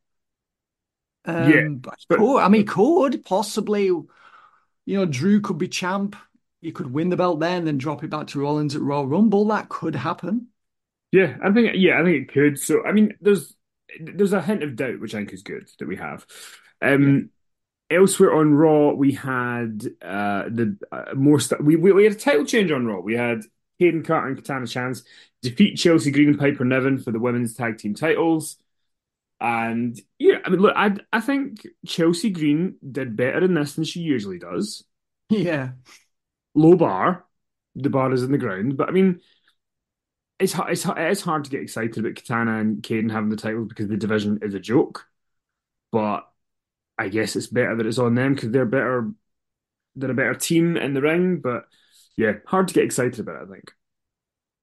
Um, 1.25 1.51
Yeah, 1.51 1.67
but, 1.69 1.97
but- 2.07 2.37
I 2.37 2.47
mean, 2.47 2.65
could 2.65 3.25
possibly, 3.25 3.87
you 3.87 4.07
know, 4.87 5.05
Drew 5.05 5.41
could 5.41 5.57
be 5.57 5.67
champ. 5.67 6.15
He 6.61 6.71
could 6.71 6.93
win 6.93 7.09
the 7.09 7.17
belt 7.17 7.41
then, 7.41 7.65
then 7.65 7.77
drop 7.77 8.01
it 8.05 8.09
back 8.09 8.27
to 8.27 8.39
Rollins 8.39 8.77
at 8.77 8.81
Royal 8.81 9.05
Rumble. 9.05 9.45
That 9.47 9.67
could 9.67 9.93
happen. 9.93 10.47
Yeah, 11.11 11.35
I 11.43 11.51
think 11.51 11.71
yeah, 11.75 11.99
I 11.99 12.03
think 12.05 12.29
it 12.29 12.33
could. 12.33 12.57
So 12.57 12.85
I 12.85 12.93
mean, 12.93 13.13
there's 13.19 13.53
there's 13.99 14.31
a 14.31 14.41
hint 14.41 14.63
of 14.63 14.77
doubt, 14.77 15.01
which 15.01 15.13
I 15.13 15.17
think 15.17 15.33
is 15.33 15.43
good 15.43 15.69
that 15.79 15.87
we 15.87 15.97
have. 15.97 16.25
Um, 16.81 17.29
elsewhere 17.89 18.33
on 18.33 18.53
Raw, 18.53 18.93
we 18.93 19.11
had 19.11 19.85
uh 20.01 20.43
the 20.47 20.77
uh, 20.93 21.13
more 21.13 21.41
stuff. 21.41 21.59
We, 21.59 21.75
we 21.75 21.91
we 21.91 22.05
had 22.05 22.13
a 22.13 22.15
title 22.15 22.45
change 22.45 22.71
on 22.71 22.85
Raw. 22.85 23.01
We 23.01 23.15
had 23.15 23.41
Kayden 23.81 24.05
Carter 24.05 24.27
and 24.27 24.37
Katana 24.37 24.65
Chance 24.65 25.03
defeat 25.43 25.75
Chelsea 25.75 26.09
Green 26.11 26.29
and 26.29 26.39
Piper 26.39 26.65
Niven 26.65 26.97
for 26.97 27.11
the 27.11 27.19
women's 27.19 27.53
tag 27.53 27.77
team 27.77 27.93
titles. 27.93 28.57
And 29.39 29.99
yeah, 30.17 30.37
I 30.45 30.49
mean, 30.49 30.61
look, 30.61 30.73
I 30.75 30.95
I 31.11 31.19
think 31.19 31.67
Chelsea 31.85 32.29
Green 32.29 32.75
did 32.89 33.15
better 33.17 33.43
in 33.43 33.53
this 33.53 33.73
than 33.73 33.83
she 33.83 33.99
usually 33.99 34.39
does. 34.39 34.83
Yeah. 35.29 35.71
Low 36.55 36.75
bar, 36.75 37.25
the 37.75 37.89
bar 37.89 38.13
is 38.13 38.23
in 38.23 38.31
the 38.31 38.37
ground, 38.37 38.77
but 38.77 38.87
I 38.87 38.91
mean, 38.91 39.19
it's 40.39 40.55
it's 40.67 40.83
hard, 40.83 40.97
it's 40.99 41.21
hard 41.21 41.43
to 41.45 41.49
get 41.49 41.61
excited 41.61 41.97
about 41.97 42.15
Katana 42.15 42.59
and 42.59 42.81
Kayden 42.81 43.11
having 43.11 43.29
the 43.29 43.35
titles 43.35 43.67
because 43.67 43.87
the 43.87 43.97
division 43.97 44.39
is 44.41 44.53
a 44.53 44.59
joke. 44.59 45.05
But 45.91 46.27
I 46.97 47.09
guess 47.09 47.35
it's 47.35 47.47
better 47.47 47.75
that 47.77 47.85
it's 47.85 47.99
on 47.99 48.15
them 48.15 48.35
because 48.35 48.51
they're 48.51 48.65
better, 48.65 49.11
they're 49.95 50.11
a 50.11 50.15
better 50.15 50.35
team 50.35 50.77
in 50.77 50.93
the 50.93 51.01
ring. 51.01 51.39
But 51.41 51.65
yeah, 52.17 52.33
hard 52.47 52.69
to 52.69 52.73
get 52.73 52.85
excited 52.85 53.19
about. 53.19 53.43
It, 53.43 53.49
I 53.49 53.53
think. 53.53 53.73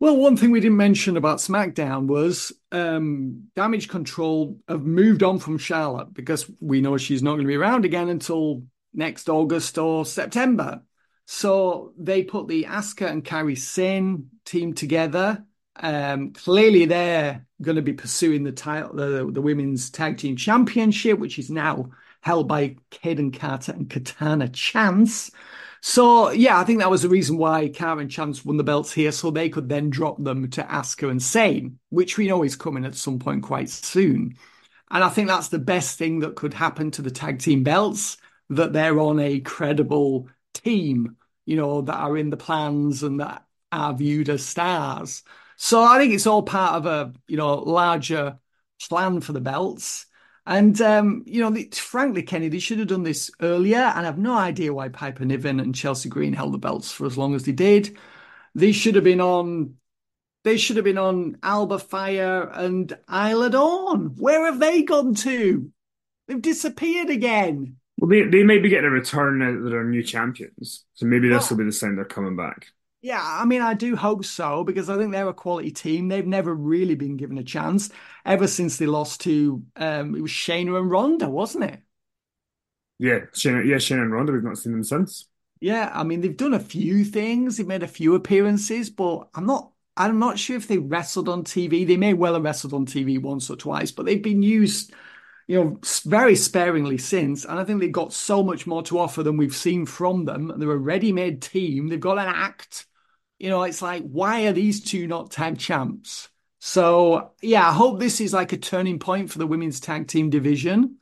Well, 0.01 0.17
one 0.17 0.39
thing 0.39 0.51
we 0.51 0.61
didn't 0.61 0.79
mention 0.79 1.19
about 1.19 1.39
SmackDown 1.39 2.07
was 2.07 2.55
um, 2.73 3.49
Damage 3.55 3.91
Control 3.91 4.59
have 4.67 4.83
moved 4.83 5.23
on 5.23 5.39
from 5.39 5.59
Charlotte 5.59 6.15
because 6.15 6.51
we 6.59 6.81
know 6.81 6.97
she's 6.97 7.23
not 7.23 7.33
going 7.33 7.43
to 7.43 7.49
be 7.49 7.57
around 7.57 7.85
again 7.85 8.09
until 8.09 8.63
next 8.95 9.29
August 9.29 9.77
or 9.77 10.07
September. 10.07 10.81
So 11.27 11.93
they 11.99 12.23
put 12.23 12.49
the 12.49 12.65
Asuka 12.65 13.11
and 13.11 13.23
Kairi 13.23 13.59
Sane 13.59 14.31
team 14.47 14.73
together. 14.73 15.45
Um, 15.77 16.33
clearly, 16.33 16.87
they're 16.87 17.47
going 17.61 17.77
to 17.77 17.83
be 17.83 17.93
pursuing 17.93 18.43
the 18.43 18.53
title, 18.53 18.95
the, 18.95 19.31
the 19.31 19.43
women's 19.43 19.91
tag 19.91 20.17
team 20.17 20.35
championship, 20.35 21.19
which 21.19 21.39
is 21.39 21.51
now 21.51 21.91
held 22.23 22.49
by 22.49 22.77
Kayden 22.91 23.39
Carter 23.39 23.73
and 23.73 23.89
Katana 23.91 24.49
Chance. 24.49 25.31
So 25.83 26.31
yeah, 26.31 26.59
I 26.59 26.65
think 26.65 26.81
that 26.81 26.91
was 26.91 27.03
the 27.03 27.09
reason 27.09 27.39
why 27.39 27.69
Carter 27.69 28.03
and 28.03 28.11
Chance 28.11 28.45
won 28.45 28.57
the 28.59 28.65
belts 28.65 28.93
here, 28.93 29.13
so 29.13 29.31
they 29.31 29.49
could 29.49 29.69
then 29.69 29.91
drop 29.91 30.23
them 30.23 30.51
to 30.51 30.63
Asuka 30.63 31.11
and 31.11 31.23
Sane, 31.23 31.79
which 31.89 32.19
we 32.19 32.29
know 32.29 32.43
is 32.43 32.57
coming 32.57 32.85
at 32.85 32.95
some 32.95 33.19
point 33.19 33.43
quite 33.43 33.71
soon. 33.71 34.37
And 34.91 35.05
I 35.05 35.09
think 35.09 35.29
that's 35.29 35.49
the 35.49 35.59
best 35.59 35.99
thing 35.99 36.21
that 36.21 36.37
could 36.37 36.53
happen 36.53 36.91
to 36.93 37.03
the 37.03 37.11
tag 37.11 37.39
team 37.39 37.63
belts, 37.63 38.17
that 38.51 38.73
they're 38.73 38.99
on 38.99 39.21
a 39.21 39.41
credible 39.41 40.29
team, 40.53 41.17
you 41.47 41.57
know, 41.57 41.83
that 41.83 41.97
are 41.97 42.17
in 42.17 42.31
the 42.31 42.37
plans 42.37 43.03
and 43.03 43.21
that 43.21 43.45
are 43.73 43.95
viewed 43.95 44.29
as 44.29 44.45
stars. 44.45 45.23
So 45.57 45.83
I 45.83 45.99
think 45.99 46.13
it's 46.13 46.27
all 46.27 46.43
part 46.43 46.75
of 46.75 46.87
a, 46.87 47.13
you 47.29 47.37
know, 47.37 47.55
larger 47.55 48.39
plan 48.89 49.21
for 49.21 49.33
the 49.33 49.41
belts. 49.41 50.07
And 50.47 50.81
um, 50.81 51.23
you 51.27 51.41
know, 51.41 51.51
the, 51.51 51.69
frankly, 51.73 52.23
Kenny, 52.23 52.49
they 52.49 52.59
should 52.59 52.79
have 52.79 52.89
done 52.89 53.03
this 53.03 53.31
earlier. 53.41 53.79
And 53.79 54.07
I've 54.07 54.19
no 54.19 54.37
idea 54.37 54.75
why 54.75 54.89
Piper 54.89 55.25
Niven 55.25 55.61
and 55.61 55.75
Chelsea 55.75 56.09
Green 56.09 56.33
held 56.33 56.53
the 56.53 56.59
belts 56.59 56.91
for 56.93 57.07
as 57.07 57.19
long 57.19 57.35
as 57.35 57.45
they 57.45 57.53
did. 57.53 57.97
They 58.55 58.73
should 58.73 58.95
have 58.95 59.05
been 59.05 59.21
on. 59.21 59.75
They 60.43 60.57
should 60.57 60.77
have 60.77 60.85
been 60.87 60.99
on 60.99 61.37
Alba 61.43 61.79
Fyre 61.79 62.51
and 62.55 62.97
Isla 63.13 63.51
Dawn. 63.51 64.15
Where 64.17 64.47
have 64.47 64.59
they 64.59 64.83
gone 64.83 65.15
to? 65.17 65.71
They've 66.27 66.41
disappeared 66.41 67.11
again. 67.11 67.77
Well, 67.99 68.09
they 68.09 68.23
they 68.23 68.43
may 68.43 68.59
be 68.59 68.71
getting 68.71 68.87
a 68.87 68.91
return 68.91 69.41
now 69.41 69.53
that 69.53 69.69
they're 69.69 69.85
new 69.85 70.03
champions, 70.03 70.87
so 70.95 71.05
maybe 71.05 71.29
this 71.29 71.51
will 71.51 71.59
be 71.59 71.65
the 71.65 71.73
sign 71.73 71.97
they're 71.97 72.07
coming 72.07 72.37
back. 72.37 72.69
Yeah, 73.03 73.21
I 73.23 73.47
mean, 73.47 73.63
I 73.63 73.73
do 73.75 73.97
hope 73.97 74.25
so 74.27 74.63
because 74.63 74.91
I 74.91 74.99
think 74.99 75.11
they're 75.13 75.29
a 75.29 75.33
quality 75.35 75.71
team. 75.71 76.09
They've 76.09 76.27
never 76.27 76.55
really 76.55 76.95
been 76.95 77.17
given 77.17 77.39
a 77.39 77.43
chance 77.45 77.89
ever 78.27 78.47
since 78.47 78.77
they 78.77 78.85
lost 78.87 79.23
to 79.23 79.65
um, 79.77 80.15
it 80.15 80.21
was 80.21 80.31
Shayna 80.31 80.79
and 80.79 80.91
Ronda, 80.91 81.29
wasn't 81.31 81.65
it? 81.65 81.81
Yeah, 82.99 83.21
Shane, 83.35 83.67
yeah, 83.67 83.79
Shane 83.79 83.99
and 84.01 84.13
Ronda, 84.13 84.33
we've 84.33 84.43
not 84.43 84.59
seen 84.59 84.73
them 84.73 84.85
since. 84.85 85.27
Yeah, 85.61 85.91
I 85.93 86.05
mean 86.05 86.21
they've 86.21 86.37
done 86.37 86.55
a 86.55 86.61
few 86.61 87.05
things. 87.05 87.57
They've 87.57 87.67
made 87.67 87.83
a 87.83 87.89
few 87.89 88.15
appearances, 88.15 88.91
but 88.91 89.29
I'm 89.35 89.47
not. 89.47 89.73
I'm 89.97 90.19
not 90.19 90.39
sure 90.39 90.57
if 90.57 90.67
they 90.69 90.79
wrestled 90.79 91.29
on 91.29 91.45
TV. 91.45 91.85
They 91.85 91.97
may 91.99 92.15
well 92.15 92.35
have 92.35 92.45
wrestled 92.45 92.73
on 92.73 92.87
TV 92.87 93.19
once 93.19 93.51
or 93.51 93.57
twice, 93.57 93.91
but 93.91 94.07
they've 94.07 94.23
been 94.23 94.43
used, 94.43 94.93
you 95.49 95.63
know, 95.63 95.81
very 96.07 96.37
sparingly 96.37 96.97
since. 96.99 97.45
And 97.45 97.59
I 97.61 97.65
think 97.65 97.81
they've 97.81 97.93
got 97.93 98.13
so 98.15 98.43
much 98.43 98.67
more 98.67 98.83
to 98.85 98.99
offer 98.99 99.23
than 99.23 99.37
we've 99.37 99.55
seen 99.57 99.85
from 99.87 100.25
them. 100.25 100.53
They're 100.59 100.71
a 100.73 100.77
ready-made 100.79 101.43
team. 101.43 101.89
They've 101.89 102.01
got 102.01 102.19
an 102.19 102.29
act. 102.29 102.87
You 103.41 103.49
know, 103.49 103.63
it's 103.63 103.83
like, 103.83 104.03
why 104.03 104.47
are 104.47 104.53
these 104.53 104.85
two 104.85 105.07
not 105.07 105.31
tag 105.31 105.59
champs? 105.59 106.29
So 106.59 107.33
yeah, 107.41 107.67
I 107.67 107.73
hope 107.73 107.99
this 107.99 108.21
is 108.21 108.35
like 108.35 108.53
a 108.53 108.59
turning 108.59 108.99
point 108.99 109.31
for 109.31 109.39
the 109.39 109.47
women's 109.47 109.81
tag 109.81 110.09
team 110.09 110.29
division 110.29 110.97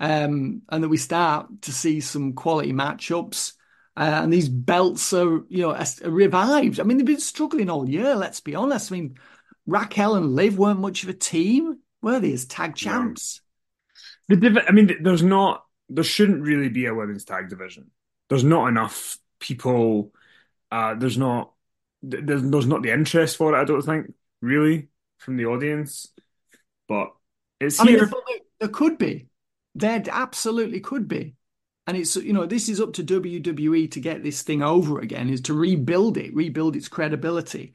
um, 0.00 0.62
and 0.68 0.82
that 0.82 0.88
we 0.88 0.96
start 0.96 1.62
to 1.62 1.72
see 1.72 2.00
some 2.00 2.32
quality 2.32 2.72
matchups. 2.72 3.52
Uh, 3.96 4.20
and 4.24 4.32
these 4.32 4.48
belts 4.48 5.12
are, 5.12 5.44
you 5.48 5.62
know, 5.62 5.70
are 5.70 6.10
revived. 6.10 6.80
I 6.80 6.82
mean, 6.82 6.96
they've 6.96 7.06
been 7.06 7.20
struggling 7.20 7.70
all 7.70 7.88
year. 7.88 8.16
Let's 8.16 8.40
be 8.40 8.56
honest. 8.56 8.90
I 8.90 8.96
mean, 8.96 9.16
Raquel 9.66 10.16
and 10.16 10.34
Liv 10.34 10.58
weren't 10.58 10.80
much 10.80 11.04
of 11.04 11.08
a 11.08 11.14
team, 11.14 11.78
were 12.02 12.18
they, 12.20 12.32
as 12.32 12.44
tag 12.44 12.74
champs? 12.74 13.40
The 14.28 14.36
div- 14.36 14.58
I 14.68 14.72
mean, 14.72 14.90
there's 15.02 15.22
not, 15.22 15.64
there 15.88 16.04
shouldn't 16.04 16.42
really 16.42 16.68
be 16.68 16.86
a 16.86 16.94
women's 16.94 17.24
tag 17.24 17.48
division. 17.48 17.92
There's 18.28 18.44
not 18.44 18.66
enough 18.66 19.18
people. 19.38 20.12
Uh, 20.70 20.94
there's 20.96 21.16
not, 21.16 21.52
there's, 22.02 22.42
there's 22.42 22.66
not 22.66 22.82
the 22.82 22.92
interest 22.92 23.36
for 23.36 23.54
it. 23.54 23.60
I 23.60 23.64
don't 23.64 23.82
think 23.82 24.14
really 24.40 24.88
from 25.18 25.36
the 25.36 25.46
audience, 25.46 26.12
but 26.88 27.12
it's 27.60 27.80
I 27.80 27.84
mean, 27.84 27.96
here. 27.96 28.06
there, 28.06 28.38
there 28.60 28.68
could 28.68 28.98
be. 28.98 29.28
There 29.74 30.02
absolutely 30.10 30.80
could 30.80 31.08
be. 31.08 31.34
And 31.86 31.96
it's, 31.96 32.16
you 32.16 32.32
know, 32.32 32.46
this 32.46 32.68
is 32.68 32.80
up 32.80 32.94
to 32.94 33.04
WWE 33.04 33.90
to 33.92 34.00
get 34.00 34.22
this 34.22 34.42
thing 34.42 34.62
over 34.62 34.98
again, 34.98 35.30
is 35.30 35.42
to 35.42 35.54
rebuild 35.54 36.16
it, 36.16 36.34
rebuild 36.34 36.74
its 36.74 36.88
credibility. 36.88 37.74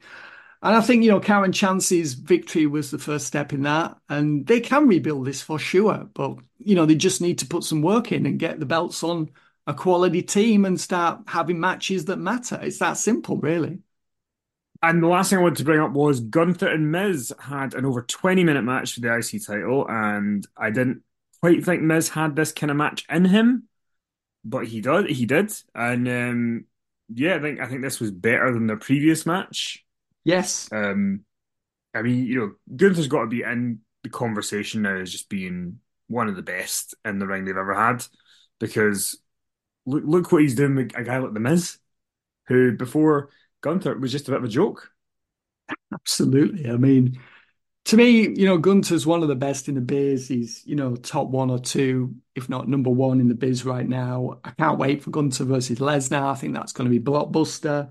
And 0.62 0.76
I 0.76 0.80
think, 0.80 1.02
you 1.02 1.10
know, 1.10 1.18
Karen 1.18 1.52
Chance's 1.52 2.14
victory 2.14 2.66
was 2.66 2.90
the 2.90 2.98
first 2.98 3.26
step 3.26 3.52
in 3.52 3.62
that. 3.62 3.96
And 4.08 4.46
they 4.46 4.60
can 4.60 4.86
rebuild 4.86 5.26
this 5.26 5.42
for 5.42 5.58
sure. 5.58 6.08
But, 6.12 6.36
you 6.58 6.74
know, 6.74 6.86
they 6.86 6.94
just 6.94 7.20
need 7.20 7.38
to 7.38 7.46
put 7.46 7.64
some 7.64 7.82
work 7.82 8.12
in 8.12 8.26
and 8.26 8.38
get 8.38 8.60
the 8.60 8.66
belts 8.66 9.02
on 9.02 9.30
a 9.66 9.74
quality 9.74 10.22
team 10.22 10.64
and 10.64 10.80
start 10.80 11.22
having 11.26 11.58
matches 11.58 12.04
that 12.04 12.18
matter. 12.18 12.60
It's 12.62 12.78
that 12.78 12.98
simple, 12.98 13.38
really. 13.38 13.78
And 14.82 15.02
the 15.02 15.06
last 15.06 15.30
thing 15.30 15.38
I 15.38 15.42
wanted 15.42 15.58
to 15.58 15.64
bring 15.64 15.80
up 15.80 15.92
was 15.92 16.20
Gunther 16.20 16.68
and 16.68 16.90
Miz 16.90 17.32
had 17.38 17.74
an 17.74 17.84
over 17.84 18.02
20 18.02 18.42
minute 18.42 18.62
match 18.62 18.94
for 18.94 19.00
the 19.00 19.16
IC 19.16 19.46
title. 19.46 19.86
And 19.88 20.46
I 20.56 20.70
didn't 20.70 21.02
quite 21.40 21.64
think 21.64 21.82
Miz 21.82 22.08
had 22.08 22.34
this 22.34 22.52
kind 22.52 22.70
of 22.70 22.76
match 22.76 23.04
in 23.08 23.24
him, 23.24 23.68
but 24.44 24.66
he 24.66 24.80
did. 24.80 25.08
He 25.08 25.24
did. 25.24 25.52
And 25.74 26.08
um, 26.08 26.64
yeah, 27.14 27.36
I 27.36 27.40
think 27.40 27.60
I 27.60 27.66
think 27.66 27.82
this 27.82 28.00
was 28.00 28.10
better 28.10 28.52
than 28.52 28.66
the 28.66 28.76
previous 28.76 29.24
match. 29.24 29.84
Yes. 30.24 30.68
Um, 30.72 31.20
I 31.94 32.02
mean, 32.02 32.26
you 32.26 32.40
know, 32.40 32.52
Gunther's 32.74 33.08
got 33.08 33.22
to 33.22 33.26
be 33.26 33.42
in 33.42 33.80
the 34.02 34.08
conversation 34.08 34.82
now 34.82 34.96
as 34.96 35.12
just 35.12 35.28
being 35.28 35.78
one 36.08 36.28
of 36.28 36.36
the 36.36 36.42
best 36.42 36.94
in 37.04 37.18
the 37.18 37.26
ring 37.26 37.44
they've 37.44 37.56
ever 37.56 37.74
had 37.74 38.04
because 38.58 39.18
look 39.86 40.02
look 40.04 40.32
what 40.32 40.42
he's 40.42 40.54
doing 40.54 40.74
with 40.74 40.92
a 40.96 41.04
guy 41.04 41.18
like 41.18 41.34
The 41.34 41.40
Miz, 41.40 41.78
who 42.48 42.76
before 42.76 43.30
Gunther 43.62 43.98
was 43.98 44.12
just 44.12 44.28
a 44.28 44.32
bit 44.32 44.38
of 44.38 44.44
a 44.44 44.48
joke. 44.48 44.90
Absolutely. 45.92 46.68
I 46.70 46.76
mean, 46.76 47.18
to 47.86 47.96
me, 47.96 48.28
you 48.28 48.46
know, 48.46 48.58
Gunther's 48.58 49.06
one 49.06 49.22
of 49.22 49.28
the 49.28 49.34
best 49.34 49.68
in 49.68 49.74
the 49.74 49.80
biz. 49.80 50.28
He's, 50.28 50.62
you 50.66 50.76
know, 50.76 50.94
top 50.96 51.28
one 51.28 51.50
or 51.50 51.58
two, 51.58 52.14
if 52.34 52.48
not 52.48 52.68
number 52.68 52.90
one 52.90 53.20
in 53.20 53.28
the 53.28 53.34
biz 53.34 53.64
right 53.64 53.88
now. 53.88 54.38
I 54.44 54.50
can't 54.50 54.78
wait 54.78 55.02
for 55.02 55.10
Gunther 55.10 55.44
versus 55.44 55.78
Lesnar. 55.78 56.32
I 56.32 56.34
think 56.34 56.54
that's 56.54 56.72
going 56.72 56.90
to 56.90 56.98
be 56.98 57.04
blockbuster. 57.04 57.90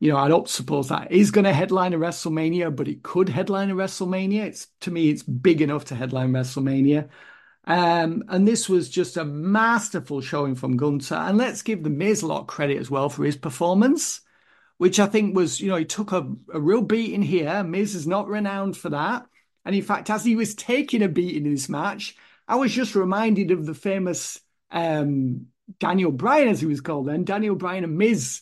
You 0.00 0.10
know, 0.12 0.18
I 0.18 0.28
don't 0.28 0.48
suppose 0.48 0.88
that 0.88 1.12
is 1.12 1.30
going 1.30 1.44
to 1.44 1.52
headline 1.52 1.92
a 1.94 1.98
WrestleMania, 1.98 2.74
but 2.74 2.88
it 2.88 3.02
could 3.02 3.28
headline 3.28 3.70
a 3.70 3.74
WrestleMania. 3.74 4.46
It's 4.46 4.66
to 4.80 4.90
me, 4.90 5.10
it's 5.10 5.22
big 5.22 5.60
enough 5.60 5.86
to 5.86 5.94
headline 5.94 6.32
WrestleMania. 6.32 7.08
Um, 7.64 8.24
and 8.28 8.46
this 8.46 8.68
was 8.68 8.88
just 8.88 9.16
a 9.16 9.24
masterful 9.24 10.20
showing 10.20 10.56
from 10.56 10.76
Gunther. 10.76 11.14
And 11.14 11.38
let's 11.38 11.62
give 11.62 11.84
the 11.84 11.90
Miz 11.90 12.22
a 12.22 12.26
lot 12.26 12.40
of 12.40 12.46
credit 12.48 12.78
as 12.78 12.90
well 12.90 13.08
for 13.08 13.24
his 13.24 13.36
performance 13.36 14.21
which 14.82 14.98
I 14.98 15.06
think 15.06 15.36
was, 15.36 15.60
you 15.60 15.68
know, 15.68 15.76
he 15.76 15.84
took 15.84 16.10
a, 16.10 16.28
a 16.52 16.60
real 16.60 16.82
beating 16.82 17.22
here. 17.22 17.62
Miz 17.62 17.94
is 17.94 18.04
not 18.04 18.26
renowned 18.26 18.76
for 18.76 18.88
that. 18.88 19.24
And 19.64 19.76
in 19.76 19.82
fact, 19.82 20.10
as 20.10 20.24
he 20.24 20.34
was 20.34 20.56
taking 20.56 21.04
a 21.04 21.08
beating 21.08 21.46
in 21.46 21.52
this 21.52 21.68
match, 21.68 22.16
I 22.48 22.56
was 22.56 22.72
just 22.72 22.96
reminded 22.96 23.52
of 23.52 23.64
the 23.64 23.74
famous 23.74 24.40
um, 24.72 25.46
Daniel 25.78 26.10
Bryan, 26.10 26.48
as 26.48 26.60
he 26.60 26.66
was 26.66 26.80
called 26.80 27.06
then, 27.06 27.22
Daniel 27.22 27.54
Bryan 27.54 27.84
and 27.84 27.96
Miz, 27.96 28.40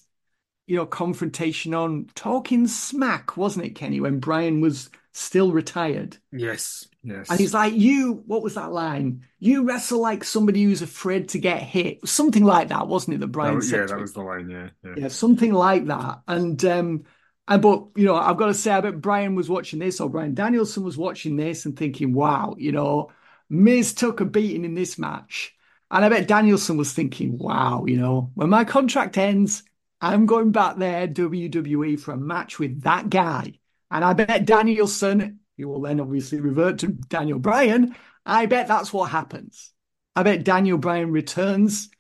you 0.66 0.76
know, 0.76 0.86
confrontation 0.86 1.74
on 1.74 2.06
talking 2.14 2.66
smack, 2.66 3.36
wasn't 3.36 3.66
it, 3.66 3.74
Kenny, 3.74 4.00
when 4.00 4.18
Bryan 4.18 4.62
was 4.62 4.88
still 5.12 5.52
retired? 5.52 6.16
Yes, 6.32 6.88
yes. 7.02 7.30
And 7.30 7.38
he's 7.38 7.54
like, 7.54 7.74
You, 7.74 8.22
what 8.26 8.42
was 8.42 8.54
that 8.54 8.72
line? 8.72 9.24
You 9.38 9.64
wrestle 9.64 10.00
like 10.00 10.24
somebody 10.24 10.64
who's 10.64 10.82
afraid 10.82 11.30
to 11.30 11.38
get 11.38 11.62
hit. 11.62 12.06
Something 12.06 12.44
like 12.44 12.68
that, 12.68 12.88
wasn't 12.88 13.16
it, 13.16 13.20
that 13.20 13.28
Bryan 13.28 13.56
that, 13.56 13.62
said? 13.62 13.80
Yeah, 13.80 13.86
that 13.86 14.00
was 14.00 14.12
the 14.12 14.22
line, 14.22 14.50
yeah, 14.50 14.70
yeah. 14.84 14.94
Yeah, 14.96 15.08
something 15.08 15.52
like 15.52 15.86
that. 15.86 16.20
And, 16.28 16.64
um, 16.64 17.04
and 17.50 17.60
but 17.60 17.88
you 17.96 18.04
know, 18.04 18.14
I've 18.14 18.36
got 18.36 18.46
to 18.46 18.54
say, 18.54 18.70
I 18.70 18.80
bet 18.80 19.00
Bryan 19.00 19.34
was 19.34 19.50
watching 19.50 19.80
this, 19.80 20.00
or 20.00 20.08
Bryan 20.08 20.34
Danielson 20.34 20.84
was 20.84 20.96
watching 20.96 21.36
this 21.36 21.66
and 21.66 21.76
thinking, 21.76 22.14
"Wow, 22.14 22.54
you 22.56 22.70
know, 22.70 23.10
Miz 23.50 23.92
took 23.92 24.20
a 24.20 24.24
beating 24.24 24.64
in 24.64 24.74
this 24.74 24.98
match," 24.98 25.52
and 25.90 26.04
I 26.04 26.08
bet 26.08 26.28
Danielson 26.28 26.76
was 26.76 26.92
thinking, 26.92 27.38
"Wow, 27.38 27.86
you 27.86 27.96
know, 27.98 28.30
when 28.34 28.50
my 28.50 28.64
contract 28.64 29.18
ends, 29.18 29.64
I'm 30.00 30.26
going 30.26 30.52
back 30.52 30.76
there 30.76 31.08
WWE 31.08 31.98
for 31.98 32.12
a 32.12 32.16
match 32.16 32.60
with 32.60 32.82
that 32.82 33.10
guy." 33.10 33.54
And 33.90 34.04
I 34.04 34.12
bet 34.12 34.46
Danielson, 34.46 35.40
he 35.60 35.66
will 35.66 35.82
then 35.82 36.00
obviously 36.00 36.40
revert 36.40 36.78
to 36.78 36.88
Daniel 36.88 37.38
Bryan. 37.38 37.94
I 38.24 38.46
bet 38.46 38.66
that's 38.66 38.94
what 38.94 39.10
happens. 39.10 39.72
I 40.16 40.22
bet 40.22 40.42
Daniel 40.42 40.78
Bryan 40.78 41.10
returns 41.10 41.90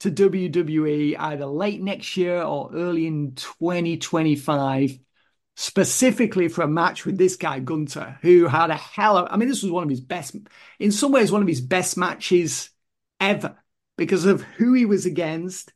to 0.00 0.10
WWE 0.10 1.16
either 1.18 1.44
late 1.44 1.82
next 1.82 2.16
year 2.16 2.40
or 2.42 2.70
early 2.72 3.06
in 3.06 3.34
2025, 3.34 4.98
specifically 5.54 6.48
for 6.48 6.62
a 6.62 6.68
match 6.68 7.04
with 7.04 7.18
this 7.18 7.36
guy, 7.36 7.58
Gunther, 7.58 8.18
who 8.22 8.46
had 8.46 8.70
a 8.70 8.76
hell 8.76 9.18
of, 9.18 9.28
I 9.30 9.36
mean, 9.36 9.50
this 9.50 9.62
was 9.62 9.70
one 9.70 9.84
of 9.84 9.90
his 9.90 10.00
best, 10.00 10.34
in 10.78 10.90
some 10.90 11.12
ways, 11.12 11.30
one 11.30 11.42
of 11.42 11.48
his 11.48 11.60
best 11.60 11.98
matches 11.98 12.70
ever 13.20 13.54
because 13.98 14.24
of 14.24 14.40
who 14.40 14.72
he 14.72 14.86
was 14.86 15.04
against. 15.04 15.74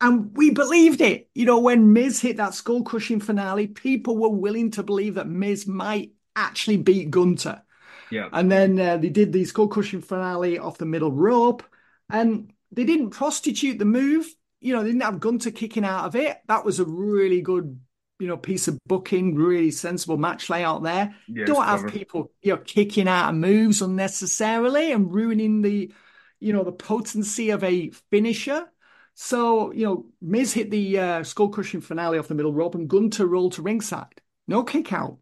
And 0.00 0.30
we 0.36 0.50
believed 0.50 1.00
it. 1.00 1.28
You 1.34 1.46
know, 1.46 1.58
when 1.58 1.92
Miz 1.92 2.20
hit 2.20 2.36
that 2.36 2.54
skull 2.54 2.84
crushing 2.84 3.18
finale, 3.18 3.66
people 3.66 4.16
were 4.16 4.28
willing 4.28 4.70
to 4.72 4.84
believe 4.84 5.14
that 5.14 5.26
Miz 5.26 5.66
might 5.66 6.12
actually 6.36 6.78
beat 6.78 7.10
Gunther. 7.10 7.62
Yeah. 8.10 8.28
And 8.32 8.50
then 8.50 8.78
uh, 8.78 8.96
they 8.96 9.08
did 9.08 9.32
the 9.32 9.44
skull 9.44 9.68
crushing 9.68 10.02
finale 10.02 10.58
off 10.58 10.78
the 10.78 10.86
middle 10.86 11.12
rope. 11.12 11.62
And 12.10 12.52
they 12.70 12.84
didn't 12.84 13.10
prostitute 13.10 13.78
the 13.78 13.84
move. 13.84 14.26
You 14.60 14.74
know, 14.74 14.82
they 14.82 14.90
didn't 14.90 15.02
have 15.02 15.20
Gunther 15.20 15.50
kicking 15.50 15.84
out 15.84 16.04
of 16.04 16.16
it. 16.16 16.38
That 16.48 16.64
was 16.64 16.80
a 16.80 16.84
really 16.84 17.40
good, 17.40 17.80
you 18.18 18.26
know, 18.26 18.36
piece 18.36 18.68
of 18.68 18.78
booking, 18.86 19.34
really 19.34 19.70
sensible 19.70 20.16
match 20.16 20.48
layout 20.48 20.82
there. 20.82 21.14
Don't 21.32 21.64
have 21.64 21.80
clever. 21.80 21.98
people, 21.98 22.32
you 22.42 22.52
know, 22.52 22.62
kicking 22.64 23.08
out 23.08 23.30
of 23.30 23.34
moves 23.36 23.82
unnecessarily 23.82 24.92
and 24.92 25.12
ruining 25.12 25.62
the, 25.62 25.92
you 26.40 26.52
know, 26.52 26.64
the 26.64 26.72
potency 26.72 27.50
of 27.50 27.64
a 27.64 27.90
finisher. 28.10 28.66
So, 29.14 29.72
you 29.72 29.86
know, 29.86 30.06
Miz 30.20 30.52
hit 30.52 30.70
the 30.70 30.98
uh, 30.98 31.22
skull 31.24 31.48
crushing 31.48 31.80
finale 31.80 32.18
off 32.18 32.28
the 32.28 32.34
middle 32.34 32.52
rope 32.52 32.74
and 32.74 32.88
Gunter 32.88 33.26
rolled 33.26 33.52
to 33.52 33.62
ringside. 33.62 34.20
No 34.48 34.64
kick 34.64 34.92
out. 34.92 35.18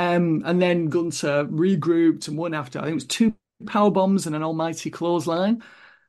Um, 0.00 0.42
and 0.46 0.62
then 0.62 0.86
Gunther 0.86 1.44
regrouped 1.44 2.26
and 2.26 2.38
won 2.38 2.54
after. 2.54 2.78
I 2.78 2.82
think 2.84 2.92
it 2.92 2.94
was 2.94 3.04
two 3.04 3.34
power 3.66 3.90
bombs 3.90 4.26
and 4.26 4.34
an 4.34 4.42
almighty 4.42 4.90
clothesline. 4.90 5.62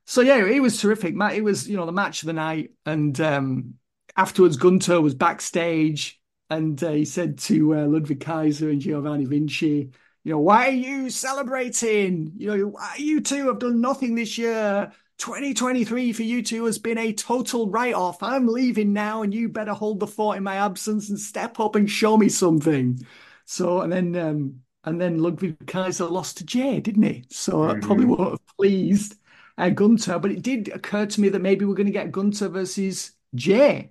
So 0.06 0.22
yeah, 0.22 0.42
it 0.42 0.60
was 0.60 0.80
terrific. 0.80 1.14
Matt, 1.14 1.34
it 1.34 1.44
was 1.44 1.68
you 1.68 1.76
know 1.76 1.84
the 1.84 1.92
match 1.92 2.22
of 2.22 2.26
the 2.28 2.32
night, 2.32 2.70
and 2.86 3.20
um, 3.20 3.74
afterwards 4.16 4.56
Gunther 4.56 5.02
was 5.02 5.14
backstage, 5.14 6.18
and 6.48 6.82
uh, 6.82 6.92
he 6.92 7.04
said 7.04 7.36
to 7.40 7.74
uh, 7.74 7.84
Ludwig 7.84 8.20
Kaiser 8.20 8.70
and 8.70 8.80
Giovanni 8.80 9.26
Vinci, 9.26 9.90
you 10.24 10.32
know, 10.32 10.38
why 10.38 10.68
are 10.68 10.70
you 10.70 11.10
celebrating? 11.10 12.32
You 12.38 12.56
know, 12.56 12.80
you 12.96 13.20
two 13.20 13.48
have 13.48 13.58
done 13.58 13.82
nothing 13.82 14.14
this 14.14 14.38
year. 14.38 14.90
2023 15.18 16.14
for 16.14 16.22
you 16.22 16.42
two 16.42 16.64
has 16.64 16.78
been 16.78 16.98
a 16.98 17.12
total 17.12 17.68
write-off. 17.68 18.22
I'm 18.22 18.48
leaving 18.48 18.94
now, 18.94 19.20
and 19.20 19.34
you 19.34 19.50
better 19.50 19.74
hold 19.74 20.00
the 20.00 20.06
fort 20.06 20.38
in 20.38 20.44
my 20.44 20.56
absence 20.56 21.10
and 21.10 21.20
step 21.20 21.60
up 21.60 21.76
and 21.76 21.90
show 21.90 22.16
me 22.16 22.30
something. 22.30 23.04
So, 23.52 23.82
and 23.82 23.92
then 23.92 24.16
um, 24.16 24.62
and 24.84 24.98
then 24.98 25.18
Ludwig 25.18 25.66
Kaiser 25.66 26.06
lost 26.06 26.38
to 26.38 26.46
Jey, 26.46 26.80
didn't 26.80 27.02
he? 27.02 27.24
So 27.28 27.66
that 27.66 27.82
probably 27.82 28.06
won't 28.06 28.30
have 28.30 28.56
pleased 28.56 29.16
uh, 29.58 29.68
Gunther. 29.68 30.18
But 30.20 30.30
it 30.30 30.40
did 30.40 30.68
occur 30.68 31.04
to 31.04 31.20
me 31.20 31.28
that 31.28 31.42
maybe 31.42 31.66
we're 31.66 31.74
going 31.74 31.86
to 31.86 31.92
get 31.92 32.10
Gunther 32.12 32.48
versus 32.48 33.12
Jey 33.34 33.90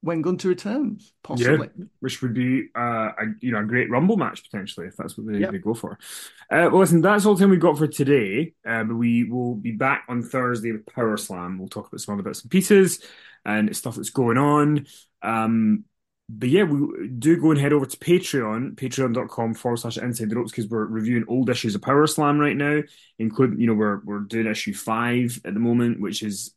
when 0.00 0.22
Gunther 0.22 0.48
returns, 0.48 1.12
possibly. 1.22 1.68
Yeah, 1.76 1.84
which 2.00 2.22
would 2.22 2.32
be 2.32 2.68
uh, 2.74 3.10
a 3.18 3.24
you 3.40 3.52
know 3.52 3.58
a 3.60 3.64
great 3.64 3.90
Rumble 3.90 4.16
match 4.16 4.42
potentially 4.42 4.86
if 4.86 4.96
that's 4.96 5.18
what 5.18 5.26
they, 5.26 5.40
Yep. 5.40 5.52
they 5.52 5.58
go 5.58 5.74
for. 5.74 5.98
Uh, 6.50 6.72
well, 6.72 6.78
listen, 6.78 7.02
that's 7.02 7.26
all 7.26 7.34
the 7.34 7.40
time 7.40 7.50
we've 7.50 7.60
got 7.60 7.76
for 7.76 7.88
today. 7.88 8.54
Uh, 8.66 8.84
but 8.84 8.94
we 8.94 9.24
will 9.24 9.54
be 9.54 9.72
back 9.72 10.04
on 10.08 10.22
Thursday 10.22 10.72
with 10.72 10.86
Power 10.86 11.18
Slam. 11.18 11.58
We'll 11.58 11.68
talk 11.68 11.88
about 11.88 12.00
some 12.00 12.14
other 12.14 12.22
bits 12.22 12.40
and 12.40 12.50
pieces 12.50 13.00
and 13.44 13.76
stuff 13.76 13.96
that's 13.96 14.08
going 14.08 14.38
on. 14.38 14.86
Um, 15.20 15.84
but 16.28 16.50
yeah, 16.50 16.64
we 16.64 17.08
do 17.08 17.40
go 17.40 17.50
and 17.50 17.60
head 17.60 17.72
over 17.72 17.86
to 17.86 17.96
Patreon, 17.96 18.74
patreon.com 18.74 19.54
forward 19.54 19.78
slash 19.78 19.96
inside 19.96 20.28
the 20.28 20.36
ropes, 20.36 20.50
because 20.50 20.68
we're 20.68 20.84
reviewing 20.84 21.24
old 21.26 21.48
issues 21.48 21.74
of 21.74 21.82
Power 21.82 22.06
Slam 22.06 22.38
right 22.38 22.56
now, 22.56 22.82
including, 23.18 23.58
you 23.60 23.66
know, 23.66 23.74
we're 23.74 24.00
we're 24.04 24.20
doing 24.20 24.46
issue 24.46 24.74
five 24.74 25.40
at 25.44 25.54
the 25.54 25.60
moment, 25.60 26.00
which 26.00 26.22
is 26.22 26.54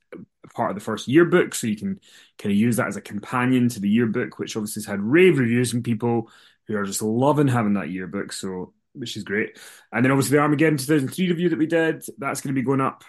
part 0.53 0.71
of 0.71 0.75
the 0.75 0.83
first 0.83 1.07
yearbook. 1.07 1.55
So 1.55 1.67
you 1.67 1.77
can 1.77 2.01
kind 2.37 2.51
of 2.51 2.57
use 2.57 2.75
that 2.75 2.87
as 2.87 2.97
a 2.97 3.01
companion 3.01 3.69
to 3.69 3.79
the 3.79 3.89
yearbook, 3.89 4.39
which 4.39 4.57
obviously 4.57 4.81
has 4.81 4.87
had 4.87 5.01
rave 5.01 5.39
reviews 5.39 5.71
from 5.71 5.83
people 5.83 6.29
who 6.67 6.75
are 6.75 6.85
just 6.85 7.01
loving 7.01 7.47
having 7.47 7.73
that 7.75 7.89
yearbook. 7.89 8.33
So 8.33 8.73
which 8.93 9.15
is 9.15 9.23
great. 9.23 9.57
And 9.93 10.03
then 10.03 10.11
obviously 10.11 10.35
the 10.35 10.41
Armageddon 10.43 10.77
2003 10.77 11.29
review 11.29 11.49
that 11.49 11.59
we 11.59 11.65
did, 11.65 12.03
that's 12.17 12.41
going 12.41 12.53
to 12.53 12.61
be 12.61 12.65
going 12.65 12.81
up 12.81 13.03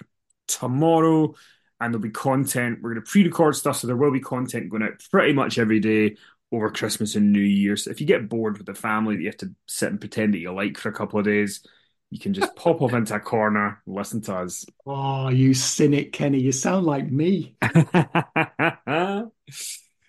tomorrow. 0.46 1.34
And 1.80 1.92
there'll 1.92 2.00
be 2.02 2.10
content. 2.10 2.78
We're 2.80 2.94
going 2.94 3.04
to 3.04 3.10
pre-record 3.10 3.56
stuff, 3.56 3.78
so 3.78 3.88
there 3.88 3.96
will 3.96 4.12
be 4.12 4.20
content 4.20 4.68
going 4.68 4.84
out 4.84 5.04
pretty 5.10 5.32
much 5.32 5.58
every 5.58 5.80
day 5.80 6.16
over 6.52 6.70
Christmas 6.70 7.16
and 7.16 7.32
New 7.32 7.40
Year's. 7.40 7.86
If 7.86 8.00
you 8.00 8.06
get 8.06 8.28
bored 8.28 8.58
with 8.58 8.66
the 8.66 8.74
family 8.74 9.16
that 9.16 9.22
you 9.22 9.28
have 9.28 9.38
to 9.38 9.54
sit 9.66 9.90
and 9.90 9.98
pretend 9.98 10.34
that 10.34 10.38
you 10.38 10.52
like 10.52 10.76
for 10.76 10.90
a 10.90 10.92
couple 10.92 11.18
of 11.18 11.24
days, 11.24 11.66
you 12.10 12.18
can 12.18 12.34
just 12.34 12.54
pop 12.56 12.82
off 12.82 12.92
into 12.92 13.14
a 13.14 13.20
corner, 13.20 13.82
listen 13.86 14.20
to 14.22 14.36
us. 14.36 14.66
Oh, 14.86 15.30
you 15.30 15.54
cynic, 15.54 16.12
Kenny. 16.12 16.40
You 16.40 16.52
sound 16.52 16.84
like 16.84 17.10
me. 17.10 17.56
uh, 17.62 19.24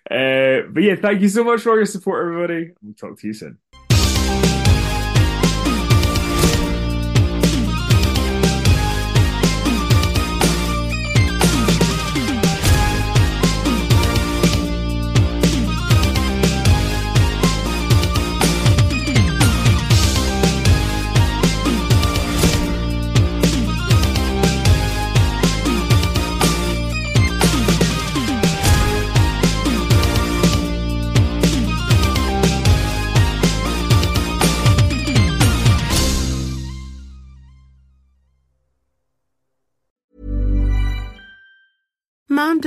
but 0.10 0.84
yeah, 0.84 0.96
thank 0.98 1.22
you 1.22 1.30
so 1.30 1.46
much 1.46 1.62
for 1.62 1.70
all 1.72 1.78
your 1.78 1.86
support, 1.86 2.26
everybody. 2.26 2.72
We'll 2.82 2.94
talk 2.94 3.18
to 3.20 3.28
you 3.28 3.34
soon. 3.34 3.58